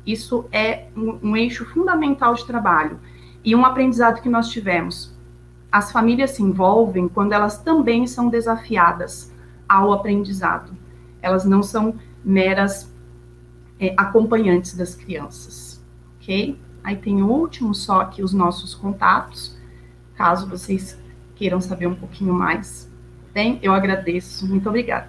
Isso 0.06 0.46
é 0.52 0.86
um, 0.96 1.30
um 1.30 1.36
eixo 1.36 1.64
fundamental 1.64 2.34
de 2.34 2.46
trabalho. 2.46 3.00
E 3.44 3.54
um 3.54 3.64
aprendizado 3.64 4.22
que 4.22 4.28
nós 4.28 4.48
tivemos. 4.48 5.12
As 5.72 5.90
famílias 5.90 6.30
se 6.30 6.42
envolvem 6.42 7.08
quando 7.08 7.32
elas 7.32 7.58
também 7.58 8.06
são 8.06 8.28
desafiadas 8.28 9.34
ao 9.68 9.92
aprendizado. 9.92 10.72
Elas 11.20 11.44
não 11.44 11.62
são 11.62 11.96
meras 12.24 12.94
é, 13.80 13.92
acompanhantes 13.96 14.74
das 14.74 14.94
crianças, 14.94 15.84
ok? 16.16 16.56
Aí 16.84 16.96
tem 16.96 17.22
o 17.22 17.26
último 17.26 17.74
só 17.74 18.02
aqui, 18.02 18.22
os 18.22 18.34
nossos 18.34 18.74
contatos, 18.74 19.56
caso 20.14 20.46
vocês 20.46 20.98
queiram 21.34 21.58
saber 21.58 21.86
um 21.86 21.94
pouquinho 21.94 22.34
mais. 22.34 22.92
Bem, 23.32 23.58
eu 23.62 23.72
agradeço, 23.72 24.46
muito 24.46 24.68
obrigada. 24.68 25.08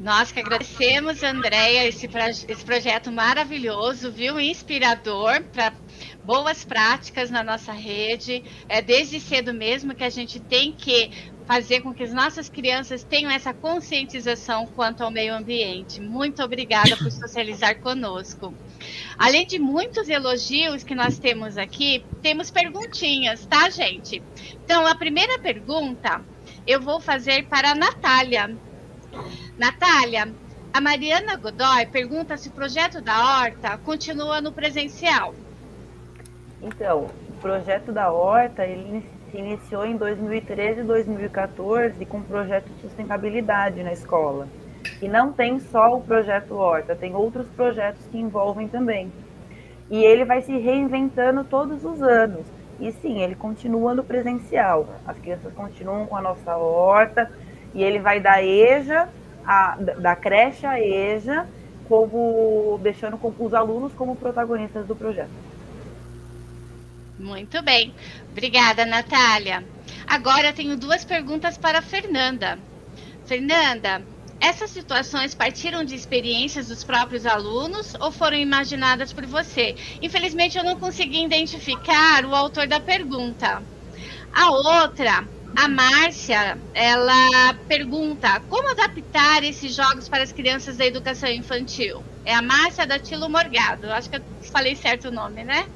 Nós 0.00 0.30
que 0.30 0.40
agradecemos, 0.40 1.22
Andréia, 1.22 1.86
esse, 1.88 2.08
esse 2.48 2.64
projeto 2.64 3.10
maravilhoso, 3.10 4.12
viu? 4.12 4.38
Inspirador 4.38 5.42
para 5.52 5.72
boas 6.24 6.64
práticas 6.64 7.30
na 7.30 7.42
nossa 7.42 7.72
rede. 7.72 8.44
É 8.68 8.80
desde 8.80 9.18
cedo 9.18 9.52
mesmo 9.52 9.94
que 9.94 10.04
a 10.04 10.10
gente 10.10 10.38
tem 10.38 10.72
que 10.72 11.10
fazer 11.48 11.80
com 11.80 11.94
que 11.94 12.02
as 12.02 12.12
nossas 12.12 12.46
crianças 12.50 13.02
tenham 13.02 13.30
essa 13.30 13.54
conscientização 13.54 14.66
quanto 14.66 15.02
ao 15.02 15.10
meio 15.10 15.34
ambiente. 15.34 15.98
Muito 15.98 16.42
obrigada 16.42 16.94
por 16.98 17.08
socializar 17.10 17.80
conosco. 17.80 18.52
Além 19.18 19.46
de 19.46 19.58
muitos 19.58 20.10
elogios 20.10 20.84
que 20.84 20.94
nós 20.94 21.18
temos 21.18 21.56
aqui, 21.56 22.04
temos 22.20 22.50
perguntinhas, 22.50 23.46
tá, 23.46 23.70
gente? 23.70 24.22
Então, 24.62 24.86
a 24.86 24.94
primeira 24.94 25.38
pergunta 25.38 26.20
eu 26.66 26.82
vou 26.82 27.00
fazer 27.00 27.46
para 27.46 27.70
a 27.70 27.74
Natália. 27.74 28.54
Natália, 29.56 30.30
a 30.70 30.80
Mariana 30.82 31.34
Godoy 31.36 31.86
pergunta 31.86 32.36
se 32.36 32.50
o 32.50 32.52
projeto 32.52 33.00
da 33.00 33.40
Horta 33.40 33.78
continua 33.78 34.42
no 34.42 34.52
presencial. 34.52 35.34
Então, 36.60 37.06
o 37.26 37.32
projeto 37.40 37.90
da 37.90 38.12
Horta, 38.12 38.66
ele 38.66 39.02
se 39.30 39.38
iniciou 39.38 39.84
em 39.84 39.96
2013 39.96 40.80
e 40.80 40.84
2014 40.84 42.04
com 42.06 42.18
um 42.18 42.22
projeto 42.22 42.68
de 42.68 42.80
sustentabilidade 42.80 43.82
na 43.82 43.92
escola. 43.92 44.48
E 45.02 45.08
não 45.08 45.32
tem 45.32 45.60
só 45.60 45.96
o 45.96 46.00
projeto 46.00 46.54
Horta, 46.54 46.96
tem 46.96 47.14
outros 47.14 47.46
projetos 47.48 48.00
que 48.10 48.18
envolvem 48.18 48.68
também. 48.68 49.12
E 49.90 50.04
ele 50.04 50.24
vai 50.24 50.42
se 50.42 50.56
reinventando 50.56 51.44
todos 51.44 51.84
os 51.84 52.02
anos. 52.02 52.46
E 52.80 52.92
sim, 52.92 53.20
ele 53.22 53.34
continua 53.34 53.94
no 53.94 54.04
presencial. 54.04 54.88
As 55.06 55.18
crianças 55.18 55.52
continuam 55.52 56.06
com 56.06 56.16
a 56.16 56.22
nossa 56.22 56.56
horta 56.56 57.30
e 57.74 57.82
ele 57.82 57.98
vai 57.98 58.20
da 58.20 58.42
EJA, 58.42 59.08
a, 59.44 59.76
da 59.76 60.14
creche 60.14 60.66
à 60.66 60.80
EJA, 60.80 61.46
como 61.88 62.78
deixando 62.82 63.18
os 63.38 63.54
alunos 63.54 63.92
como 63.94 64.14
protagonistas 64.14 64.86
do 64.86 64.94
projeto. 64.94 65.30
Muito 67.18 67.60
bem. 67.62 67.92
Obrigada, 68.38 68.86
Natália. 68.86 69.66
Agora 70.06 70.52
tenho 70.52 70.76
duas 70.76 71.04
perguntas 71.04 71.58
para 71.58 71.80
a 71.80 71.82
Fernanda. 71.82 72.56
Fernanda, 73.26 74.06
essas 74.40 74.70
situações 74.70 75.34
partiram 75.34 75.82
de 75.82 75.96
experiências 75.96 76.68
dos 76.68 76.84
próprios 76.84 77.26
alunos 77.26 77.94
ou 78.00 78.12
foram 78.12 78.36
imaginadas 78.36 79.12
por 79.12 79.26
você? 79.26 79.74
Infelizmente, 80.00 80.56
eu 80.56 80.62
não 80.62 80.78
consegui 80.78 81.24
identificar 81.24 82.24
o 82.24 82.32
autor 82.32 82.68
da 82.68 82.78
pergunta. 82.78 83.66
A 84.32 84.50
outra, 84.52 85.28
a 85.56 85.68
Márcia, 85.68 86.62
ela 86.72 87.54
pergunta 87.66 88.40
como 88.48 88.70
adaptar 88.70 89.42
esses 89.42 89.74
jogos 89.74 90.08
para 90.08 90.22
as 90.22 90.30
crianças 90.32 90.76
da 90.76 90.86
educação 90.86 91.28
infantil. 91.28 92.06
É 92.24 92.32
a 92.34 92.42
Márcia 92.42 92.86
da 92.86 93.00
Tilo 93.00 93.28
Morgado. 93.28 93.90
Acho 93.92 94.08
que 94.08 94.16
eu 94.16 94.22
falei 94.52 94.76
certo 94.76 95.08
o 95.08 95.12
nome, 95.12 95.42
né? 95.42 95.66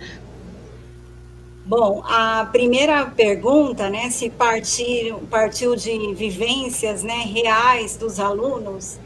Bom, 1.65 2.03
a 2.05 2.45
primeira 2.51 3.07
pergunta, 3.07 3.89
né, 3.89 4.11
se 4.11 4.29
partir, 4.29 5.15
partiu 5.31 5.77
de 5.77 6.13
vivências 6.13 7.05
né, 7.05 7.23
reais 7.25 7.97
dos 7.97 8.19
alunos, 8.19 8.99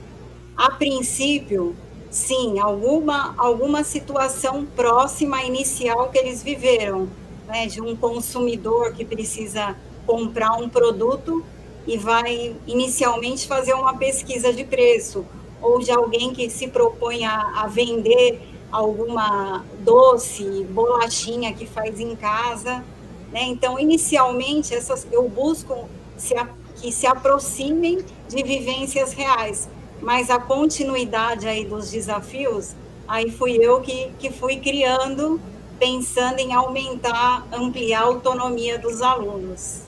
a 0.57 0.71
princípio, 0.71 1.77
sim, 2.11 2.59
alguma, 2.59 3.35
alguma 3.37 3.85
situação 3.85 4.65
próxima 4.65 5.45
inicial 5.45 6.09
que 6.09 6.17
eles 6.17 6.43
viveram, 6.43 7.11
né, 7.47 7.67
de 7.67 7.83
um 7.83 7.95
consumidor 7.95 8.95
que 8.95 9.05
precisa 9.05 9.77
comprar 10.07 10.53
um 10.53 10.67
produto 10.67 11.45
e 11.87 11.99
vai 11.99 12.57
inicialmente 12.67 13.47
fazer 13.47 13.75
uma 13.75 13.99
pesquisa 13.99 14.51
de 14.51 14.65
preço, 14.65 15.27
ou 15.61 15.79
de 15.79 15.91
alguém 15.91 16.33
que 16.33 16.49
se 16.49 16.69
propõe 16.69 17.27
a, 17.27 17.65
a 17.65 17.67
vender 17.67 18.56
alguma 18.77 19.64
doce, 19.81 20.64
bolachinha 20.70 21.55
que 21.55 21.66
faz 21.66 21.99
em 21.99 22.14
casa, 22.14 22.85
né? 23.33 23.43
Então, 23.45 23.79
inicialmente, 23.79 24.74
essas 24.74 25.07
eu 25.11 25.27
busco 25.29 25.89
se, 26.16 26.35
que 26.77 26.93
se 26.93 27.07
aproximem 27.07 28.05
de 28.29 28.43
vivências 28.43 29.12
reais, 29.12 29.68
mas 30.01 30.29
a 30.29 30.39
continuidade 30.39 31.49
aí 31.49 31.64
dos 31.64 31.91
desafios, 31.91 32.74
aí 33.09 33.31
fui 33.31 33.57
eu 33.57 33.81
que, 33.81 34.11
que 34.18 34.31
fui 34.31 34.57
criando, 34.57 35.41
pensando 35.79 36.39
em 36.39 36.53
aumentar, 36.53 37.47
ampliar 37.51 38.03
a 38.03 38.05
autonomia 38.05 38.79
dos 38.79 39.01
alunos. 39.01 39.83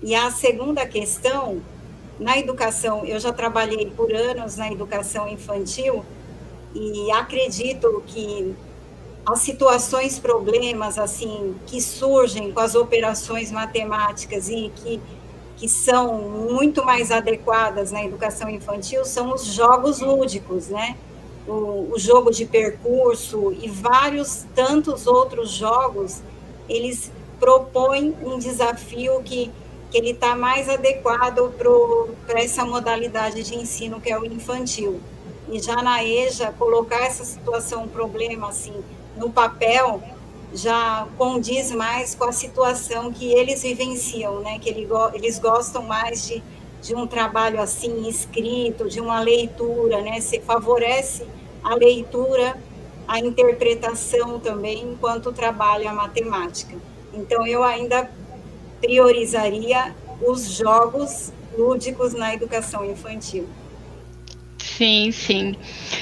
E 0.00 0.14
a 0.14 0.30
segunda 0.30 0.86
questão, 0.86 1.60
na 2.18 2.38
educação, 2.38 3.04
eu 3.04 3.18
já 3.18 3.32
trabalhei 3.32 3.90
por 3.90 4.12
anos 4.12 4.56
na 4.56 4.70
educação 4.70 5.28
infantil, 5.28 6.04
e 6.74 7.10
acredito 7.12 8.02
que 8.06 8.54
as 9.24 9.40
situações, 9.40 10.18
problemas 10.18 10.98
assim 10.98 11.54
que 11.66 11.80
surgem 11.80 12.50
com 12.50 12.60
as 12.60 12.74
operações 12.74 13.52
matemáticas 13.52 14.48
e 14.48 14.72
que, 14.74 15.00
que 15.56 15.68
são 15.68 16.18
muito 16.18 16.84
mais 16.84 17.12
adequadas 17.12 17.92
na 17.92 18.04
educação 18.04 18.50
infantil 18.50 19.04
são 19.04 19.32
os 19.32 19.44
jogos 19.44 20.00
lúdicos, 20.00 20.68
né? 20.68 20.96
O, 21.46 21.92
o 21.92 21.98
jogo 21.98 22.30
de 22.30 22.46
percurso 22.46 23.52
e 23.60 23.68
vários 23.68 24.44
tantos 24.54 25.06
outros 25.06 25.50
jogos, 25.50 26.20
eles 26.68 27.12
propõem 27.38 28.16
um 28.22 28.38
desafio 28.38 29.20
que, 29.22 29.50
que 29.90 29.98
ele 29.98 30.10
está 30.10 30.34
mais 30.34 30.68
adequado 30.68 31.52
para 32.26 32.40
essa 32.40 32.64
modalidade 32.64 33.42
de 33.42 33.56
ensino 33.56 34.00
que 34.00 34.10
é 34.10 34.18
o 34.18 34.24
infantil 34.24 35.00
e 35.52 35.60
já 35.60 35.76
na 35.82 36.02
EJA 36.02 36.50
colocar 36.58 37.04
essa 37.04 37.24
situação, 37.24 37.84
um 37.84 37.88
problema 37.88 38.48
assim, 38.48 38.72
no 39.18 39.30
papel, 39.30 40.02
já 40.54 41.06
condiz 41.18 41.70
mais 41.70 42.14
com 42.14 42.24
a 42.24 42.32
situação 42.32 43.12
que 43.12 43.30
eles 43.30 43.62
vivenciam, 43.62 44.40
né? 44.40 44.58
Que 44.58 44.70
ele, 44.70 44.88
eles 45.12 45.38
gostam 45.38 45.82
mais 45.82 46.26
de, 46.26 46.42
de 46.80 46.94
um 46.94 47.06
trabalho 47.06 47.60
assim 47.60 48.08
escrito, 48.08 48.88
de 48.88 48.98
uma 48.98 49.20
leitura, 49.20 50.00
né? 50.00 50.22
Se 50.22 50.40
favorece 50.40 51.26
a 51.62 51.74
leitura, 51.74 52.56
a 53.06 53.18
interpretação 53.18 54.40
também, 54.40 54.82
enquanto 54.82 55.32
trabalha 55.32 55.90
a 55.90 55.94
matemática. 55.94 56.76
Então, 57.12 57.46
eu 57.46 57.62
ainda 57.62 58.10
priorizaria 58.80 59.94
os 60.26 60.50
jogos 60.50 61.30
lúdicos 61.56 62.14
na 62.14 62.32
educação 62.32 62.86
infantil. 62.86 63.46
Sim, 64.76 65.12
sim. 65.12 65.54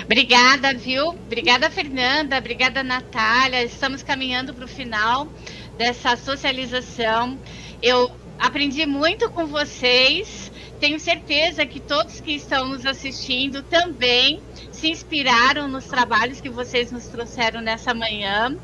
Obrigada, 0.04 0.72
viu? 0.74 1.08
Obrigada, 1.08 1.70
Fernanda. 1.70 2.38
Obrigada, 2.38 2.82
Natália. 2.84 3.64
Estamos 3.64 4.02
caminhando 4.02 4.54
para 4.54 4.64
o 4.64 4.68
final 4.68 5.28
dessa 5.76 6.16
socialização. 6.16 7.38
Eu 7.82 8.10
aprendi 8.38 8.86
muito 8.86 9.28
com 9.30 9.46
vocês. 9.46 10.52
Tenho 10.78 11.00
certeza 11.00 11.66
que 11.66 11.80
todos 11.80 12.20
que 12.20 12.32
estão 12.32 12.68
nos 12.68 12.86
assistindo 12.86 13.62
também 13.64 14.40
se 14.70 14.88
inspiraram 14.88 15.68
nos 15.68 15.86
trabalhos 15.86 16.40
que 16.40 16.48
vocês 16.48 16.90
nos 16.92 17.06
trouxeram 17.06 17.60
nessa 17.60 17.92
manhã. 17.92 18.56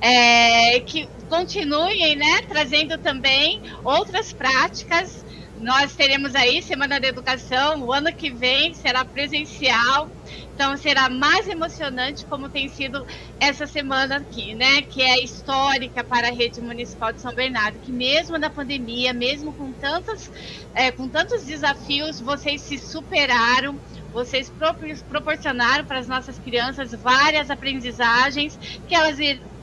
É, 0.00 0.80
que 0.80 1.08
continuem, 1.28 2.14
né, 2.14 2.42
trazendo 2.46 2.98
também 2.98 3.62
outras 3.82 4.32
práticas 4.32 5.25
nós 5.60 5.94
teremos 5.94 6.34
aí 6.34 6.62
Semana 6.62 7.00
da 7.00 7.08
Educação, 7.08 7.82
o 7.82 7.92
ano 7.92 8.12
que 8.12 8.30
vem 8.30 8.74
será 8.74 9.04
presencial, 9.04 10.10
então 10.54 10.76
será 10.76 11.08
mais 11.08 11.48
emocionante 11.48 12.24
como 12.26 12.48
tem 12.48 12.68
sido 12.68 13.06
essa 13.40 13.66
semana 13.66 14.16
aqui, 14.16 14.54
né? 14.54 14.82
Que 14.82 15.02
é 15.02 15.22
histórica 15.22 16.04
para 16.04 16.28
a 16.28 16.32
rede 16.32 16.60
municipal 16.60 17.12
de 17.12 17.20
São 17.20 17.34
Bernardo, 17.34 17.78
que 17.78 17.92
mesmo 17.92 18.38
na 18.38 18.50
pandemia, 18.50 19.12
mesmo 19.12 19.52
com 19.52 19.72
tantos, 19.72 20.30
é, 20.74 20.90
com 20.90 21.08
tantos 21.08 21.44
desafios, 21.44 22.20
vocês 22.20 22.60
se 22.60 22.78
superaram, 22.78 23.78
vocês 24.12 24.52
proporcionaram 25.08 25.84
para 25.84 25.98
as 25.98 26.08
nossas 26.08 26.38
crianças 26.38 26.92
várias 26.92 27.50
aprendizagens 27.50 28.58
que 28.86 28.94
elas 28.94 29.18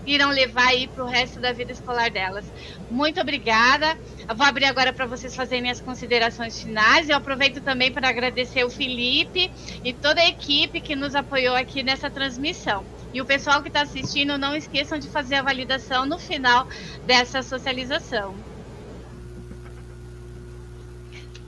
irão 0.05 0.29
levar 0.29 0.67
aí 0.67 0.87
para 0.87 1.03
o 1.03 1.07
resto 1.07 1.39
da 1.39 1.51
vida 1.51 1.71
escolar 1.71 2.09
delas. 2.09 2.45
Muito 2.89 3.19
obrigada. 3.19 3.97
Eu 4.27 4.35
vou 4.35 4.45
abrir 4.45 4.65
agora 4.65 4.93
para 4.93 5.05
vocês 5.05 5.35
fazerem 5.35 5.69
as 5.69 5.81
considerações 5.81 6.61
finais. 6.61 7.09
Eu 7.09 7.17
aproveito 7.17 7.61
também 7.61 7.91
para 7.91 8.09
agradecer 8.09 8.63
o 8.63 8.69
Felipe 8.69 9.51
e 9.83 9.93
toda 9.93 10.21
a 10.21 10.27
equipe 10.27 10.81
que 10.81 10.95
nos 10.95 11.15
apoiou 11.15 11.55
aqui 11.55 11.83
nessa 11.83 12.09
transmissão. 12.09 12.85
E 13.13 13.21
o 13.21 13.25
pessoal 13.25 13.61
que 13.61 13.67
está 13.67 13.81
assistindo, 13.81 14.37
não 14.37 14.55
esqueçam 14.55 14.97
de 14.97 15.07
fazer 15.07 15.35
a 15.35 15.43
validação 15.43 16.05
no 16.05 16.17
final 16.17 16.67
dessa 17.05 17.43
socialização. 17.43 18.35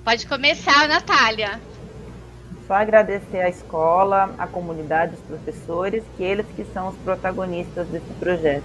Pode 0.03 0.27
começar, 0.27 0.87
Natália. 0.87 1.59
Só 2.67 2.73
agradecer 2.73 3.41
à 3.41 3.49
escola, 3.49 4.33
à 4.39 4.47
comunidade, 4.47 5.13
os 5.13 5.21
professores, 5.21 6.03
que 6.17 6.23
eles 6.23 6.47
que 6.55 6.65
são 6.73 6.89
os 6.89 6.95
protagonistas 6.97 7.87
desse 7.87 8.11
projeto. 8.19 8.63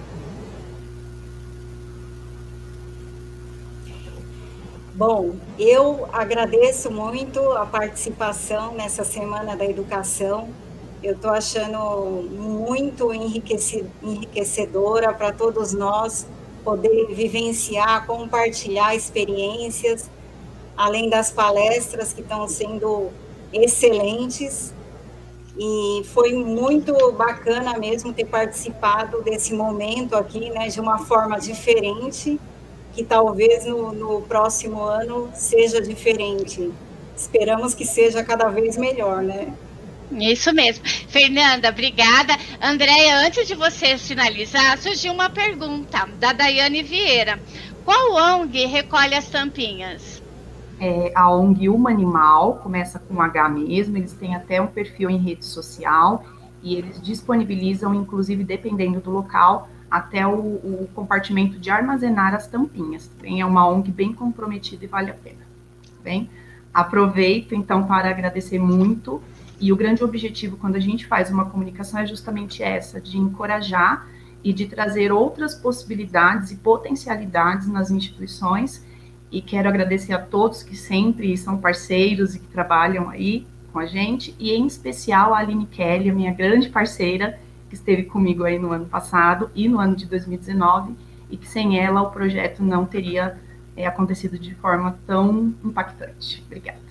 Bom, 4.95 5.35
eu 5.57 6.07
agradeço 6.11 6.91
muito 6.91 7.39
a 7.53 7.65
participação 7.65 8.73
nessa 8.73 9.03
Semana 9.03 9.55
da 9.55 9.65
Educação. 9.65 10.49
Eu 11.03 11.13
estou 11.13 11.31
achando 11.31 12.27
muito 12.31 13.11
enriquecedora 13.13 15.13
para 15.13 15.31
todos 15.31 15.73
nós 15.73 16.27
poder 16.63 17.07
vivenciar, 17.13 18.05
compartilhar 18.05 18.95
experiências, 18.95 20.09
além 20.75 21.09
das 21.09 21.31
palestras 21.31 22.13
que 22.13 22.21
estão 22.21 22.47
sendo 22.47 23.09
excelentes 23.53 24.73
e 25.57 26.03
foi 26.13 26.33
muito 26.33 27.11
bacana 27.11 27.77
mesmo 27.77 28.13
ter 28.13 28.25
participado 28.25 29.21
desse 29.21 29.53
momento 29.53 30.15
aqui, 30.15 30.49
né, 30.49 30.67
de 30.67 30.79
uma 30.79 30.99
forma 30.99 31.39
diferente, 31.39 32.39
que 32.93 33.03
talvez 33.03 33.65
no, 33.65 33.91
no 33.91 34.21
próximo 34.21 34.81
ano 34.81 35.29
seja 35.33 35.81
diferente. 35.81 36.71
Esperamos 37.15 37.73
que 37.73 37.85
seja 37.85 38.23
cada 38.23 38.49
vez 38.49 38.77
melhor, 38.77 39.21
né? 39.21 39.53
Isso 40.19 40.53
mesmo. 40.53 40.83
Fernanda, 41.07 41.69
obrigada. 41.69 42.35
Andréia, 42.61 43.19
antes 43.19 43.47
de 43.47 43.55
você 43.55 43.97
finalizar, 43.97 44.77
surgiu 44.77 45.13
uma 45.13 45.29
pergunta 45.29 46.09
da 46.19 46.33
Daiane 46.33 46.83
Vieira. 46.83 47.39
Qual 47.85 48.13
ONG 48.13 48.65
recolhe 48.65 49.15
as 49.15 49.27
tampinhas? 49.27 50.20
É, 50.81 51.11
a 51.13 51.31
ONG 51.31 51.69
Uma 51.69 51.91
Animal, 51.91 52.55
começa 52.55 52.97
com 52.97 53.21
H 53.21 53.47
mesmo, 53.49 53.95
eles 53.97 54.13
têm 54.13 54.35
até 54.35 54.59
um 54.59 54.65
perfil 54.65 55.11
em 55.11 55.17
rede 55.17 55.45
social 55.45 56.25
e 56.63 56.75
eles 56.75 56.99
disponibilizam, 56.99 57.93
inclusive 57.93 58.43
dependendo 58.43 58.99
do 58.99 59.11
local, 59.11 59.69
até 59.91 60.25
o, 60.25 60.31
o 60.31 60.89
compartimento 60.95 61.59
de 61.59 61.69
armazenar 61.69 62.33
as 62.33 62.47
tampinhas. 62.47 63.07
Também 63.07 63.41
é 63.41 63.45
uma 63.45 63.67
ONG 63.69 63.91
bem 63.91 64.11
comprometida 64.11 64.83
e 64.83 64.87
vale 64.87 65.11
a 65.11 65.13
pena. 65.13 65.41
Tá 65.85 66.03
bem, 66.03 66.27
aproveito 66.73 67.53
então 67.53 67.83
para 67.85 68.09
agradecer 68.09 68.57
muito 68.57 69.21
e 69.59 69.71
o 69.71 69.75
grande 69.75 70.03
objetivo 70.03 70.57
quando 70.57 70.77
a 70.77 70.79
gente 70.79 71.05
faz 71.05 71.29
uma 71.29 71.45
comunicação 71.45 71.99
é 71.99 72.07
justamente 72.07 72.63
essa, 72.63 72.99
de 72.99 73.19
encorajar 73.19 74.07
e 74.43 74.51
de 74.51 74.65
trazer 74.65 75.11
outras 75.11 75.53
possibilidades 75.53 76.49
e 76.49 76.55
potencialidades 76.55 77.67
nas 77.67 77.91
instituições 77.91 78.83
e 79.31 79.41
quero 79.41 79.69
agradecer 79.69 80.13
a 80.13 80.19
todos 80.19 80.61
que 80.61 80.75
sempre 80.75 81.35
são 81.37 81.57
parceiros 81.57 82.35
e 82.35 82.39
que 82.39 82.47
trabalham 82.47 83.09
aí 83.09 83.47
com 83.71 83.79
a 83.79 83.85
gente, 83.85 84.35
e 84.37 84.51
em 84.51 84.67
especial 84.67 85.33
a 85.33 85.39
Aline 85.39 85.65
Kelly, 85.65 86.09
a 86.09 86.13
minha 86.13 86.33
grande 86.33 86.69
parceira, 86.69 87.39
que 87.69 87.75
esteve 87.75 88.03
comigo 88.03 88.43
aí 88.43 88.59
no 88.59 88.73
ano 88.73 88.85
passado 88.85 89.49
e 89.55 89.69
no 89.69 89.79
ano 89.79 89.95
de 89.95 90.05
2019, 90.05 90.93
e 91.29 91.37
que 91.37 91.47
sem 91.47 91.79
ela 91.79 92.01
o 92.01 92.11
projeto 92.11 92.61
não 92.61 92.85
teria 92.85 93.37
é, 93.77 93.87
acontecido 93.87 94.37
de 94.37 94.53
forma 94.55 94.99
tão 95.07 95.53
impactante. 95.63 96.43
Obrigada. 96.45 96.90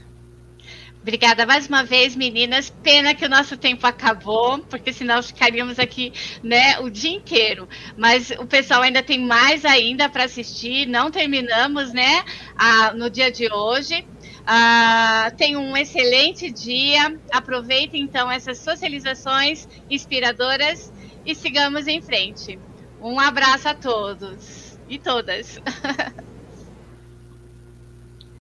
Obrigada 1.03 1.47
mais 1.47 1.67
uma 1.67 1.83
vez, 1.83 2.15
meninas. 2.15 2.69
Pena 2.69 3.15
que 3.15 3.25
o 3.25 3.29
nosso 3.29 3.57
tempo 3.57 3.87
acabou, 3.87 4.59
porque 4.59 4.93
senão 4.93 5.23
ficaríamos 5.23 5.79
aqui, 5.79 6.13
né, 6.43 6.79
o 6.81 6.91
dia 6.91 7.11
inteiro. 7.11 7.67
Mas 7.97 8.31
o 8.33 8.47
pessoal 8.47 8.83
ainda 8.83 9.03
tem 9.03 9.19
mais 9.19 9.65
ainda 9.65 10.11
para 10.11 10.25
assistir. 10.25 10.87
Não 10.87 11.11
terminamos, 11.11 11.95
né, 11.95 12.23
a, 12.55 12.93
no 12.93 13.09
dia 13.09 13.33
de 13.33 13.51
hoje. 13.51 14.07
Uh, 14.41 15.35
tenham 15.37 15.65
um 15.65 15.75
excelente 15.75 16.51
dia. 16.51 17.19
Aproveitem 17.33 18.03
então 18.03 18.31
essas 18.31 18.59
socializações 18.59 19.67
inspiradoras 19.89 20.93
e 21.25 21.35
sigamos 21.35 21.87
em 21.87 22.03
frente. 22.03 22.59
Um 23.01 23.19
abraço 23.19 23.71
a 23.71 23.75
todos 23.75 24.79
e 24.87 24.99
todas. 24.99 25.59